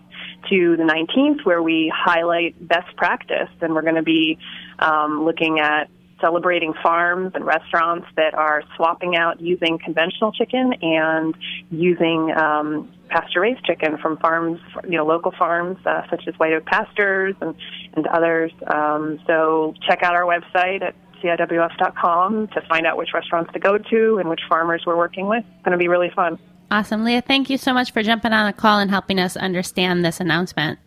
to 0.48 0.76
the 0.76 0.84
19th, 0.84 1.44
where 1.44 1.60
we 1.60 1.92
highlight 1.94 2.56
best 2.66 2.94
practice, 2.96 3.48
and 3.60 3.74
we're 3.74 3.82
going 3.82 3.96
to 3.96 4.02
be 4.02 4.38
um, 4.78 5.24
looking 5.24 5.58
at 5.58 5.88
celebrating 6.20 6.72
farms 6.84 7.32
and 7.34 7.44
restaurants 7.44 8.06
that 8.14 8.32
are 8.34 8.62
swapping 8.76 9.16
out 9.16 9.40
using 9.40 9.76
conventional 9.84 10.30
chicken 10.30 10.72
and 10.80 11.34
using 11.70 12.32
um, 12.40 12.88
pasture 13.08 13.40
raised 13.40 13.64
chicken 13.64 13.98
from 13.98 14.16
farms, 14.18 14.60
you 14.84 14.96
know, 14.96 15.04
local 15.04 15.32
farms 15.36 15.78
uh, 15.84 16.02
such 16.08 16.22
as 16.28 16.34
White 16.36 16.52
Oak 16.52 16.64
Pastures 16.64 17.34
and, 17.40 17.56
and 17.94 18.06
others. 18.06 18.52
Um, 18.72 19.18
so 19.26 19.74
check 19.86 20.04
out 20.04 20.14
our 20.14 20.22
website 20.22 20.82
at 20.82 20.94
CIWF.com 21.22 22.48
to 22.48 22.60
find 22.68 22.86
out 22.86 22.96
which 22.96 23.10
restaurants 23.14 23.52
to 23.52 23.58
go 23.58 23.78
to 23.78 24.18
and 24.18 24.28
which 24.28 24.40
farmers 24.48 24.82
we're 24.86 24.96
working 24.96 25.28
with. 25.28 25.44
It's 25.54 25.64
going 25.64 25.72
to 25.72 25.78
be 25.78 25.88
really 25.88 26.10
fun. 26.14 26.38
Awesome. 26.70 27.04
Leah, 27.04 27.20
thank 27.20 27.50
you 27.50 27.58
so 27.58 27.74
much 27.74 27.92
for 27.92 28.02
jumping 28.02 28.32
on 28.32 28.46
the 28.46 28.52
call 28.52 28.78
and 28.78 28.90
helping 28.90 29.18
us 29.18 29.36
understand 29.36 30.04
this 30.04 30.20
announcement. 30.20 30.78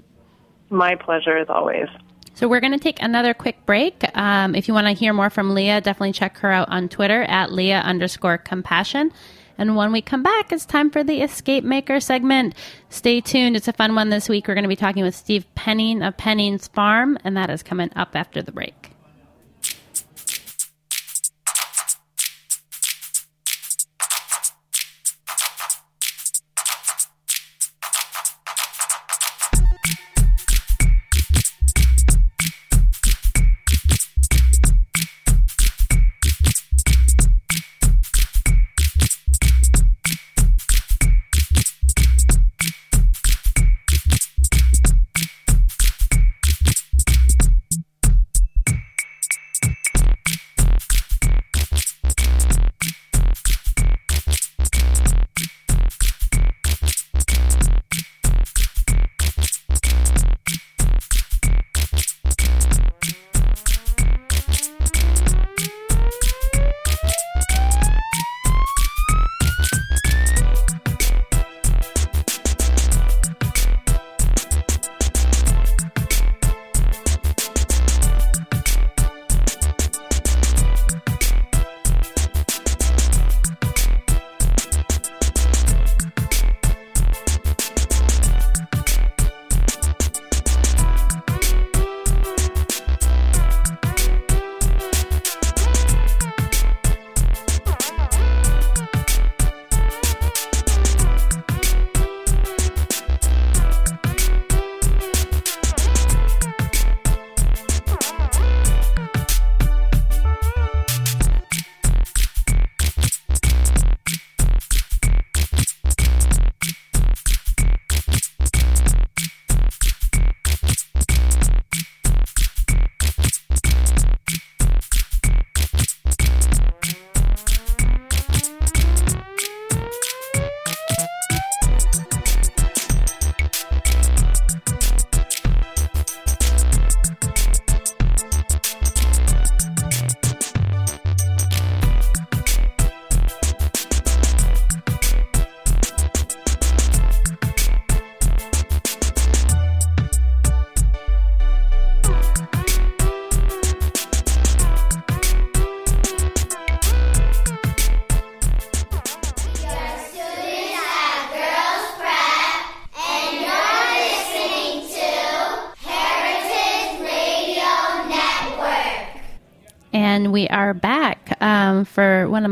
My 0.70 0.96
pleasure, 0.96 1.38
as 1.38 1.48
always. 1.48 1.88
So 2.34 2.48
we're 2.50 2.60
going 2.60 2.74
to 2.74 2.80
take 2.80 3.02
another 3.02 3.34
quick 3.34 3.66
break. 3.66 4.04
Um, 4.18 4.56
if 4.56 4.68
you 4.68 4.74
want 4.74 4.88
to 4.88 4.94
hear 4.94 5.14
more 5.14 5.30
from 5.30 5.54
Leah, 5.54 5.82
definitely 5.82 6.12
check 6.12 6.38
her 6.40 6.52
out 6.52 6.70
on 6.70 6.90
Twitter 6.90 7.24
at 7.24 7.52
Leah 7.52 7.80
underscore 7.80 8.38
compassion. 8.38 9.12
And 9.58 9.76
when 9.76 9.92
we 9.92 10.02
come 10.02 10.22
back, 10.22 10.52
it's 10.52 10.66
time 10.66 10.90
for 10.90 11.04
the 11.04 11.22
Escape 11.22 11.64
Maker 11.64 12.00
segment. 12.00 12.56
Stay 12.90 13.22
tuned. 13.22 13.56
It's 13.56 13.68
a 13.68 13.74
fun 13.74 13.96
one 13.96 14.10
this 14.10 14.28
week. 14.28 14.48
We're 14.48 14.54
going 14.54 14.64
to 14.64 14.70
be 14.70 14.76
talking 14.76 15.04
with 15.04 15.16
Steve 15.16 15.46
Penning 15.56 16.02
of 16.02 16.18
Pennings 16.18 16.68
Farm, 16.68 17.18
and 17.24 17.38
that 17.38 17.50
is 17.50 17.64
coming 17.64 17.90
up 17.96 18.16
after 18.16 18.42
the 18.42 18.52
break. 18.52 18.95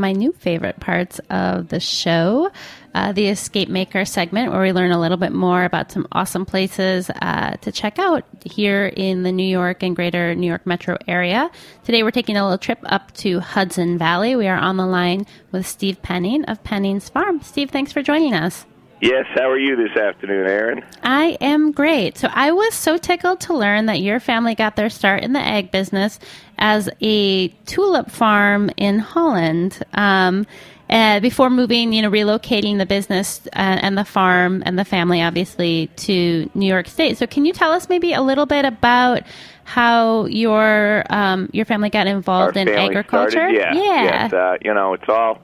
My 0.04 0.12
new 0.12 0.34
favorite 0.34 0.82
parts 0.82 1.22
of 1.30 1.70
the 1.70 1.80
show. 1.80 2.52
Uh, 2.94 3.14
the 3.14 3.28
Escape 3.28 3.70
Maker 3.70 4.04
segment, 4.04 4.52
where 4.52 4.62
we 4.62 4.74
learn 4.74 4.92
a 4.92 5.00
little 5.00 5.16
bit 5.16 5.32
more 5.32 5.64
about 5.64 5.94
some 5.94 6.10
awesome 6.12 6.46
places 6.46 7.10
uh, 7.10 7.52
to 7.62 7.72
check 7.72 7.98
out 8.00 8.26
here 8.44 8.86
in 8.86 9.24
the 9.24 9.32
New 9.32 9.48
York 9.48 9.82
and 9.82 9.96
greater 9.96 10.36
New 10.36 10.46
York 10.46 10.66
metro 10.66 10.98
area. 11.08 11.50
Today, 11.86 12.04
we're 12.04 12.12
taking 12.12 12.36
a 12.36 12.44
little 12.44 12.58
trip 12.58 12.80
up 12.84 13.14
to 13.14 13.40
Hudson 13.40 13.98
Valley. 13.98 14.36
We 14.36 14.50
are 14.50 14.60
on 14.60 14.76
the 14.76 14.86
line 14.86 15.26
with 15.54 15.66
Steve 15.66 16.02
Penning 16.02 16.44
of 16.50 16.62
Pennings 16.66 17.08
Farm. 17.08 17.42
Steve, 17.42 17.72
thanks 17.72 17.94
for 17.94 18.02
joining 18.02 18.34
us. 18.34 18.66
Yes, 19.04 19.26
how 19.36 19.50
are 19.50 19.60
you 19.60 19.76
this 19.76 19.98
afternoon, 19.98 20.48
Erin? 20.48 20.86
I 21.04 21.38
am 21.42 21.74
great. 21.74 22.18
So 22.18 22.30
I 22.32 22.54
was 22.54 22.74
so 22.74 22.98
tickled 22.98 23.42
to 23.42 23.54
learn 23.54 23.88
that 23.88 24.00
your 24.00 24.22
family 24.22 24.56
got 24.56 24.78
their 24.78 24.90
start 24.90 25.24
in 25.24 25.34
the 25.34 25.42
egg 25.42 25.72
business 25.72 26.20
as 26.58 26.90
a 27.02 27.50
tulip 27.66 28.10
farm 28.10 28.72
in 28.78 29.00
Holland. 29.00 29.84
Um, 29.94 30.48
uh, 30.90 31.20
before 31.20 31.50
moving, 31.50 31.92
you 31.92 32.02
know, 32.02 32.10
relocating 32.10 32.78
the 32.78 32.86
business 32.86 33.46
uh, 33.48 33.80
and 33.82 33.98
the 33.98 34.06
farm 34.06 34.64
and 34.66 34.80
the 34.80 34.86
family, 34.86 35.22
obviously, 35.22 35.88
to 35.98 36.50
New 36.54 36.68
York 36.68 36.88
State. 36.88 37.18
So, 37.18 37.28
can 37.28 37.44
you 37.44 37.52
tell 37.52 37.74
us 37.74 37.90
maybe 37.90 38.14
a 38.14 38.22
little 38.22 38.46
bit 38.46 38.64
about 38.64 39.24
how 39.66 40.26
your 40.28 41.04
um, 41.10 41.50
your 41.52 41.66
family 41.66 41.90
got 41.90 42.08
involved 42.08 42.56
Our 42.58 42.62
in 42.62 42.70
agriculture? 42.70 43.32
Started, 43.32 43.58
yeah, 43.58 43.74
yeah. 43.74 44.04
Yes, 44.04 44.34
uh, 44.34 44.58
you 44.62 44.74
know, 44.74 44.94
it's 44.94 45.10
all 45.10 45.42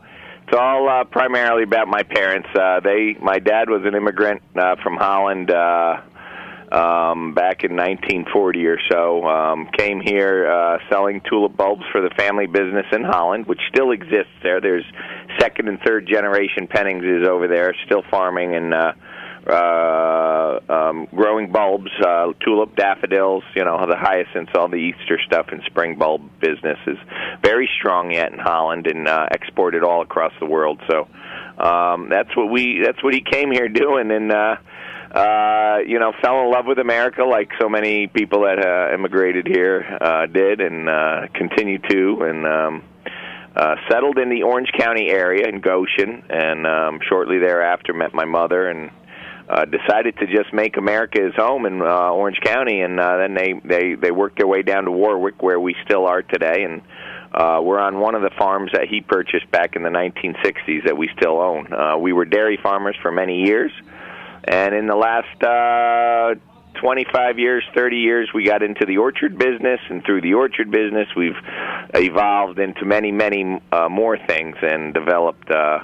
it's 0.50 0.58
all 0.58 0.90
uh, 0.90 1.04
primarily 1.04 1.62
about 1.62 1.88
my 1.88 2.02
parents. 2.02 2.50
Uh, 2.56 2.80
they, 2.80 3.16
my 3.22 3.38
dad 3.38 3.70
was 3.70 3.84
an 3.86 3.94
immigrant 3.94 4.42
uh, 4.56 4.78
from 4.82 4.98
Holland. 4.98 5.52
Uh, 5.52 6.02
um, 6.72 7.34
back 7.34 7.64
in 7.64 7.76
1940 7.76 8.66
or 8.68 8.78
so, 8.92 9.26
um, 9.26 9.70
came 9.78 10.02
here 10.02 10.50
uh, 10.50 10.78
selling 10.90 11.22
tulip 11.28 11.56
bulbs 11.56 11.84
for 11.92 12.02
the 12.02 12.12
family 12.16 12.46
business 12.46 12.86
in 12.92 13.04
Holland, 13.04 13.48
which 13.48 13.60
still 13.70 13.92
exists 13.92 14.34
there. 14.44 14.62
There's 14.62 14.86
second 15.40 15.68
and 15.68 15.80
third 15.82 16.08
generation 16.08 16.68
Pennings 16.68 17.04
is 17.04 17.28
over 17.28 17.48
there, 17.48 17.76
still 17.86 18.04
farming 18.10 18.56
and 18.56 18.74
uh, 18.74 18.94
uh, 19.48 20.60
um, 20.70 21.08
growing 21.16 21.52
bulbs, 21.52 21.92
uh, 22.06 22.34
tulip, 22.44 22.76
daffodils, 22.76 23.44
you 23.56 23.64
know, 23.64 23.86
the 23.88 23.96
hyacinths, 23.98 24.52
all 24.56 24.68
the 24.68 24.78
Easter 24.78 25.20
stuff 25.26 25.48
and 25.52 25.62
spring 25.66 25.96
bulb 25.98 26.22
business 26.40 26.78
is 26.88 26.98
very 27.44 27.70
strong 27.78 28.12
yet 28.12 28.32
in 28.32 28.40
Holland 28.40 28.88
and 28.88 29.08
uh, 29.08 29.28
exported 29.32 29.84
all 29.84 30.02
across 30.02 30.34
the 30.40 30.46
world. 30.46 30.82
So 30.90 31.08
um, 31.58 32.10
that's 32.10 32.36
what 32.36 32.52
we 32.52 32.82
that's 32.84 33.04
what 33.04 33.14
he 33.14 33.22
came 33.22 33.52
here 33.52 33.68
doing 33.70 34.12
and. 34.12 34.32
Uh, 34.32 34.56
uh, 35.12 35.80
you 35.88 35.98
know, 35.98 36.14
fell 36.22 36.44
in 36.44 36.52
love 36.52 36.68
with 36.68 36.78
America 36.78 37.24
like 37.24 37.50
so 37.60 37.68
many 37.68 38.06
people 38.06 38.42
that 38.42 38.64
uh, 38.64 38.94
immigrated 38.94 39.48
here 39.48 39.84
uh, 40.00 40.28
did, 40.28 40.62
and 40.62 40.88
uh, 40.88 41.22
continue 41.34 41.80
to, 41.80 42.22
and 42.22 42.46
um, 42.46 42.84
uh, 43.56 43.76
settled 43.90 44.20
in 44.20 44.30
the 44.30 44.44
Orange 44.44 44.70
County 44.78 45.10
area 45.10 45.48
in 45.48 45.62
Goshen, 45.62 46.24
and 46.30 46.68
um, 46.68 47.00
shortly 47.10 47.40
thereafter 47.40 47.94
met 47.94 48.14
my 48.14 48.26
mother 48.26 48.68
and. 48.68 48.92
Uh, 49.50 49.66
decided 49.66 50.16
to 50.18 50.28
just 50.28 50.54
make 50.54 50.78
America 50.78 51.20
his 51.20 51.34
home 51.34 51.66
in 51.66 51.82
uh, 51.82 52.12
Orange 52.12 52.40
County, 52.44 52.82
and 52.82 53.00
uh, 53.00 53.18
then 53.18 53.34
they 53.34 53.54
they 53.66 53.96
they 53.96 54.12
worked 54.12 54.38
their 54.38 54.46
way 54.46 54.62
down 54.62 54.86
to 54.86 54.92
Warwick, 54.92 55.42
where 55.42 55.60
we 55.60 55.76
still 55.84 56.06
are 56.06 56.22
today, 56.22 56.64
and 56.64 56.84
uh, 57.34 57.60
we're 57.60 57.80
on 57.80 58.00
one 58.00 58.14
of 58.14 58.22
the 58.22 58.30
farms 58.38 58.72
that 58.74 58.88
he 58.88 59.02
purchased 59.02 59.50
back 59.50 59.76
in 59.76 59.82
the 59.82 59.90
1960s 59.90 60.86
that 60.86 60.96
we 60.96 61.10
still 61.18 61.42
own. 61.42 61.74
Uh, 61.74 61.98
we 61.98 62.14
were 62.14 62.26
dairy 62.26 62.60
farmers 62.62 62.96
for 63.02 63.12
many 63.12 63.44
years, 63.44 63.72
and 64.44 64.76
in 64.76 64.86
the 64.86 64.96
last 64.96 65.44
uh, 65.44 66.36
25 66.80 67.40
years, 67.40 67.64
30 67.74 67.98
years, 67.98 68.30
we 68.34 68.46
got 68.46 68.62
into 68.62 68.86
the 68.86 68.98
orchard 68.98 69.36
business, 69.38 69.80
and 69.90 70.04
through 70.06 70.22
the 70.22 70.36
orchard 70.36 70.70
business, 70.70 71.08
we've 71.16 71.38
evolved 71.96 72.60
into 72.60 72.86
many, 72.86 73.12
many 73.12 73.60
uh, 73.72 73.90
more 73.90 74.18
things 74.28 74.56
and 74.62 74.94
developed. 74.94 75.50
Uh, 75.50 75.80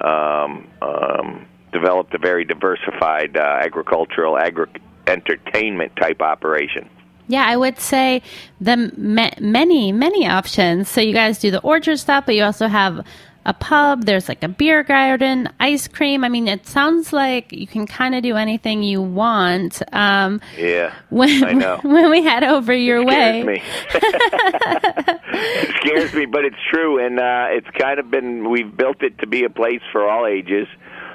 um, 0.00 0.68
um, 0.82 1.46
developed 1.74 2.14
a 2.14 2.18
very 2.18 2.44
diversified 2.46 3.36
uh, 3.36 3.40
agricultural 3.60 4.38
agri- 4.38 4.80
entertainment 5.06 5.94
type 5.96 6.22
operation. 6.22 6.88
Yeah, 7.26 7.44
I 7.46 7.56
would 7.56 7.78
say 7.78 8.22
the 8.60 8.92
ma- 8.96 9.30
many, 9.40 9.92
many 9.92 10.26
options. 10.26 10.88
So 10.88 11.00
you 11.00 11.12
guys 11.12 11.38
do 11.38 11.50
the 11.50 11.60
orchard 11.60 11.98
stuff, 11.98 12.24
but 12.26 12.34
you 12.34 12.44
also 12.44 12.68
have 12.68 13.04
a 13.46 13.52
pub. 13.52 14.04
There's 14.04 14.28
like 14.28 14.42
a 14.42 14.48
beer 14.48 14.82
garden, 14.82 15.48
ice 15.60 15.88
cream. 15.88 16.24
I 16.24 16.28
mean, 16.28 16.48
it 16.48 16.66
sounds 16.66 17.12
like 17.12 17.52
you 17.52 17.66
can 17.66 17.86
kind 17.86 18.14
of 18.14 18.22
do 18.22 18.36
anything 18.36 18.82
you 18.82 19.02
want. 19.02 19.82
Um, 19.92 20.40
yeah, 20.56 20.94
when, 21.10 21.44
I 21.44 21.52
know. 21.52 21.80
When 21.82 22.10
we 22.10 22.22
head 22.22 22.44
over 22.44 22.74
your 22.74 23.02
it 23.02 23.06
way, 23.06 23.42
scares 23.42 23.46
me. 23.46 23.62
it 25.34 25.76
scares 25.80 26.14
me, 26.14 26.26
but 26.26 26.44
it's 26.44 26.56
true, 26.70 27.04
and 27.04 27.18
uh, 27.18 27.46
it's 27.50 27.68
kind 27.78 27.98
of 27.98 28.10
been. 28.10 28.50
We've 28.50 28.74
built 28.74 29.02
it 29.02 29.18
to 29.18 29.26
be 29.26 29.44
a 29.44 29.50
place 29.50 29.82
for 29.92 30.08
all 30.08 30.26
ages. 30.26 30.66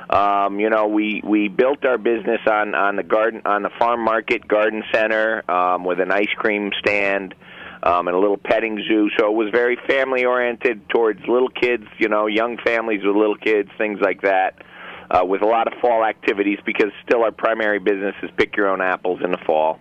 Um, 0.10 0.60
you 0.60 0.70
know, 0.70 0.88
we 0.88 1.22
we 1.24 1.50
built 1.50 1.86
our 1.86 1.98
business 1.98 2.42
on 2.48 2.74
on 2.74 2.96
the 2.96 3.04
garden 3.04 3.42
on 3.46 3.62
the 3.62 3.70
farm 3.78 4.04
market 4.04 4.48
garden 4.48 4.84
center 4.92 5.50
um, 5.50 5.84
with 5.84 6.00
an 6.00 6.12
ice 6.12 6.34
cream 6.36 6.72
stand 6.80 7.36
um, 7.84 8.08
and 8.08 8.16
a 8.18 8.20
little 8.20 8.38
petting 8.38 8.84
zoo. 8.88 9.10
So 9.20 9.30
it 9.30 9.36
was 9.36 9.50
very 9.52 9.78
family 9.88 10.26
oriented 10.26 10.90
towards 10.90 11.20
little 11.28 11.50
kids. 11.50 11.86
You 12.00 12.10
know, 12.10 12.26
young 12.26 12.58
families 12.58 13.02
with 13.04 13.16
little 13.16 13.38
kids, 13.38 13.70
things 13.78 14.00
like 14.02 14.22
that. 14.24 14.64
Uh, 15.12 15.26
with 15.26 15.42
a 15.42 15.46
lot 15.46 15.66
of 15.66 15.74
fall 15.82 16.06
activities 16.06 16.60
because 16.68 16.92
still 17.04 17.24
our 17.24 17.32
primary 17.32 17.80
business 17.80 18.14
is 18.22 18.30
pick 18.38 18.56
your 18.56 18.68
own 18.70 18.80
apples 18.80 19.20
in 19.24 19.32
the 19.32 19.40
fall 19.44 19.80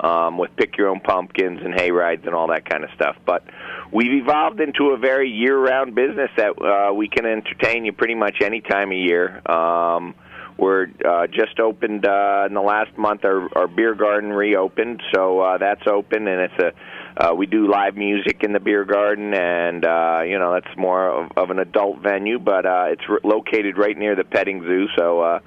um, 0.00 0.38
with 0.38 0.54
pick 0.56 0.76
your 0.76 0.88
own 0.88 1.00
pumpkins 1.00 1.60
and 1.62 1.74
hay 1.74 1.90
rides 1.90 2.22
and 2.26 2.34
all 2.34 2.48
that 2.48 2.68
kind 2.68 2.84
of 2.84 2.90
stuff. 2.94 3.16
But 3.24 3.44
we've 3.92 4.12
evolved 4.12 4.60
into 4.60 4.90
a 4.90 4.96
very 4.96 5.30
year 5.30 5.58
round 5.58 5.94
business 5.94 6.30
that 6.36 6.60
uh, 6.60 6.92
we 6.92 7.08
can 7.08 7.26
entertain 7.26 7.84
you 7.84 7.92
pretty 7.92 8.14
much 8.14 8.36
any 8.42 8.60
time 8.60 8.90
of 8.90 8.98
year. 8.98 9.40
Um, 9.50 10.14
we're 10.60 10.88
uh, 11.08 11.26
just 11.26 11.58
opened 11.58 12.04
uh, 12.06 12.44
in 12.46 12.54
the 12.54 12.60
last 12.60 12.96
month. 12.98 13.24
Our, 13.24 13.48
our 13.56 13.66
beer 13.66 13.94
garden 13.94 14.30
reopened, 14.30 15.02
so 15.14 15.40
uh, 15.40 15.58
that's 15.58 15.86
open, 15.86 16.28
and 16.28 16.42
it's 16.42 16.62
a 16.62 16.72
uh, 17.16 17.34
we 17.34 17.46
do 17.46 17.68
live 17.68 17.96
music 17.96 18.42
in 18.42 18.52
the 18.52 18.60
beer 18.60 18.84
garden, 18.84 19.32
and 19.34 19.84
uh, 19.84 20.20
you 20.24 20.38
know 20.38 20.52
that's 20.52 20.76
more 20.76 21.08
of, 21.08 21.30
of 21.36 21.50
an 21.50 21.58
adult 21.58 22.00
venue, 22.00 22.38
but 22.38 22.66
uh, 22.66 22.88
it's 22.90 23.02
r- 23.08 23.20
located 23.24 23.78
right 23.78 23.96
near 23.96 24.14
the 24.14 24.24
petting 24.24 24.62
zoo, 24.62 24.86
so. 24.96 25.20
Uh, 25.20 25.40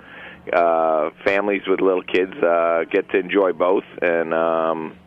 uh, 0.51 1.11
families 1.25 1.61
with 1.67 1.81
little 1.81 2.03
kids 2.03 2.33
uh, 2.33 2.83
get 2.91 3.09
to 3.09 3.17
enjoy 3.17 3.53
both, 3.53 3.85
and 4.01 4.33
um, 4.33 4.97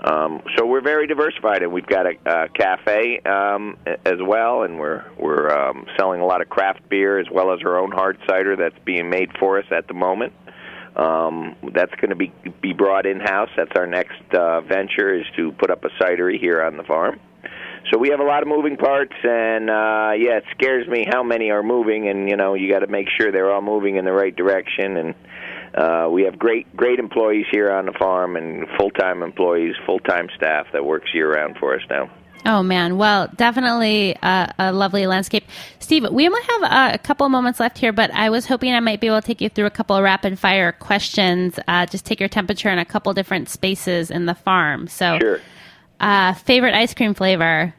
um, 0.00 0.42
so 0.56 0.66
we're 0.66 0.82
very 0.82 1.06
diversified. 1.06 1.62
And 1.62 1.72
we've 1.72 1.86
got 1.86 2.06
a, 2.06 2.14
a 2.26 2.48
cafe 2.48 3.20
um, 3.20 3.76
as 4.04 4.18
well, 4.20 4.62
and 4.62 4.78
we're 4.78 5.04
we're 5.18 5.50
um, 5.50 5.86
selling 5.98 6.20
a 6.20 6.26
lot 6.26 6.40
of 6.40 6.48
craft 6.48 6.88
beer 6.88 7.18
as 7.18 7.26
well 7.30 7.52
as 7.52 7.60
our 7.64 7.78
own 7.78 7.90
hard 7.90 8.18
cider 8.28 8.56
that's 8.56 8.78
being 8.84 9.10
made 9.10 9.30
for 9.38 9.58
us 9.58 9.66
at 9.70 9.88
the 9.88 9.94
moment. 9.94 10.32
Um, 10.96 11.54
that's 11.74 11.94
going 11.96 12.10
to 12.10 12.16
be 12.16 12.32
be 12.60 12.72
brought 12.72 13.06
in 13.06 13.20
house. 13.20 13.50
That's 13.56 13.72
our 13.76 13.86
next 13.86 14.22
uh, 14.34 14.60
venture 14.62 15.14
is 15.14 15.26
to 15.36 15.52
put 15.52 15.70
up 15.70 15.84
a 15.84 15.90
cidery 16.02 16.38
here 16.40 16.62
on 16.62 16.76
the 16.76 16.84
farm. 16.84 17.20
So 17.90 17.98
we 17.98 18.10
have 18.10 18.20
a 18.20 18.24
lot 18.24 18.42
of 18.42 18.48
moving 18.48 18.76
parts, 18.76 19.14
and 19.22 19.70
uh, 19.70 20.12
yeah, 20.16 20.38
it 20.38 20.44
scares 20.50 20.86
me 20.86 21.06
how 21.08 21.22
many 21.22 21.50
are 21.50 21.62
moving, 21.62 22.08
and 22.08 22.28
you 22.28 22.36
know 22.36 22.54
you 22.54 22.70
got 22.70 22.80
to 22.80 22.86
make 22.86 23.08
sure 23.18 23.32
they're 23.32 23.50
all 23.50 23.62
moving 23.62 23.96
in 23.96 24.04
the 24.04 24.12
right 24.12 24.34
direction. 24.34 24.96
And 24.96 25.14
uh, 25.74 26.08
we 26.10 26.24
have 26.24 26.38
great 26.38 26.74
great 26.76 26.98
employees 26.98 27.46
here 27.50 27.70
on 27.70 27.86
the 27.86 27.92
farm, 27.92 28.36
and 28.36 28.66
full 28.78 28.90
time 28.90 29.22
employees, 29.22 29.74
full 29.86 30.00
time 30.00 30.28
staff 30.36 30.66
that 30.72 30.84
works 30.84 31.14
year 31.14 31.32
round 31.32 31.56
for 31.58 31.74
us 31.74 31.82
now. 31.88 32.10
Oh 32.44 32.62
man, 32.62 32.98
well, 32.98 33.28
definitely 33.36 34.16
a, 34.22 34.54
a 34.58 34.72
lovely 34.72 35.06
landscape. 35.06 35.44
Steve, 35.80 36.06
we 36.10 36.26
only 36.26 36.42
have 36.42 36.62
uh, 36.62 36.90
a 36.94 36.98
couple 36.98 37.26
of 37.26 37.32
moments 37.32 37.58
left 37.58 37.78
here, 37.78 37.92
but 37.92 38.10
I 38.12 38.30
was 38.30 38.46
hoping 38.46 38.72
I 38.74 38.80
might 38.80 39.00
be 39.00 39.06
able 39.06 39.20
to 39.20 39.26
take 39.26 39.40
you 39.40 39.48
through 39.48 39.66
a 39.66 39.70
couple 39.70 39.96
of 39.96 40.04
rapid 40.04 40.38
fire 40.38 40.72
questions. 40.72 41.58
Uh, 41.66 41.86
just 41.86 42.04
take 42.04 42.20
your 42.20 42.28
temperature 42.28 42.68
in 42.68 42.78
a 42.78 42.84
couple 42.84 43.12
different 43.12 43.48
spaces 43.48 44.10
in 44.10 44.26
the 44.26 44.34
farm. 44.34 44.88
So, 44.88 45.18
Sure. 45.20 45.40
Uh, 46.00 46.34
favorite 46.34 46.74
ice 46.74 46.94
cream 46.94 47.14
flavor? 47.14 47.74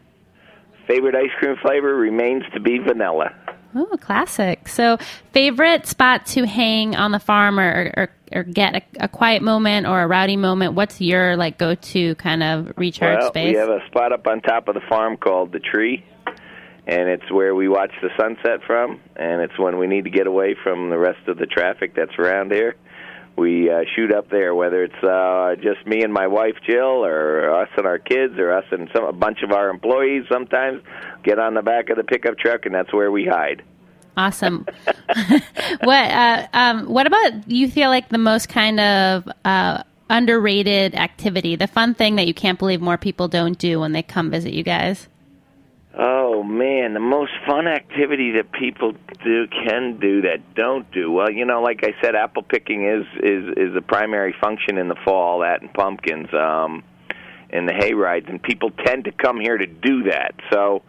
Favorite 0.87 1.15
ice 1.15 1.31
cream 1.37 1.55
flavor 1.61 1.95
remains 1.95 2.43
to 2.53 2.59
be 2.59 2.79
vanilla. 2.79 3.31
Oh, 3.75 3.97
classic. 4.01 4.67
So, 4.67 4.97
favorite 5.31 5.85
spot 5.85 6.25
to 6.27 6.47
hang 6.47 6.95
on 6.95 7.11
the 7.11 7.19
farm 7.19 7.59
or, 7.59 7.91
or, 7.95 8.09
or 8.31 8.43
get 8.43 8.75
a, 8.75 8.81
a 9.01 9.07
quiet 9.07 9.43
moment 9.43 9.85
or 9.85 10.01
a 10.01 10.07
rowdy 10.07 10.37
moment? 10.37 10.73
What's 10.73 10.99
your 10.99 11.37
like 11.37 11.59
go 11.59 11.75
to 11.75 12.15
kind 12.15 12.41
of 12.41 12.73
recharge 12.77 13.19
well, 13.19 13.29
space? 13.29 13.53
we 13.53 13.59
have 13.59 13.69
a 13.69 13.85
spot 13.87 14.11
up 14.11 14.25
on 14.25 14.41
top 14.41 14.67
of 14.67 14.73
the 14.73 14.81
farm 14.89 15.17
called 15.17 15.51
the 15.51 15.59
Tree, 15.59 16.03
and 16.87 17.09
it's 17.09 17.31
where 17.31 17.53
we 17.53 17.69
watch 17.69 17.91
the 18.01 18.09
sunset 18.19 18.61
from, 18.65 18.99
and 19.15 19.41
it's 19.41 19.57
when 19.59 19.77
we 19.77 19.85
need 19.85 20.05
to 20.05 20.09
get 20.09 20.25
away 20.25 20.55
from 20.63 20.89
the 20.89 20.97
rest 20.97 21.27
of 21.27 21.37
the 21.37 21.45
traffic 21.45 21.93
that's 21.95 22.17
around 22.17 22.51
here. 22.51 22.75
We 23.39 23.69
uh, 23.69 23.83
shoot 23.95 24.13
up 24.13 24.29
there, 24.29 24.53
whether 24.53 24.83
it's 24.83 25.01
uh, 25.01 25.55
just 25.55 25.87
me 25.87 26.03
and 26.03 26.11
my 26.11 26.27
wife 26.27 26.55
Jill, 26.67 27.05
or 27.05 27.49
us 27.61 27.69
and 27.77 27.85
our 27.85 27.97
kids, 27.97 28.37
or 28.37 28.51
us 28.51 28.65
and 28.71 28.89
some 28.93 29.05
a 29.05 29.13
bunch 29.13 29.43
of 29.43 29.51
our 29.53 29.69
employees. 29.69 30.25
Sometimes 30.29 30.83
get 31.23 31.39
on 31.39 31.53
the 31.53 31.61
back 31.61 31.89
of 31.89 31.95
the 31.95 32.03
pickup 32.03 32.37
truck, 32.37 32.65
and 32.65 32.75
that's 32.75 32.93
where 32.93 33.11
we 33.11 33.25
hide. 33.25 33.63
Awesome. 34.17 34.65
what 35.83 36.11
uh, 36.11 36.47
um, 36.51 36.87
What 36.87 37.07
about 37.07 37.49
you? 37.49 37.69
Feel 37.69 37.89
like 37.89 38.09
the 38.09 38.17
most 38.17 38.49
kind 38.49 38.77
of 38.81 39.29
uh, 39.45 39.83
underrated 40.09 40.95
activity, 40.95 41.55
the 41.55 41.67
fun 41.67 41.93
thing 41.93 42.17
that 42.17 42.27
you 42.27 42.33
can't 42.33 42.59
believe 42.59 42.81
more 42.81 42.97
people 42.97 43.29
don't 43.29 43.57
do 43.57 43.79
when 43.79 43.93
they 43.93 44.03
come 44.03 44.29
visit 44.29 44.51
you 44.51 44.63
guys? 44.63 45.07
Oh 45.97 46.43
man, 46.43 46.93
the 46.93 46.99
most 46.99 47.31
fun 47.47 47.67
activity 47.67 48.33
that 48.33 48.51
people 48.51 48.93
do 49.23 49.47
can 49.47 49.99
do 49.99 50.21
that 50.21 50.53
don't 50.53 50.89
do 50.91 51.11
well. 51.11 51.31
You 51.31 51.45
know, 51.45 51.63
like 51.63 51.83
I 51.83 51.99
said, 51.99 52.15
apple 52.15 52.43
picking 52.43 52.87
is 52.87 53.05
is 53.23 53.45
is 53.57 53.75
a 53.75 53.81
primary 53.81 54.35
function 54.39 54.77
in 54.77 54.87
the 54.87 54.95
fall. 55.03 55.39
That 55.39 55.61
and 55.61 55.73
pumpkins, 55.73 56.31
um, 56.31 56.83
and 57.49 57.67
the 57.67 57.73
hay 57.73 57.93
rides, 57.93 58.27
and 58.29 58.41
people 58.41 58.69
tend 58.85 59.05
to 59.05 59.11
come 59.11 59.39
here 59.39 59.57
to 59.57 59.65
do 59.65 60.03
that. 60.03 60.35
So, 60.53 60.83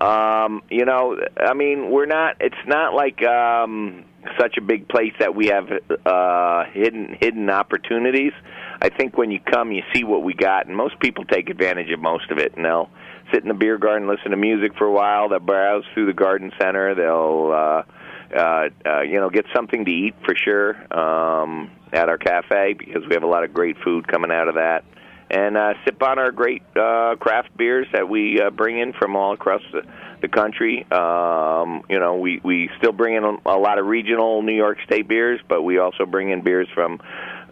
um, 0.00 0.62
you 0.70 0.86
know, 0.86 1.18
I 1.36 1.52
mean, 1.52 1.90
we're 1.90 2.06
not. 2.06 2.36
It's 2.40 2.56
not 2.66 2.94
like 2.94 3.22
um, 3.22 4.06
such 4.40 4.56
a 4.56 4.62
big 4.62 4.88
place 4.88 5.12
that 5.20 5.34
we 5.34 5.48
have 5.48 5.68
uh, 6.06 6.64
hidden 6.72 7.18
hidden 7.20 7.50
opportunities. 7.50 8.32
I 8.80 8.88
think 8.88 9.18
when 9.18 9.30
you 9.30 9.40
come, 9.40 9.72
you 9.72 9.82
see 9.94 10.04
what 10.04 10.22
we 10.22 10.32
got, 10.32 10.66
and 10.66 10.74
most 10.74 10.98
people 11.00 11.26
take 11.26 11.50
advantage 11.50 11.90
of 11.90 12.00
most 12.00 12.30
of 12.30 12.38
it, 12.38 12.56
and 12.56 12.64
they'll 12.64 12.88
sit 13.32 13.42
in 13.42 13.48
the 13.48 13.54
beer 13.54 13.78
garden, 13.78 14.08
listen 14.08 14.30
to 14.30 14.36
music 14.36 14.76
for 14.76 14.86
a 14.86 14.92
while. 14.92 15.28
They'll 15.28 15.40
browse 15.40 15.84
through 15.94 16.06
the 16.06 16.12
garden 16.12 16.52
center. 16.60 16.94
They'll, 16.94 17.52
uh, 17.52 18.36
uh, 18.36 18.68
uh, 18.86 19.00
you 19.02 19.20
know, 19.20 19.30
get 19.30 19.46
something 19.54 19.84
to 19.84 19.90
eat 19.90 20.14
for 20.24 20.34
sure 20.34 20.76
um, 20.96 21.70
at 21.92 22.08
our 22.08 22.18
cafe 22.18 22.74
because 22.74 23.02
we 23.08 23.14
have 23.14 23.22
a 23.22 23.28
lot 23.28 23.44
of 23.44 23.52
great 23.52 23.76
food 23.84 24.06
coming 24.08 24.30
out 24.30 24.48
of 24.48 24.54
that. 24.56 24.84
And 25.30 25.58
uh, 25.58 25.74
sip 25.84 26.02
on 26.02 26.18
our 26.18 26.32
great 26.32 26.62
uh, 26.74 27.16
craft 27.16 27.54
beers 27.56 27.86
that 27.92 28.08
we 28.08 28.40
uh, 28.40 28.48
bring 28.50 28.78
in 28.78 28.94
from 28.94 29.14
all 29.14 29.34
across 29.34 29.60
the, 29.72 29.82
the 30.22 30.28
country. 30.28 30.86
Um, 30.90 31.82
you 31.90 31.98
know, 31.98 32.16
we 32.16 32.40
we 32.42 32.70
still 32.78 32.92
bring 32.92 33.14
in 33.14 33.24
a, 33.24 33.36
a 33.44 33.58
lot 33.58 33.78
of 33.78 33.84
regional 33.84 34.40
New 34.40 34.54
York 34.54 34.78
State 34.86 35.06
beers, 35.06 35.38
but 35.46 35.62
we 35.62 35.78
also 35.78 36.06
bring 36.06 36.30
in 36.30 36.42
beers 36.42 36.68
from 36.74 36.98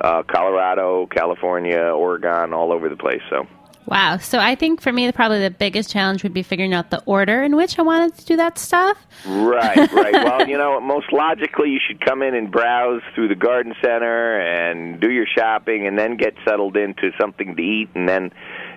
uh, 0.01 0.22
Colorado, 0.22 1.07
California, 1.07 1.79
Oregon, 1.79 2.55
all 2.55 2.72
over 2.72 2.89
the 2.89 2.97
place. 2.97 3.20
So. 3.29 3.47
Wow. 3.87 4.18
So 4.18 4.39
I 4.39 4.55
think 4.57 4.80
for 4.80 4.93
me, 4.93 5.11
probably 5.12 5.41
the 5.41 5.51
biggest 5.51 5.91
challenge 5.91 6.22
would 6.22 6.34
be 6.34 6.43
figuring 6.43 6.74
out 6.74 6.91
the 6.91 7.03
order 7.07 7.43
in 7.43 7.55
which 7.57 7.78
I 7.78 7.82
wanted 7.82 8.16
to 8.18 8.24
do 8.24 8.37
that 8.37 8.59
stuff. 8.59 8.99
Right, 9.26 9.76
right. 9.93 10.12
well, 10.12 10.49
you 10.49 10.59
know, 10.59 10.80
most 10.80 11.12
logically, 11.12 11.70
you 11.70 11.80
should 11.87 12.01
come 12.05 12.22
in 12.22 12.34
and 12.34 12.51
browse 12.51 13.03
through 13.14 13.28
the 13.28 13.37
garden 13.37 13.74
center 13.82 14.41
and 14.41 15.01
do 15.01 15.11
your 15.11 15.26
shopping, 15.26 15.87
and 15.87 15.99
then 15.99 16.16
get 16.16 16.34
settled 16.45 16.76
into 16.76 17.12
something 17.20 17.55
to 17.57 17.62
eat, 17.62 17.89
and 17.95 18.09
then 18.09 18.32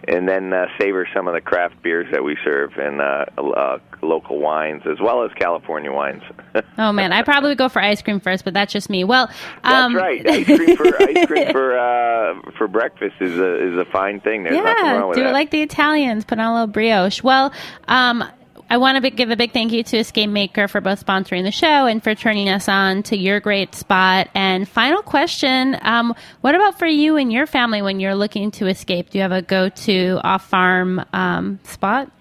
and 0.07 0.27
then 0.27 0.53
uh, 0.53 0.67
savor 0.79 1.07
some 1.13 1.27
of 1.27 1.33
the 1.33 1.41
craft 1.41 1.81
beers 1.81 2.07
that 2.11 2.23
we 2.23 2.37
serve 2.43 2.73
and 2.77 3.01
uh, 3.01 3.25
uh, 3.37 3.77
local 4.01 4.39
wines 4.39 4.83
as 4.89 4.99
well 4.99 5.23
as 5.23 5.31
California 5.33 5.91
wines. 5.91 6.23
oh 6.77 6.91
man, 6.91 7.11
I 7.11 7.21
probably 7.23 7.49
would 7.49 7.57
go 7.57 7.69
for 7.69 7.81
ice 7.81 8.01
cream 8.01 8.19
first, 8.19 8.45
but 8.45 8.53
that's 8.53 8.71
just 8.71 8.89
me. 8.89 9.03
Well, 9.03 9.29
um... 9.63 9.93
that's 9.93 10.03
right. 10.03 10.27
Ice 10.27 10.45
cream 10.45 10.77
for 10.77 10.87
ice 11.03 11.25
cream 11.25 11.51
for 11.51 11.77
uh, 11.77 12.51
for 12.57 12.67
breakfast 12.67 13.15
is 13.19 13.37
a 13.37 13.73
is 13.73 13.77
a 13.77 13.85
fine 13.85 14.19
thing. 14.21 14.43
There's 14.43 14.55
yeah, 14.55 14.63
do 14.63 14.75
that. 14.75 15.09
it 15.11 15.15
Do 15.15 15.23
I 15.23 15.31
like 15.31 15.51
the 15.51 15.61
Italians, 15.61 16.25
put 16.25 16.39
on 16.39 16.45
a 16.45 16.53
little 16.53 16.67
brioche. 16.67 17.21
Well, 17.23 17.53
um, 17.87 18.23
I 18.71 18.77
want 18.77 19.03
to 19.03 19.09
give 19.09 19.31
a 19.31 19.35
big 19.35 19.51
thank 19.51 19.71
you 19.71 19.81
to 19.81 19.97
Escape 19.97 20.29
Maker 20.29 20.67
for 20.67 20.79
both 20.79 21.03
sponsoring 21.03 21.43
the 21.43 21.51
show 21.51 21.87
and 21.87 22.03
for 22.03 22.13
turning 22.13 22.49
us 22.49 22.69
on 22.69 23.01
to 23.03 23.17
your 23.17 23.39
great 23.39 23.73
spot. 23.73 24.29
And 24.35 24.69
final 24.69 25.01
question 25.01 25.75
um, 25.81 26.13
What 26.41 26.53
about 26.53 26.77
for 26.77 26.85
you 26.85 27.17
and 27.17 27.33
your 27.33 27.47
family 27.47 27.81
when 27.81 27.99
you're 27.99 28.13
looking 28.13 28.51
to 28.51 28.67
escape? 28.67 29.09
Do 29.09 29.17
you 29.17 29.23
have 29.23 29.31
a 29.31 29.41
go 29.41 29.69
to 29.69 30.19
off 30.23 30.47
farm 30.47 31.03
um, 31.13 31.59
spot? 31.63 32.11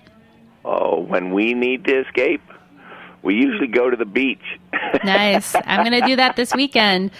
Oh, 0.65 1.01
when 1.01 1.35
we 1.35 1.53
need 1.53 1.85
to 1.85 2.01
escape? 2.01 2.41
We 3.23 3.35
usually 3.35 3.67
go 3.67 3.91
to 3.91 3.97
the 3.97 4.07
beach. 4.07 4.59
nice. 5.05 5.55
I'm 5.67 5.85
going 5.85 6.01
to 6.01 6.07
do 6.07 6.17
that 6.17 6.37
this 6.37 6.55
weekend. 6.55 7.11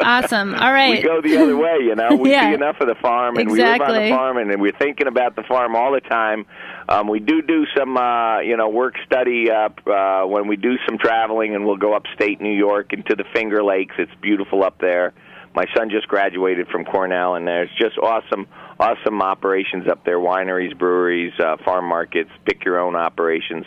Awesome. 0.00 0.54
All 0.54 0.72
right. 0.72 0.96
We 0.96 1.02
go 1.02 1.20
the 1.20 1.36
other 1.36 1.56
way, 1.56 1.76
you 1.82 1.94
know. 1.94 2.16
We 2.16 2.30
yeah. 2.32 2.50
see 2.50 2.54
enough 2.54 2.80
of 2.80 2.88
the 2.88 2.94
farm, 2.96 3.36
and 3.36 3.48
exactly. 3.48 3.86
we 3.86 3.92
live 3.92 4.02
on 4.02 4.02
the 4.02 4.16
farm, 4.16 4.36
and 4.38 4.60
we're 4.60 4.76
thinking 4.76 5.06
about 5.06 5.36
the 5.36 5.42
farm 5.42 5.76
all 5.76 5.92
the 5.92 6.00
time. 6.00 6.46
Um, 6.88 7.08
we 7.08 7.18
do 7.18 7.42
do 7.42 7.66
some, 7.76 7.96
uh, 7.96 8.40
you 8.40 8.56
know, 8.56 8.68
work 8.68 8.94
study 9.06 9.50
up 9.50 9.80
uh, 9.86 10.22
when 10.24 10.46
we 10.46 10.56
do 10.56 10.76
some 10.88 10.98
traveling, 10.98 11.54
and 11.54 11.66
we'll 11.66 11.76
go 11.76 11.94
upstate 11.94 12.40
New 12.40 12.56
York 12.56 12.92
into 12.92 13.16
the 13.16 13.24
Finger 13.34 13.64
Lakes. 13.64 13.94
It's 13.98 14.14
beautiful 14.22 14.62
up 14.62 14.78
there. 14.80 15.12
My 15.54 15.64
son 15.74 15.90
just 15.90 16.06
graduated 16.06 16.68
from 16.68 16.84
Cornell, 16.84 17.34
and 17.34 17.46
there's 17.46 17.70
just 17.80 17.98
awesome, 17.98 18.46
awesome 18.78 19.20
operations 19.20 19.88
up 19.88 20.04
there: 20.04 20.18
wineries, 20.18 20.78
breweries, 20.78 21.32
uh, 21.40 21.56
farm 21.64 21.86
markets, 21.86 22.30
pick 22.44 22.64
your 22.64 22.78
own 22.78 22.94
operations. 22.94 23.64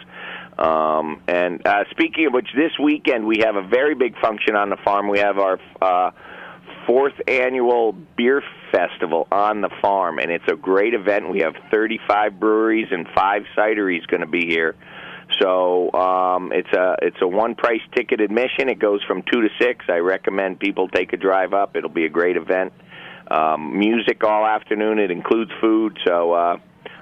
Um, 0.57 1.21
and 1.27 1.65
uh, 1.65 1.85
speaking 1.91 2.27
of 2.27 2.33
which, 2.33 2.47
this 2.55 2.71
weekend 2.81 3.25
we 3.25 3.39
have 3.43 3.55
a 3.55 3.67
very 3.67 3.95
big 3.95 4.17
function 4.19 4.55
on 4.55 4.69
the 4.69 4.77
farm. 4.77 5.09
We 5.09 5.19
have 5.19 5.39
our 5.39 5.59
uh, 5.81 6.11
fourth 6.85 7.13
annual 7.27 7.93
beer 7.93 8.41
festival 8.71 9.27
on 9.31 9.61
the 9.61 9.69
farm, 9.81 10.19
and 10.19 10.31
it's 10.31 10.47
a 10.51 10.55
great 10.55 10.93
event. 10.93 11.29
We 11.29 11.39
have 11.39 11.55
35 11.71 12.39
breweries 12.39 12.87
and 12.91 13.07
five 13.15 13.43
cideries 13.57 14.05
going 14.07 14.21
to 14.21 14.27
be 14.27 14.45
here. 14.45 14.75
So 15.39 15.91
um, 15.93 16.51
it's 16.51 16.71
a 16.73 16.95
it's 17.01 17.17
a 17.21 17.27
one 17.27 17.55
price 17.55 17.81
ticket 17.95 18.19
admission. 18.19 18.67
It 18.67 18.79
goes 18.79 19.01
from 19.03 19.21
two 19.31 19.41
to 19.41 19.49
six. 19.61 19.85
I 19.87 19.97
recommend 19.97 20.59
people 20.59 20.87
take 20.87 21.13
a 21.13 21.17
drive 21.17 21.53
up. 21.53 21.75
It'll 21.75 21.89
be 21.89 22.05
a 22.05 22.09
great 22.09 22.35
event. 22.35 22.73
Um, 23.29 23.77
music 23.77 24.23
all 24.23 24.45
afternoon. 24.45 24.97
It 24.97 25.11
includes 25.11 25.51
food. 25.61 25.99
So 26.05 26.33
uh, 26.33 26.57